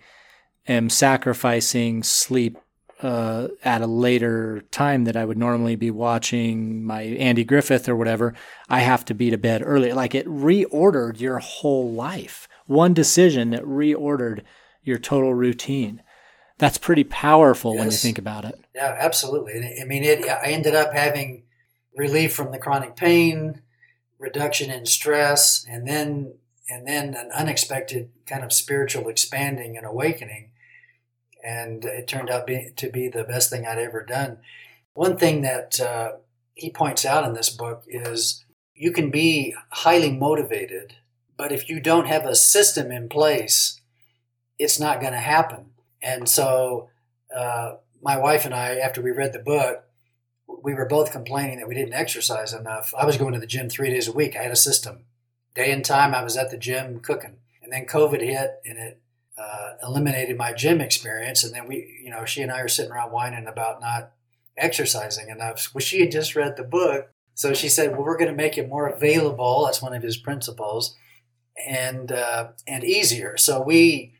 am 0.68 0.90
sacrificing 0.90 2.04
sleep 2.04 2.58
uh, 3.02 3.48
at 3.64 3.82
a 3.82 3.88
later 3.88 4.62
time 4.72 5.06
that 5.06 5.16
I 5.16 5.26
would 5.26 5.38
normally 5.38 5.76
be 5.76 5.92
watching 5.92 6.84
my 6.84 7.02
Andy 7.02 7.44
Griffith 7.44 7.90
or 7.90 7.96
whatever, 7.96 8.34
I 8.70 8.82
have 8.82 9.06
to 9.06 9.14
be 9.14 9.32
to 9.32 9.38
bed 9.38 9.64
early. 9.66 9.92
Like 9.92 10.14
it 10.14 10.28
reordered 10.28 11.20
your 11.20 11.40
whole 11.40 11.92
life. 11.92 12.48
One 12.68 12.94
decision 12.94 13.50
that 13.52 13.64
reordered 13.64 14.42
your 14.84 15.00
total 15.00 15.34
routine. 15.34 16.02
That's 16.62 16.78
pretty 16.78 17.04
powerful 17.04 17.74
yes. 17.74 17.80
when 17.80 17.92
you 17.92 17.98
think 17.98 18.18
about 18.18 18.46
it. 18.46 18.60
Yeah, 18.74 18.96
absolutely. 18.98 19.78
I 19.82 19.84
mean, 19.84 20.04
it, 20.04 20.26
I 20.30 20.52
ended 20.52 20.76
up 20.76 20.94
having 20.94 21.44
relief 21.98 22.34
from 22.34 22.52
the 22.52 22.60
chronic 22.60 22.96
pain, 22.96 23.62
reduction 24.18 24.72
in 24.72 24.86
stress, 24.86 25.66
and 25.70 25.88
then 25.88 26.36
and 26.70 26.88
then 26.88 27.16
an 27.16 27.32
unexpected 27.34 28.12
kind 28.26 28.46
of 28.46 28.54
spiritual 28.54 29.10
expanding 29.10 29.76
and 29.76 29.86
awakening 29.86 30.52
and 31.44 31.84
it 31.86 32.08
turned 32.08 32.30
out 32.30 32.48
be, 32.48 32.72
to 32.76 32.90
be 32.90 33.08
the 33.08 33.24
best 33.24 33.50
thing 33.50 33.66
I'd 33.66 33.78
ever 33.78 34.04
done. 34.04 34.38
One 34.94 35.18
thing 35.18 35.42
that 35.42 35.80
uh, 35.80 36.14
he 36.54 36.72
points 36.72 37.06
out 37.06 37.26
in 37.26 37.34
this 37.34 37.50
book 37.50 37.84
is 37.88 38.46
you 38.74 38.92
can 38.92 39.10
be 39.10 39.56
highly 39.70 40.12
motivated, 40.12 40.96
but 41.38 41.52
if 41.52 41.70
you 41.70 41.80
don't 41.80 42.08
have 42.08 42.26
a 42.26 42.36
system 42.36 42.92
in 42.92 43.10
place, 43.10 43.80
it's 44.58 44.80
not 44.80 45.02
going 45.02 45.14
to 45.14 45.20
happen. 45.20 45.71
And 46.02 46.28
so, 46.28 46.90
uh, 47.36 47.76
my 48.02 48.18
wife 48.18 48.46
and 48.46 48.54
I, 48.54 48.78
after 48.78 49.02
we 49.02 49.12
read 49.12 49.34
the 49.34 49.40
book, 49.40 49.84
we 50.64 50.74
were 50.74 50.86
both 50.86 51.12
complaining 51.12 51.60
that 51.60 51.68
we 51.68 51.76
didn't 51.76 51.94
exercise 51.94 52.54
enough. 52.54 52.94
I 52.98 53.06
was 53.06 53.18
going 53.18 53.34
to 53.34 53.40
the 53.40 53.48
gym 53.48 53.70
three 53.70 53.90
days 53.90 54.08
a 54.08 54.12
week. 54.12 54.36
I 54.36 54.44
had 54.44 54.52
a 54.52 54.56
system. 54.56 55.06
Day 55.54 55.72
and 55.72 55.84
time, 55.84 56.14
I 56.14 56.24
was 56.24 56.38
at 56.38 56.50
the 56.50 56.58
gym 56.58 57.00
cooking. 57.00 57.38
And 57.62 57.72
then 57.72 57.86
COVID 57.86 58.22
hit, 58.22 58.62
and 58.66 58.78
it 58.78 59.02
uh, 59.38 59.74
eliminated 59.84 60.38
my 60.38 60.54
gym 60.54 60.82
experience. 60.82 61.44
And 61.44 61.54
then 61.54 61.68
we, 61.68 62.02
you 62.04 62.10
know, 62.10 62.26
she 62.26 62.42
and 62.42 62.52
I 62.52 62.60
are 62.60 62.68
sitting 62.68 62.92
around 62.92 63.12
whining 63.12 63.48
about 63.48 63.82
not 63.82 64.12
exercising 64.58 65.30
enough. 65.30 65.70
Well, 65.74 65.82
she 65.82 66.02
had 66.02 66.12
just 66.12 66.36
read 66.36 66.58
the 66.58 66.64
book. 66.64 67.10
So 67.34 67.54
she 67.54 67.70
said, 67.70 67.92
well, 67.92 68.04
we're 68.04 68.18
going 68.18 68.32
to 68.32 68.36
make 68.36 68.58
it 68.58 68.70
more 68.70 68.88
available. 68.88 69.66
That's 69.66 69.82
one 69.82 69.94
of 69.94 70.04
his 70.04 70.18
principles 70.18 70.96
and, 71.68 72.12
uh, 72.12 72.50
and 72.68 72.84
easier. 72.84 73.38
So 73.38 73.62
we, 73.62 74.14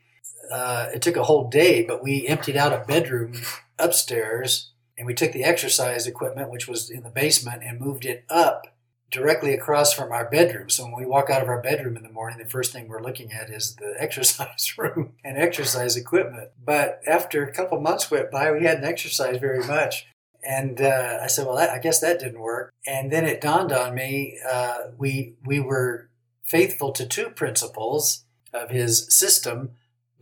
uh, 0.50 0.88
it 0.94 1.02
took 1.02 1.16
a 1.16 1.24
whole 1.24 1.48
day, 1.48 1.82
but 1.82 2.02
we 2.02 2.26
emptied 2.26 2.56
out 2.56 2.72
a 2.72 2.84
bedroom 2.86 3.34
upstairs 3.78 4.70
and 4.98 5.06
we 5.06 5.14
took 5.14 5.32
the 5.32 5.44
exercise 5.44 6.06
equipment, 6.06 6.50
which 6.50 6.68
was 6.68 6.90
in 6.90 7.02
the 7.02 7.10
basement 7.10 7.62
and 7.64 7.80
moved 7.80 8.04
it 8.04 8.24
up 8.28 8.66
directly 9.10 9.52
across 9.52 9.92
from 9.92 10.10
our 10.10 10.28
bedroom. 10.28 10.70
So 10.70 10.84
when 10.84 10.96
we 10.96 11.06
walk 11.06 11.28
out 11.28 11.42
of 11.42 11.48
our 11.48 11.60
bedroom 11.60 11.96
in 11.96 12.02
the 12.02 12.10
morning, 12.10 12.38
the 12.38 12.48
first 12.48 12.72
thing 12.72 12.88
we're 12.88 13.02
looking 13.02 13.32
at 13.32 13.50
is 13.50 13.76
the 13.76 13.94
exercise 13.98 14.74
room 14.76 15.12
and 15.24 15.38
exercise 15.38 15.96
equipment. 15.96 16.50
But 16.64 17.00
after 17.06 17.44
a 17.44 17.52
couple 17.52 17.80
months 17.80 18.10
went 18.10 18.30
by, 18.30 18.50
we 18.50 18.64
hadn't 18.64 18.84
exercised 18.84 19.40
very 19.40 19.64
much. 19.66 20.06
And 20.44 20.80
uh, 20.80 21.18
I 21.22 21.28
said, 21.28 21.46
well, 21.46 21.56
that, 21.56 21.70
I 21.70 21.78
guess 21.78 22.00
that 22.00 22.18
didn't 22.18 22.40
work. 22.40 22.72
And 22.86 23.12
then 23.12 23.26
it 23.26 23.40
dawned 23.40 23.70
on 23.70 23.94
me 23.94 24.38
uh, 24.50 24.78
we, 24.98 25.34
we 25.44 25.60
were 25.60 26.08
faithful 26.42 26.90
to 26.92 27.06
two 27.06 27.30
principles 27.30 28.24
of 28.52 28.70
his 28.70 29.06
system, 29.14 29.70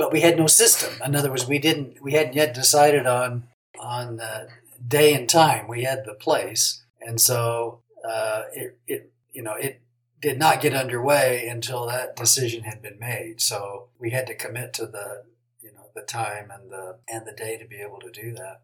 but 0.00 0.12
we 0.14 0.22
had 0.22 0.38
no 0.38 0.46
system. 0.46 0.94
In 1.04 1.14
other 1.14 1.28
words, 1.28 1.46
we 1.46 1.58
didn't 1.58 2.02
we 2.02 2.12
hadn't 2.14 2.32
yet 2.32 2.54
decided 2.54 3.06
on 3.06 3.44
on 3.78 4.16
the 4.16 4.48
day 4.88 5.12
and 5.12 5.28
time. 5.28 5.68
We 5.68 5.84
had 5.84 6.06
the 6.06 6.14
place, 6.14 6.82
and 7.02 7.20
so 7.20 7.82
uh, 8.02 8.44
it, 8.54 8.78
it 8.86 9.12
you 9.30 9.42
know 9.42 9.52
it 9.52 9.82
did 10.18 10.38
not 10.38 10.62
get 10.62 10.72
underway 10.72 11.46
until 11.46 11.86
that 11.86 12.16
decision 12.16 12.64
had 12.64 12.80
been 12.80 12.98
made. 12.98 13.42
So 13.42 13.88
we 13.98 14.08
had 14.08 14.26
to 14.28 14.34
commit 14.34 14.72
to 14.74 14.86
the 14.86 15.24
you 15.60 15.70
know 15.74 15.90
the 15.94 16.00
time 16.00 16.50
and 16.50 16.70
the 16.70 16.96
and 17.06 17.26
the 17.26 17.32
day 17.32 17.58
to 17.58 17.66
be 17.66 17.82
able 17.82 18.00
to 18.00 18.10
do 18.10 18.32
that. 18.32 18.62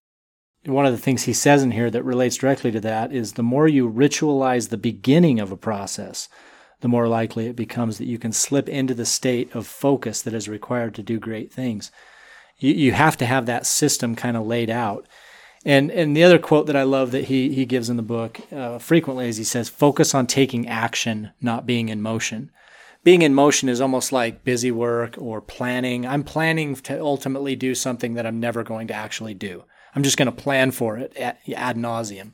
one 0.64 0.87
of 0.87 0.93
the 0.93 1.05
things 1.07 1.24
he 1.24 1.34
says 1.34 1.62
in 1.62 1.72
here 1.72 1.91
that 1.91 2.03
relates 2.03 2.39
directly 2.39 2.70
to 2.70 2.80
that 2.80 3.12
is 3.12 3.34
the 3.34 3.43
more 3.43 3.68
you 3.68 3.93
ritualize 3.93 4.70
the 4.70 4.78
beginning 4.78 5.39
of 5.39 5.53
a 5.53 5.57
process, 5.59 6.30
the 6.87 6.91
more 6.91 7.09
likely 7.09 7.49
it 7.49 7.57
becomes 7.57 7.99
that 7.99 8.07
you 8.07 8.16
can 8.16 8.30
slip 8.30 8.68
into 8.68 8.95
the 8.95 9.05
state 9.05 9.53
of 9.57 9.66
focus 9.66 10.22
that 10.22 10.32
is 10.32 10.49
required 10.49 10.95
to 10.95 11.03
do 11.03 11.18
great 11.18 11.53
things. 11.53 11.91
You, 12.59 12.72
you 12.74 12.93
have 12.93 13.16
to 13.16 13.26
have 13.26 13.47
that 13.47 13.66
system 13.66 14.14
kind 14.14 14.37
of 14.37 14.47
laid 14.47 14.70
out. 14.70 15.09
And, 15.64 15.91
and 15.91 16.16
the 16.16 16.22
other 16.22 16.39
quote 16.39 16.68
that 16.68 16.76
I 16.76 16.84
love 16.84 17.11
that 17.11 17.24
he, 17.24 17.53
he 17.53 17.66
gives 17.66 17.91
in 17.91 17.97
the 17.97 18.05
book 18.05 18.41
uh, 18.53 18.78
frequently 18.78 19.26
is 19.26 19.37
he 19.37 19.43
says, 19.43 19.68
focus 19.68 20.14
on 20.14 20.28
taking 20.28 20.68
action, 20.68 21.32
not 21.41 21.66
being 21.66 21.89
in 21.89 22.01
motion. 22.01 22.53
Being 23.03 23.22
in 23.22 23.34
motion 23.34 23.68
is 23.68 23.80
almost 23.80 24.12
like 24.12 24.45
busy 24.45 24.70
work 24.70 25.16
or 25.18 25.41
planning. 25.41 26.07
I'm 26.07 26.22
planning 26.22 26.76
to 26.76 27.01
ultimately 27.01 27.57
do 27.57 27.74
something 27.74 28.14
that 28.14 28.26
I'm 28.26 28.39
never 28.39 28.62
going 28.62 28.87
to 28.87 28.95
actually 28.95 29.34
do. 29.34 29.64
I'm 29.93 30.05
just 30.05 30.16
going 30.16 30.26
to 30.26 30.43
plan 30.43 30.70
for 30.70 30.99
it 30.99 31.16
ad, 31.16 31.39
ad 31.53 31.76
nauseum. 31.76 32.30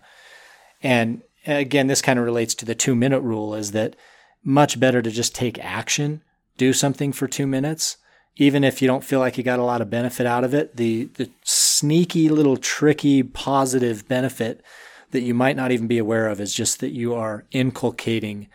And 0.82 1.22
again, 1.46 1.86
this 1.86 2.02
kind 2.02 2.18
of 2.18 2.26
relates 2.26 2.54
to 2.56 2.66
the 2.66 2.74
two 2.74 2.94
minute 2.94 3.20
rule 3.20 3.54
is 3.54 3.72
that 3.72 3.96
much 4.44 4.80
better 4.80 5.02
to 5.02 5.10
just 5.10 5.34
take 5.34 5.58
action, 5.58 6.22
do 6.56 6.72
something 6.72 7.12
for 7.12 7.28
two 7.28 7.46
minutes, 7.46 7.96
even 8.36 8.64
if 8.64 8.80
you 8.80 8.88
don't 8.88 9.04
feel 9.04 9.20
like 9.20 9.36
you 9.36 9.44
got 9.44 9.58
a 9.58 9.64
lot 9.64 9.80
of 9.80 9.90
benefit 9.90 10.26
out 10.26 10.44
of 10.44 10.54
it. 10.54 10.76
The, 10.76 11.04
the 11.14 11.30
sneaky 11.42 12.28
little 12.28 12.56
tricky 12.56 13.22
positive 13.22 14.08
benefit 14.08 14.62
that 15.10 15.20
you 15.20 15.34
might 15.34 15.56
not 15.56 15.70
even 15.70 15.86
be 15.86 15.98
aware 15.98 16.28
of 16.28 16.40
is 16.40 16.54
just 16.54 16.80
that 16.80 16.92
you 16.92 17.14
are 17.14 17.44
inculcating 17.50 18.48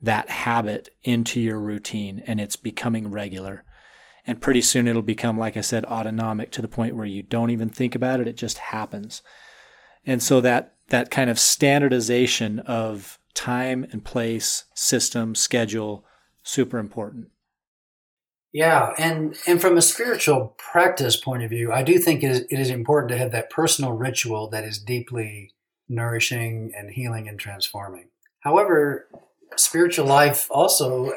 that 0.00 0.28
habit 0.28 0.90
into 1.02 1.40
your 1.40 1.58
routine 1.58 2.22
and 2.26 2.40
it's 2.40 2.56
becoming 2.56 3.10
regular. 3.10 3.64
And 4.26 4.40
pretty 4.40 4.62
soon 4.62 4.88
it'll 4.88 5.02
become, 5.02 5.38
like 5.38 5.56
I 5.56 5.60
said, 5.60 5.84
autonomic 5.84 6.50
to 6.52 6.62
the 6.62 6.68
point 6.68 6.96
where 6.96 7.06
you 7.06 7.22
don't 7.22 7.50
even 7.50 7.68
think 7.68 7.94
about 7.94 8.20
it, 8.20 8.28
it 8.28 8.36
just 8.36 8.58
happens. 8.58 9.22
And 10.06 10.22
so 10.22 10.40
that, 10.40 10.74
that 10.88 11.10
kind 11.10 11.28
of 11.28 11.38
standardization 11.38 12.60
of 12.60 13.18
time 13.34 13.86
and 13.90 14.04
place, 14.04 14.64
system, 14.74 15.34
schedule, 15.34 16.04
super 16.42 16.78
important. 16.78 17.28
Yeah, 18.52 18.94
and 18.96 19.36
and 19.48 19.60
from 19.60 19.76
a 19.76 19.82
spiritual 19.82 20.54
practice 20.58 21.16
point 21.16 21.42
of 21.42 21.50
view, 21.50 21.72
I 21.72 21.82
do 21.82 21.98
think 21.98 22.22
it 22.22 22.30
is, 22.30 22.40
it 22.42 22.60
is 22.60 22.70
important 22.70 23.10
to 23.10 23.18
have 23.18 23.32
that 23.32 23.50
personal 23.50 23.92
ritual 23.92 24.48
that 24.50 24.62
is 24.62 24.78
deeply 24.78 25.52
nourishing 25.88 26.72
and 26.76 26.90
healing 26.90 27.28
and 27.28 27.38
transforming. 27.38 28.10
However, 28.40 29.08
spiritual 29.56 30.06
life 30.06 30.46
also 30.50 31.12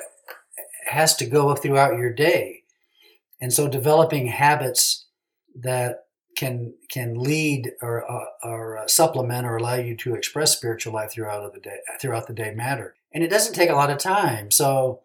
has 0.87 1.15
to 1.17 1.27
go 1.27 1.53
throughout 1.53 1.99
your 1.99 2.11
day, 2.11 2.63
and 3.39 3.53
so 3.53 3.67
developing 3.67 4.27
habits 4.27 5.05
that 5.53 6.06
can 6.37 6.75
can 6.89 7.15
lead 7.15 7.73
or 7.81 8.09
uh, 8.09 8.25
or 8.43 8.77
uh, 8.77 8.87
supplement 8.87 9.45
or 9.45 9.57
allow 9.57 9.73
you 9.73 9.97
to 9.97 10.13
express 10.13 10.55
spiritual 10.55 10.93
life 10.93 11.11
throughout 11.11 11.51
the 11.53 11.59
day 11.59 11.79
throughout 11.99 12.27
the 12.27 12.33
day 12.33 12.53
matter. 12.53 12.95
And 13.11 13.23
it 13.23 13.29
doesn't 13.29 13.55
take 13.55 13.71
a 13.71 13.75
lot 13.75 13.89
of 13.89 13.97
time. 13.97 14.51
So 14.51 15.01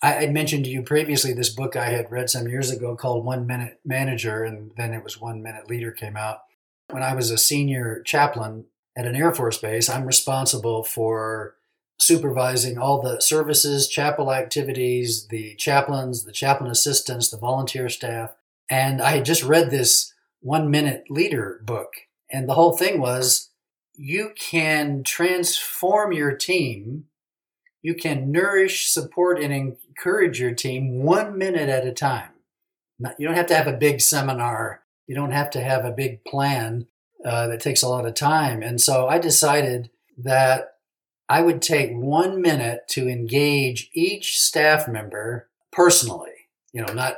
I 0.00 0.12
had 0.12 0.32
mentioned 0.32 0.64
to 0.64 0.70
you 0.70 0.82
previously 0.82 1.32
this 1.32 1.50
book 1.50 1.74
I 1.74 1.90
had 1.90 2.12
read 2.12 2.30
some 2.30 2.46
years 2.46 2.70
ago 2.70 2.94
called 2.94 3.24
One 3.24 3.46
Minute 3.46 3.80
Manager, 3.84 4.44
and 4.44 4.70
then 4.76 4.94
it 4.94 5.02
was 5.02 5.20
One 5.20 5.42
Minute 5.42 5.68
Leader 5.68 5.90
came 5.90 6.16
out. 6.16 6.42
When 6.90 7.02
I 7.02 7.14
was 7.14 7.30
a 7.30 7.38
senior 7.38 8.00
chaplain 8.04 8.66
at 8.96 9.04
an 9.04 9.16
Air 9.16 9.34
Force 9.34 9.58
base, 9.58 9.90
I'm 9.90 10.06
responsible 10.06 10.84
for 10.84 11.56
supervising 12.00 12.78
all 12.78 13.02
the 13.02 13.20
services, 13.20 13.88
chapel 13.88 14.32
activities, 14.32 15.26
the 15.26 15.56
chaplains, 15.56 16.22
the 16.22 16.32
chaplain 16.32 16.70
assistants, 16.70 17.28
the 17.28 17.36
volunteer 17.36 17.88
staff. 17.88 18.36
And 18.70 19.02
I 19.02 19.10
had 19.10 19.24
just 19.24 19.42
read 19.42 19.70
this 19.70 20.14
one 20.40 20.70
minute 20.70 21.04
leader 21.10 21.60
book. 21.64 21.92
And 22.30 22.48
the 22.48 22.54
whole 22.54 22.76
thing 22.76 23.00
was 23.00 23.50
you 23.94 24.32
can 24.38 25.02
transform 25.02 26.12
your 26.12 26.32
team, 26.32 27.04
you 27.82 27.94
can 27.94 28.30
nourish, 28.30 28.88
support, 28.88 29.40
and 29.40 29.52
encourage 29.52 30.40
your 30.40 30.54
team 30.54 31.02
one 31.02 31.36
minute 31.36 31.68
at 31.68 31.86
a 31.86 31.92
time. 31.92 32.30
You 33.18 33.26
don't 33.26 33.36
have 33.36 33.46
to 33.46 33.54
have 33.54 33.66
a 33.66 33.72
big 33.72 34.00
seminar, 34.00 34.82
you 35.06 35.14
don't 35.14 35.32
have 35.32 35.50
to 35.50 35.60
have 35.60 35.84
a 35.84 35.92
big 35.92 36.24
plan 36.24 36.86
uh, 37.24 37.48
that 37.48 37.60
takes 37.60 37.82
a 37.82 37.88
lot 37.88 38.06
of 38.06 38.14
time. 38.14 38.62
And 38.62 38.80
so 38.80 39.08
I 39.08 39.18
decided 39.18 39.90
that 40.18 40.74
I 41.28 41.42
would 41.42 41.60
take 41.60 41.92
one 41.92 42.40
minute 42.40 42.88
to 42.90 43.08
engage 43.08 43.90
each 43.92 44.38
staff 44.38 44.88
member 44.88 45.48
personally. 45.72 46.30
You 46.72 46.84
know, 46.84 46.92
not 46.92 47.16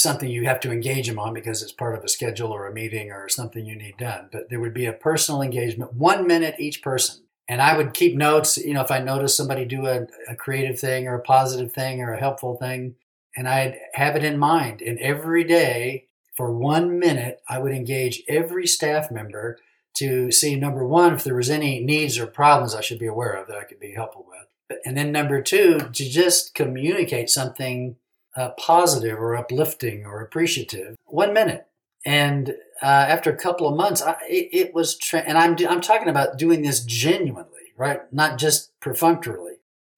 something 0.00 0.30
you 0.30 0.46
have 0.46 0.60
to 0.60 0.72
engage 0.72 1.08
them 1.08 1.18
on 1.18 1.34
because 1.34 1.62
it's 1.62 1.72
part 1.72 1.96
of 1.96 2.04
a 2.04 2.08
schedule 2.08 2.52
or 2.52 2.66
a 2.66 2.72
meeting 2.72 3.10
or 3.10 3.28
something 3.28 3.66
you 3.66 3.76
need 3.76 3.96
done. 3.98 4.28
But 4.32 4.48
there 4.50 4.60
would 4.60 4.74
be 4.74 4.86
a 4.86 4.92
personal 4.92 5.42
engagement, 5.42 5.94
one 5.94 6.26
minute 6.26 6.56
each 6.58 6.82
person. 6.82 7.24
And 7.48 7.60
I 7.60 7.76
would 7.76 7.94
keep 7.94 8.16
notes, 8.16 8.56
you 8.58 8.74
know, 8.74 8.80
if 8.80 8.92
I 8.92 9.00
notice 9.00 9.36
somebody 9.36 9.64
do 9.64 9.86
a, 9.86 10.06
a 10.28 10.36
creative 10.36 10.78
thing 10.78 11.08
or 11.08 11.14
a 11.14 11.22
positive 11.22 11.72
thing 11.72 12.00
or 12.00 12.12
a 12.12 12.20
helpful 12.20 12.56
thing, 12.56 12.94
and 13.36 13.48
I'd 13.48 13.76
have 13.94 14.16
it 14.16 14.24
in 14.24 14.38
mind. 14.38 14.82
And 14.82 14.98
every 15.00 15.44
day 15.44 16.06
for 16.36 16.52
one 16.52 16.98
minute, 16.98 17.42
I 17.48 17.58
would 17.58 17.72
engage 17.72 18.22
every 18.28 18.66
staff 18.66 19.10
member 19.10 19.58
to 19.96 20.30
see 20.30 20.54
number 20.54 20.86
one, 20.86 21.14
if 21.14 21.24
there 21.24 21.34
was 21.34 21.50
any 21.50 21.80
needs 21.80 22.18
or 22.18 22.26
problems 22.26 22.74
I 22.74 22.80
should 22.80 22.98
be 22.98 23.06
aware 23.06 23.32
of 23.32 23.48
that 23.48 23.58
I 23.58 23.64
could 23.64 23.80
be 23.80 23.92
helpful 23.92 24.26
with. 24.28 24.78
And 24.86 24.96
then 24.96 25.10
number 25.10 25.42
two, 25.42 25.78
to 25.78 26.08
just 26.08 26.54
communicate 26.54 27.28
something 27.28 27.96
uh, 28.36 28.50
positive 28.50 29.18
or 29.18 29.36
uplifting 29.36 30.06
or 30.06 30.20
appreciative. 30.20 30.96
One 31.06 31.32
minute. 31.32 31.66
And 32.04 32.50
uh, 32.82 32.86
after 32.86 33.30
a 33.30 33.36
couple 33.36 33.68
of 33.68 33.76
months, 33.76 34.00
I, 34.00 34.16
it, 34.28 34.48
it, 34.52 34.74
was, 34.74 34.96
tra- 34.96 35.20
and 35.20 35.36
I'm, 35.36 35.56
I'm 35.68 35.80
talking 35.80 36.08
about 36.08 36.38
doing 36.38 36.62
this 36.62 36.82
genuinely, 36.82 37.72
right? 37.76 38.00
Not 38.12 38.38
just 38.38 38.78
perfunctorily. 38.80 39.56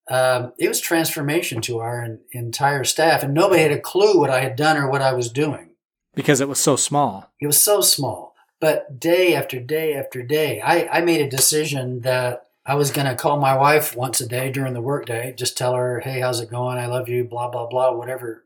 Um, 0.08 0.52
it 0.58 0.68
was 0.68 0.80
transformation 0.80 1.60
to 1.62 1.78
our 1.78 2.02
in, 2.02 2.20
entire 2.32 2.84
staff, 2.84 3.22
and 3.22 3.32
nobody 3.32 3.62
had 3.62 3.70
a 3.70 3.80
clue 3.80 4.18
what 4.18 4.30
I 4.30 4.40
had 4.40 4.56
done 4.56 4.76
or 4.76 4.90
what 4.90 5.02
I 5.02 5.12
was 5.12 5.30
doing. 5.30 5.70
Because 6.14 6.40
it 6.40 6.48
was 6.48 6.58
so 6.58 6.76
small. 6.76 7.30
It 7.40 7.46
was 7.46 7.62
so 7.62 7.80
small. 7.80 8.34
But 8.60 9.00
day 9.00 9.34
after 9.34 9.58
day 9.58 9.94
after 9.94 10.22
day, 10.22 10.60
I, 10.60 10.98
I 10.98 11.00
made 11.00 11.20
a 11.20 11.30
decision 11.30 12.00
that 12.02 12.48
I 12.64 12.76
was 12.76 12.92
going 12.92 13.08
to 13.08 13.16
call 13.16 13.40
my 13.40 13.56
wife 13.56 13.96
once 13.96 14.20
a 14.20 14.28
day 14.28 14.52
during 14.52 14.72
the 14.72 14.80
workday, 14.80 15.34
just 15.36 15.58
tell 15.58 15.74
her, 15.74 16.00
hey, 16.00 16.20
how's 16.20 16.40
it 16.40 16.50
going? 16.50 16.78
I 16.78 16.86
love 16.86 17.08
you, 17.08 17.24
blah, 17.24 17.48
blah, 17.48 17.66
blah, 17.66 17.92
whatever 17.92 18.44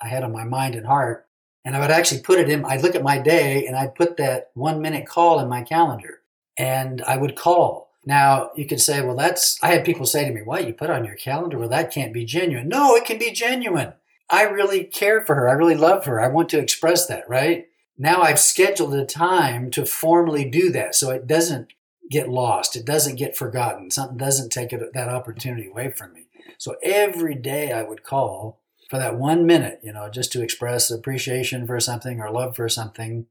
I 0.00 0.08
had 0.08 0.24
on 0.24 0.32
my 0.32 0.44
mind 0.44 0.74
and 0.74 0.86
heart. 0.86 1.26
And 1.66 1.76
I 1.76 1.80
would 1.80 1.90
actually 1.90 2.22
put 2.22 2.38
it 2.38 2.48
in, 2.48 2.64
I'd 2.64 2.82
look 2.82 2.94
at 2.94 3.02
my 3.02 3.18
day 3.18 3.66
and 3.66 3.76
I'd 3.76 3.94
put 3.94 4.16
that 4.16 4.50
one 4.54 4.80
minute 4.80 5.06
call 5.06 5.38
in 5.38 5.48
my 5.48 5.62
calendar 5.62 6.20
and 6.56 7.02
I 7.02 7.18
would 7.18 7.36
call. 7.36 7.90
Now, 8.06 8.52
you 8.56 8.64
could 8.64 8.80
say, 8.80 9.02
well, 9.02 9.16
that's, 9.16 9.62
I 9.62 9.68
had 9.68 9.84
people 9.84 10.06
say 10.06 10.26
to 10.26 10.32
me, 10.32 10.40
what, 10.40 10.66
you 10.66 10.72
put 10.72 10.88
on 10.88 11.04
your 11.04 11.16
calendar? 11.16 11.58
Well, 11.58 11.68
that 11.68 11.92
can't 11.92 12.14
be 12.14 12.24
genuine. 12.24 12.68
No, 12.68 12.94
it 12.94 13.04
can 13.04 13.18
be 13.18 13.32
genuine. 13.32 13.92
I 14.30 14.44
really 14.44 14.84
care 14.84 15.20
for 15.20 15.34
her. 15.34 15.46
I 15.46 15.52
really 15.52 15.74
love 15.74 16.06
her. 16.06 16.18
I 16.18 16.28
want 16.28 16.48
to 16.50 16.58
express 16.58 17.06
that, 17.06 17.28
right? 17.28 17.66
Now 17.98 18.22
I've 18.22 18.38
scheduled 18.38 18.94
a 18.94 19.04
time 19.04 19.70
to 19.72 19.84
formally 19.84 20.48
do 20.48 20.70
that 20.72 20.94
so 20.94 21.10
it 21.10 21.26
doesn't 21.26 21.74
get 22.10 22.28
lost. 22.28 22.76
It 22.76 22.84
doesn't 22.84 23.16
get 23.16 23.36
forgotten. 23.36 23.90
Something 23.90 24.16
doesn't 24.16 24.50
take 24.50 24.72
it, 24.72 24.92
that 24.94 25.08
opportunity 25.08 25.68
away 25.68 25.90
from 25.90 26.12
me. 26.12 26.26
So 26.58 26.76
every 26.82 27.34
day 27.34 27.72
I 27.72 27.82
would 27.82 28.02
call 28.02 28.60
for 28.88 28.98
that 28.98 29.18
one 29.18 29.46
minute, 29.46 29.80
you 29.82 29.92
know, 29.92 30.08
just 30.08 30.32
to 30.32 30.42
express 30.42 30.90
appreciation 30.90 31.66
for 31.66 31.78
something 31.78 32.20
or 32.20 32.30
love 32.30 32.56
for 32.56 32.68
something. 32.68 33.26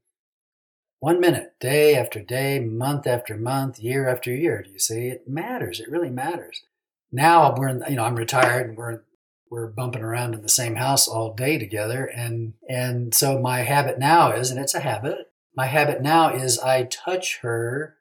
One 1.00 1.20
minute, 1.20 1.54
day 1.60 1.94
after 1.96 2.20
day, 2.20 2.58
month 2.60 3.06
after 3.06 3.36
month, 3.36 3.78
year 3.78 4.08
after 4.08 4.34
year. 4.34 4.62
Do 4.62 4.70
you 4.70 4.78
see? 4.78 5.08
It 5.08 5.28
matters. 5.28 5.80
It 5.80 5.90
really 5.90 6.10
matters. 6.10 6.62
Now 7.12 7.54
we're, 7.56 7.68
in, 7.68 7.84
you 7.88 7.96
know, 7.96 8.04
I'm 8.04 8.16
retired 8.16 8.68
and 8.68 8.76
we're 8.76 9.02
we're 9.50 9.68
bumping 9.68 10.02
around 10.02 10.34
in 10.34 10.42
the 10.42 10.48
same 10.48 10.74
house 10.74 11.08
all 11.08 11.32
day 11.32 11.56
together, 11.56 12.04
and 12.04 12.54
and 12.68 13.14
so 13.14 13.38
my 13.38 13.60
habit 13.60 13.98
now 13.98 14.32
is, 14.32 14.50
and 14.50 14.60
it's 14.60 14.74
a 14.74 14.80
habit. 14.80 15.32
My 15.56 15.66
habit 15.66 16.02
now 16.02 16.34
is 16.34 16.58
I 16.58 16.84
touch 16.84 17.38
her 17.38 17.96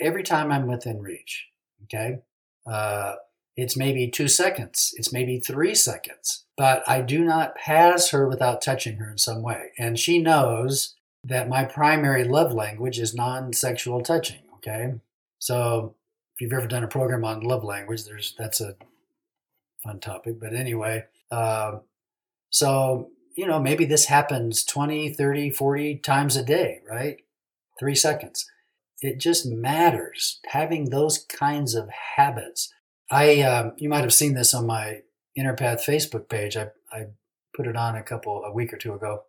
every 0.00 0.22
time 0.22 0.52
I'm 0.52 0.66
within 0.66 1.00
reach. 1.00 1.46
Okay. 1.84 2.18
Uh, 2.66 3.14
it's 3.56 3.76
maybe 3.76 4.08
two 4.08 4.28
seconds, 4.28 4.94
it's 4.96 5.12
maybe 5.12 5.40
three 5.40 5.74
seconds, 5.74 6.44
but 6.56 6.84
I 6.86 7.00
do 7.00 7.24
not 7.24 7.56
pass 7.56 8.10
her 8.10 8.28
without 8.28 8.62
touching 8.62 8.98
her 8.98 9.10
in 9.10 9.18
some 9.18 9.42
way. 9.42 9.70
And 9.76 9.98
she 9.98 10.20
knows 10.20 10.94
that 11.24 11.48
my 11.48 11.64
primary 11.64 12.22
love 12.22 12.52
language 12.52 13.00
is 13.00 13.14
non 13.14 13.52
sexual 13.52 14.00
touching. 14.00 14.42
Okay. 14.56 14.94
So 15.40 15.96
if 16.34 16.40
you've 16.40 16.52
ever 16.52 16.68
done 16.68 16.84
a 16.84 16.88
program 16.88 17.24
on 17.24 17.40
love 17.40 17.64
language, 17.64 18.04
there's 18.04 18.34
that's 18.38 18.60
a 18.60 18.76
fun 19.82 19.98
topic. 19.98 20.38
But 20.40 20.54
anyway, 20.54 21.06
uh, 21.32 21.78
so, 22.50 23.10
you 23.36 23.46
know, 23.46 23.58
maybe 23.58 23.84
this 23.84 24.06
happens 24.06 24.64
20, 24.64 25.14
30, 25.14 25.50
40 25.50 25.96
times 25.96 26.36
a 26.36 26.44
day, 26.44 26.80
right? 26.88 27.16
Three 27.78 27.94
seconds 27.94 28.48
it 29.00 29.18
just 29.18 29.46
matters 29.46 30.40
having 30.46 30.90
those 30.90 31.18
kinds 31.18 31.74
of 31.74 31.88
habits. 32.16 32.72
I 33.10 33.40
um, 33.42 33.72
you 33.76 33.88
might 33.88 34.02
have 34.02 34.12
seen 34.12 34.34
this 34.34 34.54
on 34.54 34.66
my 34.66 35.02
Inner 35.36 35.54
Path 35.54 35.84
Facebook 35.86 36.28
page. 36.28 36.56
I 36.56 36.68
I 36.92 37.06
put 37.56 37.66
it 37.66 37.76
on 37.76 37.96
a 37.96 38.02
couple 38.02 38.44
a 38.44 38.52
week 38.52 38.72
or 38.72 38.76
two 38.76 38.94
ago. 38.94 39.24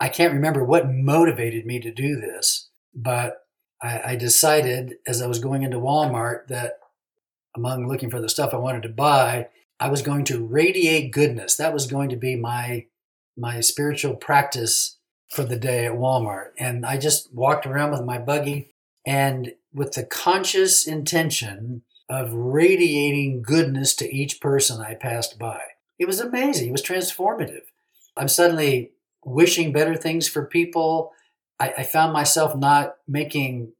I 0.00 0.08
can't 0.08 0.32
remember 0.32 0.64
what 0.64 0.90
motivated 0.90 1.66
me 1.66 1.80
to 1.80 1.92
do 1.92 2.20
this, 2.20 2.68
but 2.94 3.46
I, 3.82 4.00
I 4.06 4.16
decided 4.16 4.96
as 5.06 5.22
I 5.22 5.26
was 5.26 5.38
going 5.38 5.62
into 5.62 5.78
Walmart 5.78 6.48
that 6.48 6.78
among 7.56 7.88
looking 7.88 8.10
for 8.10 8.20
the 8.20 8.28
stuff 8.28 8.52
I 8.52 8.58
wanted 8.58 8.82
to 8.82 8.88
buy, 8.88 9.48
I 9.78 9.88
was 9.88 10.02
going 10.02 10.24
to 10.26 10.44
radiate 10.44 11.12
goodness. 11.12 11.56
That 11.56 11.72
was 11.72 11.86
going 11.86 12.10
to 12.10 12.16
be 12.16 12.36
my 12.36 12.86
my 13.36 13.60
spiritual 13.60 14.14
practice 14.14 14.98
for 15.30 15.44
the 15.44 15.56
day 15.56 15.86
at 15.86 15.94
Walmart. 15.94 16.50
And 16.58 16.86
I 16.86 16.98
just 16.98 17.32
walked 17.34 17.66
around 17.66 17.90
with 17.90 18.02
my 18.02 18.18
buggy 18.18 18.73
and 19.06 19.52
with 19.72 19.92
the 19.92 20.04
conscious 20.04 20.86
intention 20.86 21.82
of 22.08 22.32
radiating 22.32 23.42
goodness 23.42 23.94
to 23.96 24.14
each 24.14 24.40
person 24.40 24.80
I 24.80 24.94
passed 24.94 25.38
by. 25.38 25.60
It 25.98 26.06
was 26.06 26.20
amazing. 26.20 26.68
It 26.68 26.72
was 26.72 26.82
transformative. 26.82 27.62
I'm 28.16 28.28
suddenly 28.28 28.92
wishing 29.24 29.72
better 29.72 29.96
things 29.96 30.28
for 30.28 30.46
people. 30.46 31.12
I, 31.58 31.74
I 31.78 31.82
found 31.82 32.12
myself 32.12 32.56
not 32.56 32.96
making 33.08 33.72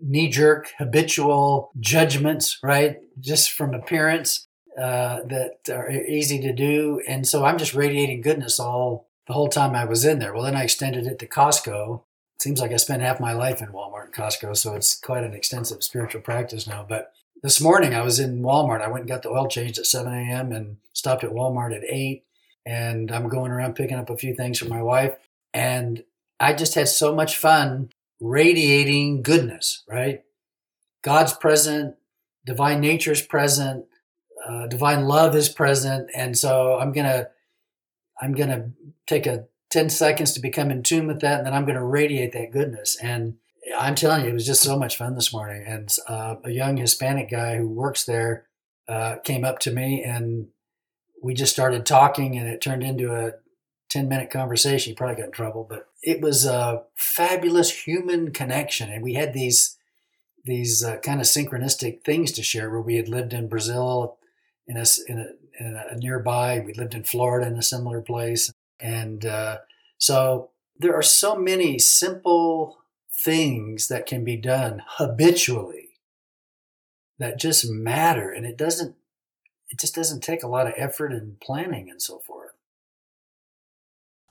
knee 0.00 0.28
jerk, 0.28 0.72
habitual 0.78 1.70
judgments, 1.78 2.58
right? 2.62 2.98
Just 3.20 3.52
from 3.52 3.74
appearance 3.74 4.46
uh, 4.78 5.20
that 5.24 5.68
are 5.70 5.90
easy 5.90 6.40
to 6.40 6.52
do. 6.52 7.02
And 7.06 7.26
so 7.26 7.44
I'm 7.44 7.58
just 7.58 7.74
radiating 7.74 8.20
goodness 8.20 8.60
all 8.60 9.08
the 9.26 9.32
whole 9.32 9.48
time 9.48 9.74
I 9.74 9.84
was 9.84 10.04
in 10.04 10.20
there. 10.20 10.32
Well, 10.32 10.44
then 10.44 10.56
I 10.56 10.64
extended 10.64 11.06
it 11.06 11.18
to 11.18 11.26
Costco. 11.26 12.02
Seems 12.40 12.60
like 12.60 12.72
I 12.72 12.76
spent 12.76 13.02
half 13.02 13.18
my 13.18 13.32
life 13.32 13.60
in 13.60 13.68
Walmart 13.68 14.04
and 14.04 14.14
Costco, 14.14 14.56
so 14.56 14.74
it's 14.74 14.98
quite 14.98 15.24
an 15.24 15.34
extensive 15.34 15.82
spiritual 15.82 16.20
practice 16.20 16.66
now. 16.66 16.86
But 16.88 17.12
this 17.42 17.60
morning 17.60 17.94
I 17.94 18.02
was 18.02 18.20
in 18.20 18.42
Walmart. 18.42 18.80
I 18.80 18.88
went 18.88 19.02
and 19.02 19.08
got 19.08 19.22
the 19.22 19.30
oil 19.30 19.48
changed 19.48 19.78
at 19.78 19.86
7 19.86 20.12
a.m. 20.12 20.52
and 20.52 20.76
stopped 20.92 21.24
at 21.24 21.32
Walmart 21.32 21.76
at 21.76 21.84
8. 21.84 22.24
And 22.64 23.10
I'm 23.10 23.28
going 23.28 23.50
around 23.50 23.74
picking 23.74 23.96
up 23.96 24.10
a 24.10 24.16
few 24.16 24.34
things 24.34 24.58
for 24.58 24.66
my 24.66 24.82
wife. 24.82 25.16
And 25.52 26.04
I 26.38 26.52
just 26.52 26.74
had 26.74 26.88
so 26.88 27.14
much 27.14 27.36
fun 27.36 27.90
radiating 28.20 29.22
goodness, 29.22 29.82
right? 29.88 30.22
God's 31.02 31.32
present, 31.32 31.96
divine 32.44 32.80
nature 32.80 33.12
is 33.12 33.22
present, 33.22 33.86
uh, 34.46 34.66
divine 34.66 35.06
love 35.06 35.34
is 35.34 35.48
present, 35.48 36.10
and 36.14 36.36
so 36.36 36.78
I'm 36.78 36.92
gonna 36.92 37.28
I'm 38.20 38.32
gonna 38.32 38.70
take 39.06 39.26
a 39.26 39.46
10 39.70 39.90
seconds 39.90 40.32
to 40.32 40.40
become 40.40 40.70
in 40.70 40.82
tune 40.82 41.06
with 41.06 41.20
that, 41.20 41.38
and 41.38 41.46
then 41.46 41.54
I'm 41.54 41.66
gonna 41.66 41.84
radiate 41.84 42.32
that 42.32 42.52
goodness. 42.52 42.96
And 43.02 43.36
I'm 43.76 43.94
telling 43.94 44.24
you, 44.24 44.30
it 44.30 44.34
was 44.34 44.46
just 44.46 44.62
so 44.62 44.78
much 44.78 44.96
fun 44.96 45.14
this 45.14 45.32
morning. 45.32 45.64
And 45.66 45.94
uh, 46.08 46.36
a 46.44 46.50
young 46.50 46.76
Hispanic 46.76 47.30
guy 47.30 47.56
who 47.56 47.68
works 47.68 48.04
there 48.04 48.46
uh, 48.88 49.16
came 49.24 49.44
up 49.44 49.58
to 49.60 49.70
me, 49.70 50.02
and 50.02 50.48
we 51.22 51.34
just 51.34 51.52
started 51.52 51.84
talking, 51.84 52.36
and 52.36 52.48
it 52.48 52.60
turned 52.60 52.82
into 52.82 53.14
a 53.14 53.32
10 53.90 54.08
minute 54.08 54.30
conversation. 54.30 54.92
He 54.92 54.96
probably 54.96 55.16
got 55.16 55.26
in 55.26 55.32
trouble, 55.32 55.66
but 55.68 55.88
it 56.02 56.20
was 56.20 56.44
a 56.44 56.82
fabulous 56.94 57.84
human 57.86 58.32
connection. 58.32 58.90
And 58.90 59.02
we 59.02 59.14
had 59.14 59.32
these, 59.32 59.76
these 60.44 60.84
uh, 60.84 60.98
kind 60.98 61.20
of 61.20 61.26
synchronistic 61.26 62.04
things 62.04 62.32
to 62.32 62.42
share 62.42 62.70
where 62.70 62.80
we 62.80 62.96
had 62.96 63.08
lived 63.08 63.32
in 63.32 63.48
Brazil 63.48 64.18
in 64.66 64.76
a, 64.76 64.84
in 65.06 65.18
a, 65.18 65.62
in 65.62 65.76
a 65.90 65.96
nearby, 65.96 66.62
we 66.64 66.74
lived 66.74 66.94
in 66.94 67.02
Florida 67.02 67.46
in 67.46 67.56
a 67.56 67.62
similar 67.62 68.02
place. 68.02 68.52
And 68.80 69.24
uh, 69.24 69.58
so 69.98 70.50
there 70.78 70.94
are 70.94 71.02
so 71.02 71.36
many 71.36 71.78
simple 71.78 72.78
things 73.12 73.88
that 73.88 74.06
can 74.06 74.24
be 74.24 74.36
done 74.36 74.82
habitually 74.86 75.90
that 77.18 77.38
just 77.38 77.68
matter. 77.68 78.30
And 78.30 78.46
it 78.46 78.56
doesn't, 78.56 78.94
it 79.70 79.78
just 79.78 79.94
doesn't 79.94 80.22
take 80.22 80.42
a 80.42 80.48
lot 80.48 80.66
of 80.66 80.74
effort 80.76 81.12
and 81.12 81.40
planning 81.40 81.90
and 81.90 82.00
so 82.00 82.20
forth. 82.20 82.52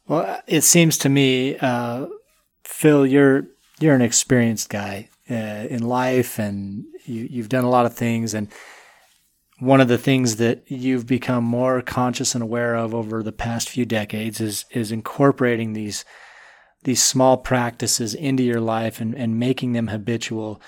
Well, 0.07 0.41
it 0.47 0.63
seems 0.63 0.97
to 0.99 1.09
me, 1.09 1.57
uh, 1.57 2.07
Phil, 2.63 3.05
you're 3.05 3.47
you're 3.79 3.93
an 3.93 4.01
experienced 4.01 4.69
guy 4.69 5.09
uh, 5.29 5.67
in 5.69 5.83
life, 5.83 6.39
and 6.39 6.85
you, 7.05 7.27
you've 7.29 7.49
done 7.49 7.65
a 7.65 7.69
lot 7.69 7.85
of 7.85 7.93
things. 7.93 8.33
And 8.33 8.47
one 9.59 9.81
of 9.81 9.87
the 9.87 9.97
things 9.97 10.35
that 10.35 10.63
you've 10.67 11.07
become 11.07 11.43
more 11.43 11.81
conscious 11.81 12.35
and 12.35 12.43
aware 12.43 12.75
of 12.75 12.93
over 12.93 13.23
the 13.23 13.31
past 13.31 13.69
few 13.69 13.85
decades 13.85 14.39
is 14.39 14.65
is 14.71 14.91
incorporating 14.91 15.73
these 15.73 16.05
these 16.83 17.01
small 17.01 17.37
practices 17.37 18.13
into 18.13 18.43
your 18.43 18.61
life 18.61 19.01
and, 19.01 19.15
and 19.15 19.39
making 19.39 19.73
them 19.73 19.87
habitual. 19.87 20.61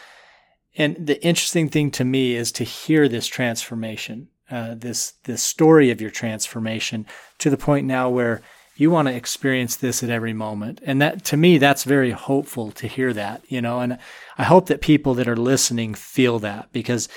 And 0.75 0.95
the 0.99 1.23
interesting 1.23 1.69
thing 1.69 1.91
to 1.91 2.03
me 2.03 2.35
is 2.35 2.51
to 2.53 2.63
hear 2.63 3.07
this 3.07 3.27
transformation, 3.27 4.29
uh, 4.49 4.75
this 4.75 5.13
this 5.25 5.43
story 5.43 5.91
of 5.91 6.01
your 6.01 6.09
transformation 6.09 7.05
to 7.37 7.49
the 7.49 7.57
point 7.57 7.85
now 7.85 8.09
where 8.09 8.41
you 8.75 8.89
want 8.89 9.07
to 9.07 9.13
experience 9.13 9.75
this 9.75 10.01
at 10.01 10.09
every 10.09 10.33
moment. 10.33 10.81
And 10.83 11.01
that 11.01 11.23
to 11.25 11.37
me, 11.37 11.57
that's 11.57 11.83
very 11.83 12.11
hopeful 12.11 12.71
to 12.71 12.87
hear 12.87 13.13
that, 13.13 13.43
you 13.47 13.61
know, 13.61 13.81
and 13.81 13.99
I 14.37 14.43
hope 14.43 14.67
that 14.67 14.81
people 14.81 15.13
that 15.15 15.27
are 15.27 15.37
listening 15.37 15.93
feel 15.93 16.39
that 16.39 16.71
because 16.71 17.07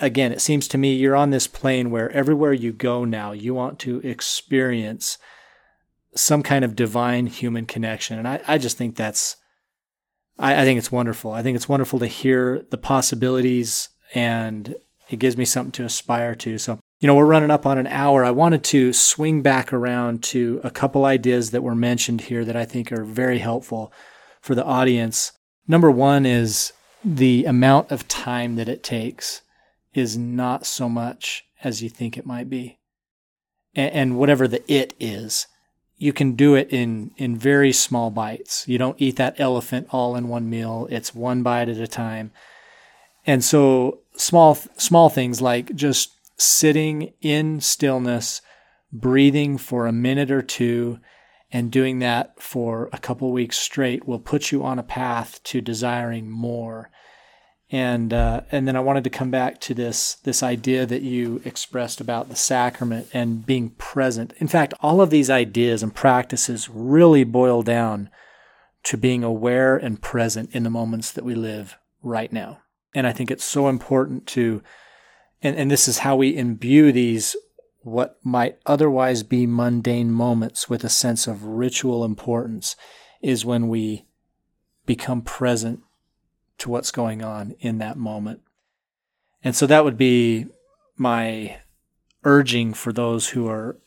again, 0.00 0.32
it 0.32 0.40
seems 0.40 0.68
to 0.68 0.78
me 0.78 0.94
you're 0.94 1.16
on 1.16 1.30
this 1.30 1.46
plane 1.46 1.90
where 1.90 2.10
everywhere 2.10 2.52
you 2.52 2.72
go 2.72 3.04
now, 3.04 3.32
you 3.32 3.54
want 3.54 3.78
to 3.80 4.00
experience 4.00 5.18
some 6.14 6.42
kind 6.42 6.64
of 6.64 6.76
divine 6.76 7.26
human 7.26 7.66
connection. 7.66 8.18
And 8.18 8.28
I, 8.28 8.40
I 8.46 8.58
just 8.58 8.76
think 8.76 8.96
that's, 8.96 9.36
I, 10.38 10.62
I 10.62 10.64
think 10.64 10.78
it's 10.78 10.92
wonderful. 10.92 11.32
I 11.32 11.42
think 11.42 11.56
it's 11.56 11.68
wonderful 11.68 11.98
to 11.98 12.06
hear 12.06 12.64
the 12.70 12.78
possibilities 12.78 13.88
and 14.14 14.74
it 15.10 15.18
gives 15.18 15.36
me 15.36 15.44
something 15.44 15.72
to 15.72 15.84
aspire 15.84 16.34
to. 16.36 16.58
So 16.58 16.78
you 17.04 17.06
know, 17.06 17.16
we're 17.16 17.26
running 17.26 17.50
up 17.50 17.66
on 17.66 17.76
an 17.76 17.86
hour. 17.88 18.24
I 18.24 18.30
wanted 18.30 18.64
to 18.64 18.94
swing 18.94 19.42
back 19.42 19.74
around 19.74 20.22
to 20.22 20.58
a 20.64 20.70
couple 20.70 21.04
ideas 21.04 21.50
that 21.50 21.62
were 21.62 21.74
mentioned 21.74 22.22
here 22.22 22.46
that 22.46 22.56
I 22.56 22.64
think 22.64 22.90
are 22.90 23.04
very 23.04 23.40
helpful 23.40 23.92
for 24.40 24.54
the 24.54 24.64
audience. 24.64 25.32
Number 25.68 25.90
one 25.90 26.24
is 26.24 26.72
the 27.04 27.44
amount 27.44 27.90
of 27.90 28.08
time 28.08 28.56
that 28.56 28.70
it 28.70 28.82
takes 28.82 29.42
is 29.94 30.16
not 30.16 30.66
so 30.66 30.88
much 30.88 31.44
as 31.62 31.82
you 31.82 31.88
think 31.88 32.18
it 32.18 32.26
might 32.26 32.50
be. 32.50 32.78
And, 33.76 34.16
whatever 34.16 34.46
the 34.46 34.62
it 34.72 34.94
is, 35.00 35.48
you 35.96 36.12
can 36.12 36.36
do 36.36 36.54
it 36.54 36.68
in, 36.70 37.10
in 37.16 37.36
very 37.36 37.72
small 37.72 38.10
bites. 38.10 38.68
You 38.68 38.78
don't 38.78 39.00
eat 39.00 39.16
that 39.16 39.40
elephant 39.40 39.88
all 39.90 40.14
in 40.14 40.28
one 40.28 40.48
meal. 40.48 40.86
It's 40.90 41.14
one 41.14 41.42
bite 41.42 41.68
at 41.68 41.78
a 41.78 41.88
time. 41.88 42.30
And 43.26 43.42
so 43.42 44.00
small, 44.16 44.54
small 44.76 45.08
things 45.08 45.40
like 45.40 45.74
just 45.74 46.12
sitting 46.40 47.14
in 47.20 47.60
stillness, 47.60 48.42
breathing 48.92 49.58
for 49.58 49.86
a 49.86 49.92
minute 49.92 50.30
or 50.30 50.42
two, 50.42 51.00
and 51.50 51.70
doing 51.70 52.00
that 52.00 52.40
for 52.40 52.88
a 52.92 52.98
couple 52.98 53.30
weeks 53.32 53.58
straight 53.58 54.06
will 54.06 54.18
put 54.18 54.52
you 54.52 54.64
on 54.64 54.78
a 54.78 54.84
path 54.84 55.42
to 55.44 55.60
desiring 55.60 56.30
more. 56.30 56.90
And 57.74 58.12
uh, 58.12 58.42
and 58.52 58.68
then 58.68 58.76
I 58.76 58.80
wanted 58.80 59.02
to 59.02 59.10
come 59.10 59.32
back 59.32 59.60
to 59.62 59.74
this 59.74 60.14
this 60.22 60.44
idea 60.44 60.86
that 60.86 61.02
you 61.02 61.42
expressed 61.44 62.00
about 62.00 62.28
the 62.28 62.36
sacrament 62.36 63.08
and 63.12 63.44
being 63.44 63.70
present. 63.70 64.32
In 64.38 64.46
fact, 64.46 64.74
all 64.78 65.00
of 65.00 65.10
these 65.10 65.28
ideas 65.28 65.82
and 65.82 65.92
practices 65.92 66.68
really 66.68 67.24
boil 67.24 67.64
down 67.64 68.10
to 68.84 68.96
being 68.96 69.24
aware 69.24 69.76
and 69.76 70.00
present 70.00 70.54
in 70.54 70.62
the 70.62 70.70
moments 70.70 71.10
that 71.10 71.24
we 71.24 71.34
live 71.34 71.76
right 72.00 72.32
now. 72.32 72.60
And 72.94 73.08
I 73.08 73.12
think 73.12 73.32
it's 73.32 73.42
so 73.42 73.66
important 73.66 74.28
to 74.28 74.62
and, 75.42 75.56
and 75.56 75.68
this 75.68 75.88
is 75.88 75.98
how 75.98 76.14
we 76.14 76.36
imbue 76.36 76.92
these 76.92 77.34
what 77.80 78.20
might 78.22 78.56
otherwise 78.66 79.24
be 79.24 79.46
mundane 79.48 80.12
moments 80.12 80.70
with 80.70 80.84
a 80.84 80.88
sense 80.88 81.26
of 81.26 81.42
ritual 81.42 82.04
importance 82.04 82.76
is 83.20 83.44
when 83.44 83.66
we 83.66 84.06
become 84.86 85.22
present 85.22 85.80
to 86.58 86.70
what's 86.70 86.90
going 86.90 87.22
on 87.22 87.54
in 87.60 87.78
that 87.78 87.96
moment. 87.96 88.40
And 89.42 89.54
so 89.54 89.66
that 89.66 89.84
would 89.84 89.96
be 89.96 90.46
my 90.96 91.58
urging 92.24 92.72
for 92.72 92.92
those 92.92 93.28
who 93.30 93.48
are 93.48 93.78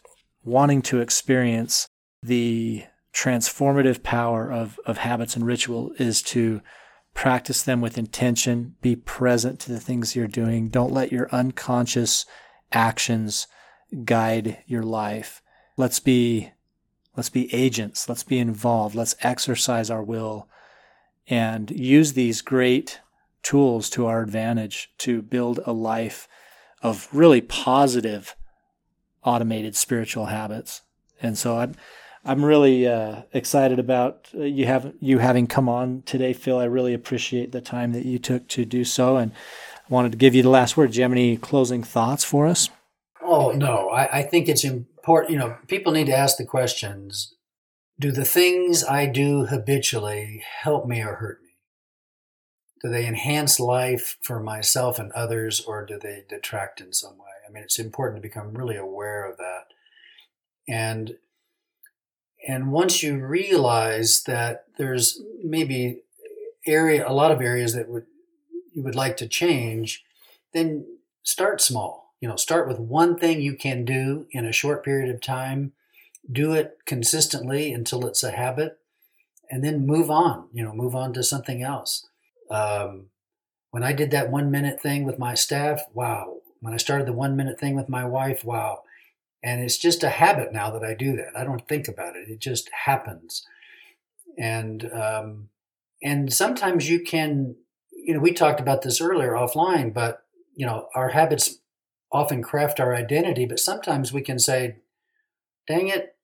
wanting 0.44 0.82
to 0.84 1.00
experience 1.00 1.88
the 2.22 2.84
transformative 3.14 4.04
power 4.04 4.52
of, 4.52 4.80
of 4.86 5.00
habits 5.00 5.36
and 5.36 5.46
ritual 5.46 5.92
is 5.98 6.22
to 6.22 6.62
practice 7.14 7.64
them 7.64 7.82
with 7.82 7.98
intention, 7.98 8.76
be 8.82 8.96
present 8.96 9.60
to 9.60 9.72
the 9.72 9.80
things 9.80 10.16
you're 10.16 10.28
doing. 10.28 10.70
Don't 10.70 10.94
let 10.94 11.12
your 11.12 11.28
unconscious 11.32 12.26
actions 12.72 13.48
guide 14.04 14.64
your 14.68 14.84
life. 14.84 15.42
Let's 15.78 16.00
be 16.00 16.52
let's 17.16 17.30
be 17.30 17.52
agents, 17.52 18.08
let's 18.08 18.22
be 18.22 18.38
involved, 18.38 18.94
let's 18.94 19.16
exercise 19.22 19.90
our 19.90 20.04
will 20.04 20.48
and 21.30 21.72
use 21.72 22.14
these 22.14 22.42
great 22.42 23.00
tools 23.44 23.90
to 23.92 24.06
our 24.06 24.22
advantage 24.22 24.92
to 25.00 25.22
build 25.22 25.60
a 25.66 25.74
life 25.74 26.28
of 26.82 27.08
really 27.12 27.42
positive 27.42 28.36
automated 29.24 29.76
spiritual 29.76 30.26
habits. 30.26 30.82
And 31.22 31.38
so 31.38 31.58
I'm 31.58 31.76
I'm 32.26 32.44
really 32.44 32.86
uh, 32.86 33.22
excited 33.34 33.80
about 33.80 34.28
uh, 34.36 34.44
you 34.44 34.66
have 34.66 34.94
you 35.00 35.20
having 35.20 35.48
come 35.48 35.70
on 35.70 36.04
today, 36.06 36.34
Phil. 36.34 36.60
I 36.60 36.66
really 36.66 36.94
appreciate 36.94 37.54
the 37.54 37.62
time 37.62 37.94
that 37.94 38.06
you 38.06 38.20
took 38.20 38.48
to 38.50 38.66
do 38.66 38.84
so, 38.84 39.16
and 39.16 39.32
I 39.32 39.94
wanted 39.94 40.12
to 40.12 40.18
give 40.18 40.36
you 40.36 40.44
the 40.44 40.50
last 40.50 40.76
word. 40.76 40.92
Do 40.92 40.98
you 40.98 41.04
have 41.04 41.12
any 41.14 41.38
closing 41.38 41.84
thoughts 41.84 42.26
for 42.26 42.46
us? 42.46 42.70
Oh 43.22 43.52
no, 43.52 43.90
I, 43.90 44.20
I 44.20 44.22
think 44.24 44.50
it's 44.50 44.66
important. 44.66 45.32
You 45.32 45.40
know, 45.40 45.58
people 45.68 45.94
need 45.94 46.08
to 46.08 46.18
ask 46.18 46.38
the 46.38 46.46
questions: 46.46 47.34
Do 48.00 48.12
the 48.12 48.26
things 48.26 48.84
I 48.84 49.08
do 49.08 49.46
habitually 49.46 50.44
help 50.62 50.88
me 50.88 51.02
or 51.02 51.16
hurt 51.16 51.42
me? 51.42 51.48
do 52.82 52.90
they 52.90 53.08
enhance 53.08 53.60
life 53.60 54.18
for 54.22 54.40
myself 54.40 55.00
and 55.00 55.12
others, 55.14 55.62
or 55.62 55.86
do 55.86 55.98
they 56.00 56.24
detract 56.30 56.80
in 56.80 56.94
some 56.94 57.18
way? 57.18 57.26
I 57.48 57.52
mean, 57.52 57.64
it's 57.64 57.80
important 57.80 58.22
to 58.22 58.28
become 58.28 58.54
really 58.54 58.76
aware 58.76 59.30
of 59.30 59.38
that. 59.38 59.74
And 60.68 61.18
and 62.48 62.72
once 62.72 63.02
you 63.02 63.18
realize 63.18 64.24
that 64.24 64.66
there's 64.78 65.22
maybe 65.44 66.02
area 66.66 67.08
a 67.08 67.14
lot 67.14 67.32
of 67.32 67.42
areas 67.42 67.74
that 67.74 67.90
would 67.90 68.06
you 68.74 68.84
would 68.84 68.96
like 68.96 69.18
to 69.18 69.28
change, 69.28 70.04
then 70.54 70.86
start 71.24 71.62
small. 71.62 72.14
You 72.22 72.28
know, 72.28 72.36
start 72.36 72.68
with 72.68 72.80
one 72.80 73.18
thing 73.18 73.42
you 73.42 73.56
can 73.56 73.86
do 73.86 74.28
in 74.32 74.46
a 74.46 74.52
short 74.52 74.84
period 74.84 75.14
of 75.14 75.22
time. 75.22 75.74
Do 76.32 76.54
it 76.54 76.80
consistently 76.86 77.72
until 77.74 78.06
it's 78.06 78.24
a 78.24 78.32
habit, 78.32 78.80
and 79.50 79.64
then 79.64 79.86
move 79.86 80.12
on. 80.12 80.50
You 80.54 80.64
know, 80.64 80.74
move 80.74 80.96
on 80.96 81.14
to 81.14 81.24
something 81.24 81.64
else. 81.64 82.08
Um, 82.50 83.08
when 83.72 83.84
I 83.84 83.94
did 83.94 84.12
that 84.12 84.32
one 84.32 84.52
minute 84.52 84.82
thing 84.82 85.06
with 85.06 85.20
my 85.20 85.34
staff, 85.34 85.82
wow. 85.94 86.38
When 86.60 86.74
I 86.74 86.78
started 86.78 87.08
the 87.08 87.14
one 87.14 87.36
minute 87.36 87.60
thing 87.60 87.76
with 87.76 87.90
my 87.90 88.06
wife, 88.06 88.44
wow. 88.44 88.84
And 89.44 89.62
it's 89.62 89.78
just 89.78 90.04
a 90.04 90.10
habit 90.10 90.52
now 90.52 90.72
that 90.72 90.84
I 90.84 90.94
do 90.94 91.16
that. 91.16 91.38
I 91.38 91.44
don't 91.44 91.68
think 91.68 91.88
about 91.88 92.16
it. 92.16 92.28
It 92.28 92.40
just 92.40 92.70
happens. 92.86 93.46
And 94.38 94.92
um, 94.92 95.50
and 96.04 96.32
sometimes 96.34 96.90
you 96.90 97.02
can, 97.04 97.56
you 97.92 98.14
know, 98.14 98.20
we 98.20 98.34
talked 98.34 98.60
about 98.60 98.82
this 98.82 99.00
earlier 99.02 99.32
offline, 99.34 99.94
but 99.94 100.24
you 100.56 100.66
know, 100.66 100.88
our 100.96 101.10
habits 101.10 101.60
often 102.12 102.42
craft 102.42 102.80
our 102.80 102.96
identity, 102.96 103.46
but 103.46 103.60
sometimes 103.60 104.12
we 104.12 104.22
can 104.22 104.40
say, 104.40 104.78
dang 105.68 105.88
it, 105.88 106.16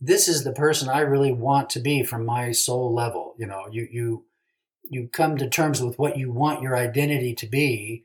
this 0.00 0.28
is 0.28 0.44
the 0.44 0.52
person 0.52 0.88
I 0.88 1.00
really 1.00 1.32
want 1.32 1.70
to 1.70 1.80
be 1.80 2.02
from 2.02 2.24
my 2.24 2.52
soul 2.52 2.94
level. 2.94 3.34
You 3.38 3.46
know, 3.46 3.64
you 3.70 3.88
you 3.90 4.24
you 4.88 5.08
come 5.12 5.36
to 5.36 5.48
terms 5.48 5.82
with 5.82 5.98
what 5.98 6.16
you 6.16 6.32
want 6.32 6.62
your 6.62 6.76
identity 6.76 7.34
to 7.36 7.46
be, 7.46 8.04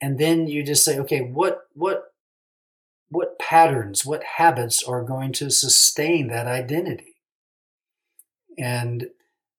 and 0.00 0.18
then 0.18 0.46
you 0.46 0.62
just 0.62 0.84
say, 0.84 0.98
okay, 0.98 1.20
what 1.20 1.60
what 1.74 2.04
what 3.08 3.38
patterns, 3.38 4.04
what 4.04 4.22
habits 4.24 4.82
are 4.82 5.02
going 5.02 5.32
to 5.32 5.50
sustain 5.50 6.28
that 6.28 6.46
identity? 6.46 7.16
And 8.58 9.08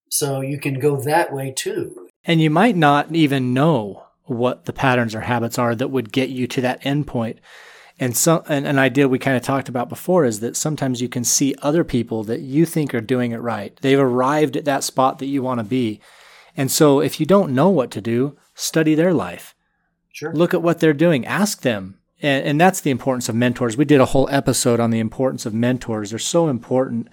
so 0.10 0.42
you 0.42 0.60
can 0.60 0.80
go 0.80 0.98
that 0.98 1.34
way 1.34 1.54
too. 1.56 2.10
And 2.24 2.42
you 2.42 2.50
might 2.50 2.76
not 2.76 3.14
even 3.16 3.54
know 3.54 4.04
what 4.24 4.66
the 4.66 4.74
patterns 4.74 5.16
or 5.16 5.22
habits 5.22 5.58
are 5.58 5.76
that 5.76 5.90
would 5.90 6.12
get 6.12 6.30
you 6.30 6.48
to 6.48 6.62
that 6.62 6.82
endpoint. 6.84 7.38
And 8.00 8.16
so, 8.16 8.44
and 8.48 8.68
an 8.68 8.78
idea 8.78 9.08
we 9.08 9.18
kind 9.18 9.36
of 9.36 9.44
talked 9.44 9.70
about 9.70 9.90
before 9.90 10.24
is 10.24 10.40
that 10.42 10.56
sometimes 10.56 11.02
you 11.02 11.10
can 11.10 11.24
see 11.24 11.56
other 11.62 11.84
people 11.84 12.24
that 12.26 12.42
you 12.42 12.66
think 12.66 12.94
are 12.94 13.02
doing 13.02 13.32
it 13.32 13.38
right. 13.38 13.76
They've 13.82 14.00
arrived 14.00 14.56
at 14.56 14.66
that 14.66 14.84
spot 14.84 15.18
that 15.20 15.26
you 15.26 15.42
want 15.42 15.60
to 15.60 15.64
be. 15.64 16.00
And 16.56 16.72
so 16.72 17.00
if 17.00 17.20
you 17.20 17.26
don't 17.26 17.56
know 17.56 17.70
what 17.70 17.90
to 17.92 18.02
do, 18.02 18.38
study 18.54 18.94
their 18.94 19.14
life. 19.14 19.56
Sure. 20.12 20.34
Look 20.34 20.54
at 20.54 20.62
what 20.62 20.80
they're 20.80 20.94
doing. 20.94 21.26
Ask 21.26 21.62
them. 21.62 22.00
And, 22.22 22.46
and 22.46 22.62
that's 22.62 22.82
the 22.82 22.92
importance 22.92 23.30
of 23.30 23.36
mentors. 23.36 23.78
We 23.78 23.86
did 23.86 24.02
a 24.02 24.06
whole 24.06 24.30
episode 24.32 24.80
on 24.80 24.92
the 24.92 25.00
importance 25.00 25.46
of 25.46 25.54
mentors. 25.54 26.12
They're 26.12 26.20
so 26.20 26.50
important 26.50 27.08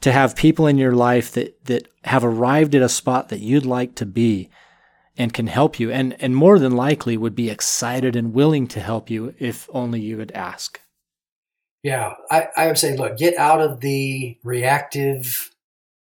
to 0.00 0.12
have 0.12 0.36
people 0.36 0.66
in 0.66 0.78
your 0.78 0.92
life 0.92 1.32
that, 1.32 1.64
that 1.66 1.88
have 2.04 2.24
arrived 2.24 2.74
at 2.74 2.82
a 2.82 2.88
spot 2.88 3.28
that 3.28 3.40
you'd 3.40 3.66
like 3.66 3.94
to 3.96 4.06
be 4.06 4.50
and 5.18 5.34
can 5.34 5.48
help 5.48 5.78
you 5.78 5.90
and, 5.90 6.16
and 6.20 6.34
more 6.34 6.58
than 6.58 6.76
likely 6.76 7.16
would 7.16 7.34
be 7.34 7.50
excited 7.50 8.16
and 8.16 8.32
willing 8.32 8.66
to 8.68 8.80
help 8.80 9.10
you 9.10 9.34
if 9.38 9.68
only 9.72 10.00
you 10.00 10.16
would 10.16 10.32
ask. 10.32 10.80
Yeah, 11.82 12.14
I, 12.30 12.48
I 12.56 12.66
would 12.68 12.78
say, 12.78 12.96
look, 12.96 13.18
get 13.18 13.36
out 13.36 13.60
of 13.60 13.80
the 13.80 14.38
reactive, 14.42 15.50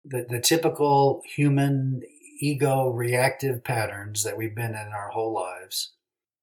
the, 0.03 0.25
the 0.27 0.39
typical 0.39 1.21
human 1.25 2.01
ego 2.39 2.89
reactive 2.89 3.63
patterns 3.63 4.23
that 4.23 4.35
we've 4.35 4.55
been 4.55 4.71
in 4.71 4.91
our 4.93 5.09
whole 5.09 5.33
lives. 5.33 5.93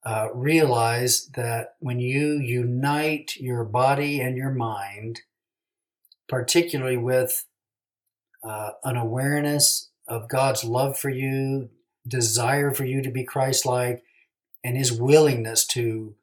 Uh, 0.03 0.29
realize 0.33 1.27
that 1.35 1.75
when 1.81 2.01
you 2.01 2.39
unite 2.39 3.37
your 3.37 3.65
body 3.65 4.21
and 4.21 4.37
your 4.37 4.51
mind 4.51 5.21
particularly 6.31 6.97
with 6.97 7.45
uh, 8.45 8.71
an 8.85 8.97
awareness 8.97 9.91
of 10.07 10.29
God's 10.29 10.65
love 10.65 10.97
for 10.97 11.11
you, 11.11 11.69
desire 12.07 12.73
for 12.73 12.85
you 12.85 13.03
to 13.03 13.11
be 13.11 13.25
Christ 13.25 13.67
like, 13.67 14.03
and 14.63 14.77
his 14.77 14.93
willingness 14.93 15.67
to 15.69 16.15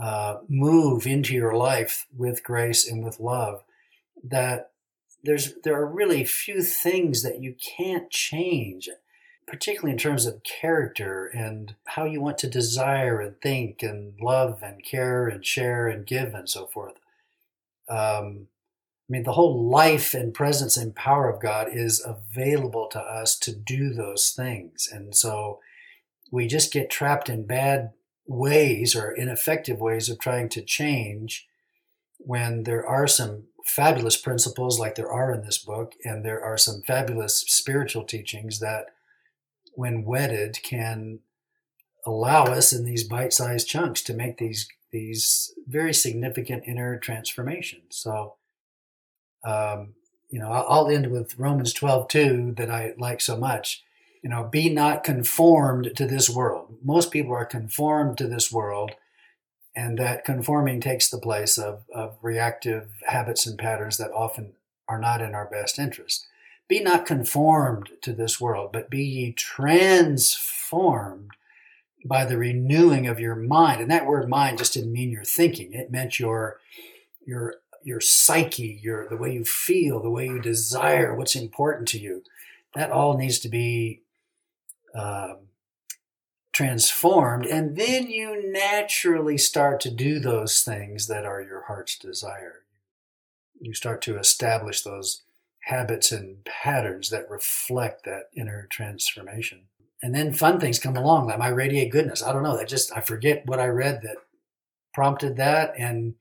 uh, 0.00 0.38
move 0.48 1.06
into 1.06 1.34
your 1.34 1.54
life 1.54 2.06
with 2.16 2.42
grace 2.42 2.88
and 2.88 3.04
with 3.04 3.20
love, 3.20 3.62
that 4.24 4.70
there's 5.22 5.54
there 5.62 5.76
are 5.76 5.86
really 5.86 6.24
few 6.24 6.62
things 6.62 7.22
that 7.22 7.40
you 7.40 7.54
can't 7.54 8.10
change, 8.10 8.88
particularly 9.46 9.92
in 9.92 9.98
terms 9.98 10.26
of 10.26 10.42
character 10.42 11.26
and 11.26 11.74
how 11.84 12.04
you 12.04 12.20
want 12.20 12.38
to 12.38 12.48
desire 12.48 13.20
and 13.20 13.40
think 13.40 13.82
and 13.82 14.14
love 14.20 14.60
and 14.62 14.84
care 14.84 15.28
and 15.28 15.44
share 15.46 15.86
and 15.86 16.06
give 16.06 16.34
and 16.34 16.48
so 16.48 16.66
forth. 16.66 16.94
Um, 17.88 18.48
mean, 19.12 19.22
the 19.24 19.32
whole 19.32 19.68
life 19.68 20.14
and 20.14 20.34
presence 20.34 20.76
and 20.76 20.94
power 20.94 21.28
of 21.28 21.40
God 21.40 21.68
is 21.70 22.04
available 22.04 22.88
to 22.92 22.98
us 22.98 23.38
to 23.40 23.54
do 23.54 23.92
those 23.92 24.30
things. 24.30 24.88
And 24.90 25.14
so 25.14 25.60
we 26.30 26.46
just 26.46 26.72
get 26.72 26.90
trapped 26.90 27.28
in 27.28 27.46
bad 27.46 27.92
ways 28.26 28.96
or 28.96 29.12
ineffective 29.12 29.80
ways 29.80 30.08
of 30.08 30.18
trying 30.18 30.48
to 30.48 30.62
change 30.62 31.46
when 32.18 32.62
there 32.62 32.86
are 32.86 33.06
some 33.06 33.44
fabulous 33.64 34.16
principles 34.16 34.78
like 34.78 34.94
there 34.94 35.10
are 35.10 35.32
in 35.32 35.44
this 35.44 35.58
book, 35.58 35.94
and 36.04 36.24
there 36.24 36.42
are 36.42 36.58
some 36.58 36.82
fabulous 36.82 37.44
spiritual 37.46 38.04
teachings 38.04 38.58
that, 38.60 38.86
when 39.74 40.04
wedded, 40.04 40.58
can 40.62 41.20
allow 42.04 42.44
us 42.44 42.72
in 42.72 42.84
these 42.84 43.04
bite-sized 43.04 43.68
chunks 43.68 44.02
to 44.02 44.14
make 44.14 44.38
these 44.38 44.68
these 44.90 45.54
very 45.66 45.94
significant 45.94 46.62
inner 46.66 46.98
transformations. 46.98 47.96
So 47.96 48.34
um, 49.44 49.94
you 50.28 50.38
know, 50.38 50.50
I'll 50.50 50.88
end 50.88 51.10
with 51.10 51.38
Romans 51.38 51.72
12, 51.72 52.08
2, 52.08 52.54
that 52.56 52.70
I 52.70 52.94
like 52.96 53.20
so 53.20 53.36
much. 53.36 53.84
You 54.22 54.30
know, 54.30 54.44
be 54.44 54.70
not 54.70 55.04
conformed 55.04 55.92
to 55.96 56.06
this 56.06 56.30
world. 56.30 56.76
Most 56.82 57.10
people 57.10 57.34
are 57.34 57.44
conformed 57.44 58.16
to 58.18 58.26
this 58.26 58.50
world, 58.50 58.92
and 59.74 59.98
that 59.98 60.24
conforming 60.24 60.80
takes 60.80 61.10
the 61.10 61.18
place 61.18 61.58
of, 61.58 61.82
of 61.94 62.16
reactive 62.22 62.88
habits 63.06 63.46
and 63.46 63.58
patterns 63.58 63.98
that 63.98 64.12
often 64.12 64.52
are 64.88 65.00
not 65.00 65.20
in 65.20 65.34
our 65.34 65.46
best 65.46 65.78
interest. 65.78 66.26
Be 66.68 66.80
not 66.80 67.04
conformed 67.04 67.90
to 68.02 68.12
this 68.12 68.40
world, 68.40 68.70
but 68.72 68.88
be 68.88 69.04
ye 69.04 69.32
transformed 69.32 71.30
by 72.04 72.24
the 72.24 72.38
renewing 72.38 73.06
of 73.06 73.20
your 73.20 73.36
mind. 73.36 73.80
And 73.80 73.90
that 73.90 74.06
word 74.06 74.28
mind 74.28 74.58
just 74.58 74.74
didn't 74.74 74.92
mean 74.92 75.10
your 75.10 75.24
thinking, 75.24 75.72
it 75.72 75.90
meant 75.90 76.18
your 76.18 76.58
your 77.24 77.56
your 77.84 78.00
psyche, 78.00 78.80
your 78.82 79.08
the 79.08 79.16
way 79.16 79.32
you 79.32 79.44
feel, 79.44 80.00
the 80.00 80.10
way 80.10 80.26
you 80.26 80.40
desire, 80.40 81.14
what's 81.14 81.36
important 81.36 81.88
to 81.88 81.98
you. 81.98 82.22
That 82.74 82.90
all 82.90 83.18
needs 83.18 83.38
to 83.40 83.48
be 83.48 84.00
um, 84.94 85.48
transformed, 86.52 87.46
and 87.46 87.76
then 87.76 88.08
you 88.08 88.50
naturally 88.50 89.38
start 89.38 89.80
to 89.80 89.90
do 89.90 90.18
those 90.18 90.62
things 90.62 91.06
that 91.06 91.26
are 91.26 91.42
your 91.42 91.62
heart's 91.62 91.98
desire. 91.98 92.62
You 93.60 93.74
start 93.74 94.02
to 94.02 94.18
establish 94.18 94.82
those 94.82 95.22
habits 95.64 96.10
and 96.12 96.44
patterns 96.44 97.10
that 97.10 97.30
reflect 97.30 98.04
that 98.04 98.24
inner 98.34 98.66
transformation. 98.70 99.62
And 100.02 100.14
then 100.14 100.34
fun 100.34 100.58
things 100.58 100.80
come 100.80 100.96
along, 100.96 101.26
like 101.26 101.38
my 101.38 101.48
radiate 101.48 101.92
goodness. 101.92 102.22
I 102.22 102.32
don't 102.32 102.42
know. 102.42 102.58
I 102.58 102.64
just 102.64 102.94
I 102.96 103.00
forget 103.00 103.46
what 103.46 103.60
I 103.60 103.66
read 103.66 104.02
that 104.02 104.16
prompted 104.92 105.36
that, 105.36 105.74
and 105.78 106.14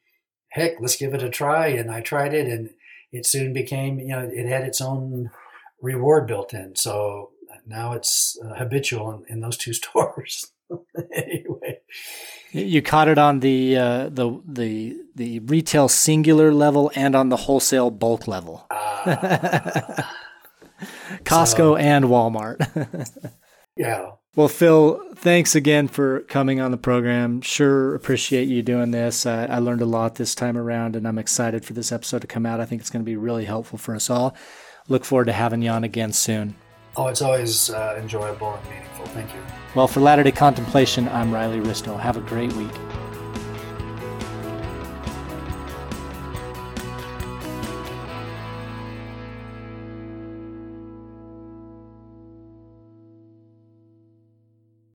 heck, 0.51 0.79
let's 0.79 0.95
give 0.95 1.13
it 1.13 1.23
a 1.23 1.29
try. 1.29 1.67
And 1.67 1.91
I 1.91 2.01
tried 2.01 2.33
it, 2.33 2.47
and 2.47 2.69
it 3.11 3.25
soon 3.25 3.53
became, 3.53 3.99
you 3.99 4.09
know, 4.09 4.29
it 4.31 4.47
had 4.47 4.63
its 4.63 4.81
own 4.81 5.31
reward 5.81 6.27
built 6.27 6.53
in. 6.53 6.75
So 6.75 7.31
now 7.65 7.93
it's 7.93 8.37
uh, 8.43 8.55
habitual 8.55 9.11
in, 9.11 9.33
in, 9.33 9.39
those 9.41 9.57
two 9.57 9.73
stores. 9.81 10.51
anyway, 11.13 11.79
you 12.51 12.81
caught 12.81 13.07
it 13.09 13.17
on 13.17 13.41
the 13.41 13.77
uh, 13.77 14.09
the 14.09 14.41
the 14.47 14.97
the 15.15 15.39
retail 15.39 15.89
singular 15.89 16.53
level 16.53 16.91
and 16.95 17.15
on 17.15 17.29
the 17.29 17.35
wholesale 17.35 17.91
bulk 17.91 18.27
level. 18.27 18.65
Uh, 18.69 20.03
Costco 21.23 21.57
so, 21.57 21.75
and 21.75 22.05
Walmart. 22.05 22.57
Yeah. 23.75 24.11
Well, 24.33 24.47
Phil, 24.47 25.01
thanks 25.15 25.55
again 25.55 25.89
for 25.89 26.21
coming 26.21 26.61
on 26.61 26.71
the 26.71 26.77
program. 26.77 27.41
Sure 27.41 27.93
appreciate 27.95 28.47
you 28.47 28.61
doing 28.61 28.91
this. 28.91 29.25
Uh, 29.25 29.45
I 29.49 29.59
learned 29.59 29.81
a 29.81 29.85
lot 29.85 30.15
this 30.15 30.35
time 30.35 30.57
around, 30.57 30.95
and 30.95 31.05
I'm 31.05 31.17
excited 31.17 31.65
for 31.65 31.73
this 31.73 31.91
episode 31.91 32.21
to 32.21 32.27
come 32.27 32.45
out. 32.45 32.61
I 32.61 32.65
think 32.65 32.79
it's 32.79 32.89
going 32.89 33.03
to 33.03 33.09
be 33.09 33.17
really 33.17 33.43
helpful 33.43 33.77
for 33.77 33.93
us 33.93 34.09
all. 34.09 34.33
Look 34.87 35.03
forward 35.03 35.25
to 35.25 35.33
having 35.33 35.61
you 35.61 35.69
on 35.69 35.83
again 35.83 36.13
soon. 36.13 36.55
Oh, 36.95 37.07
it's 37.07 37.21
always 37.21 37.69
uh, 37.69 37.95
enjoyable 37.97 38.53
and 38.53 38.69
meaningful. 38.69 39.05
Thank 39.07 39.33
you. 39.33 39.39
Well, 39.75 39.87
for 39.87 39.99
Latter 39.99 40.23
day 40.23 40.31
Contemplation, 40.31 41.07
I'm 41.09 41.33
Riley 41.33 41.59
Risto. 41.59 41.99
Have 41.99 42.17
a 42.17 42.21
great 42.21 42.53
week. 42.53 42.71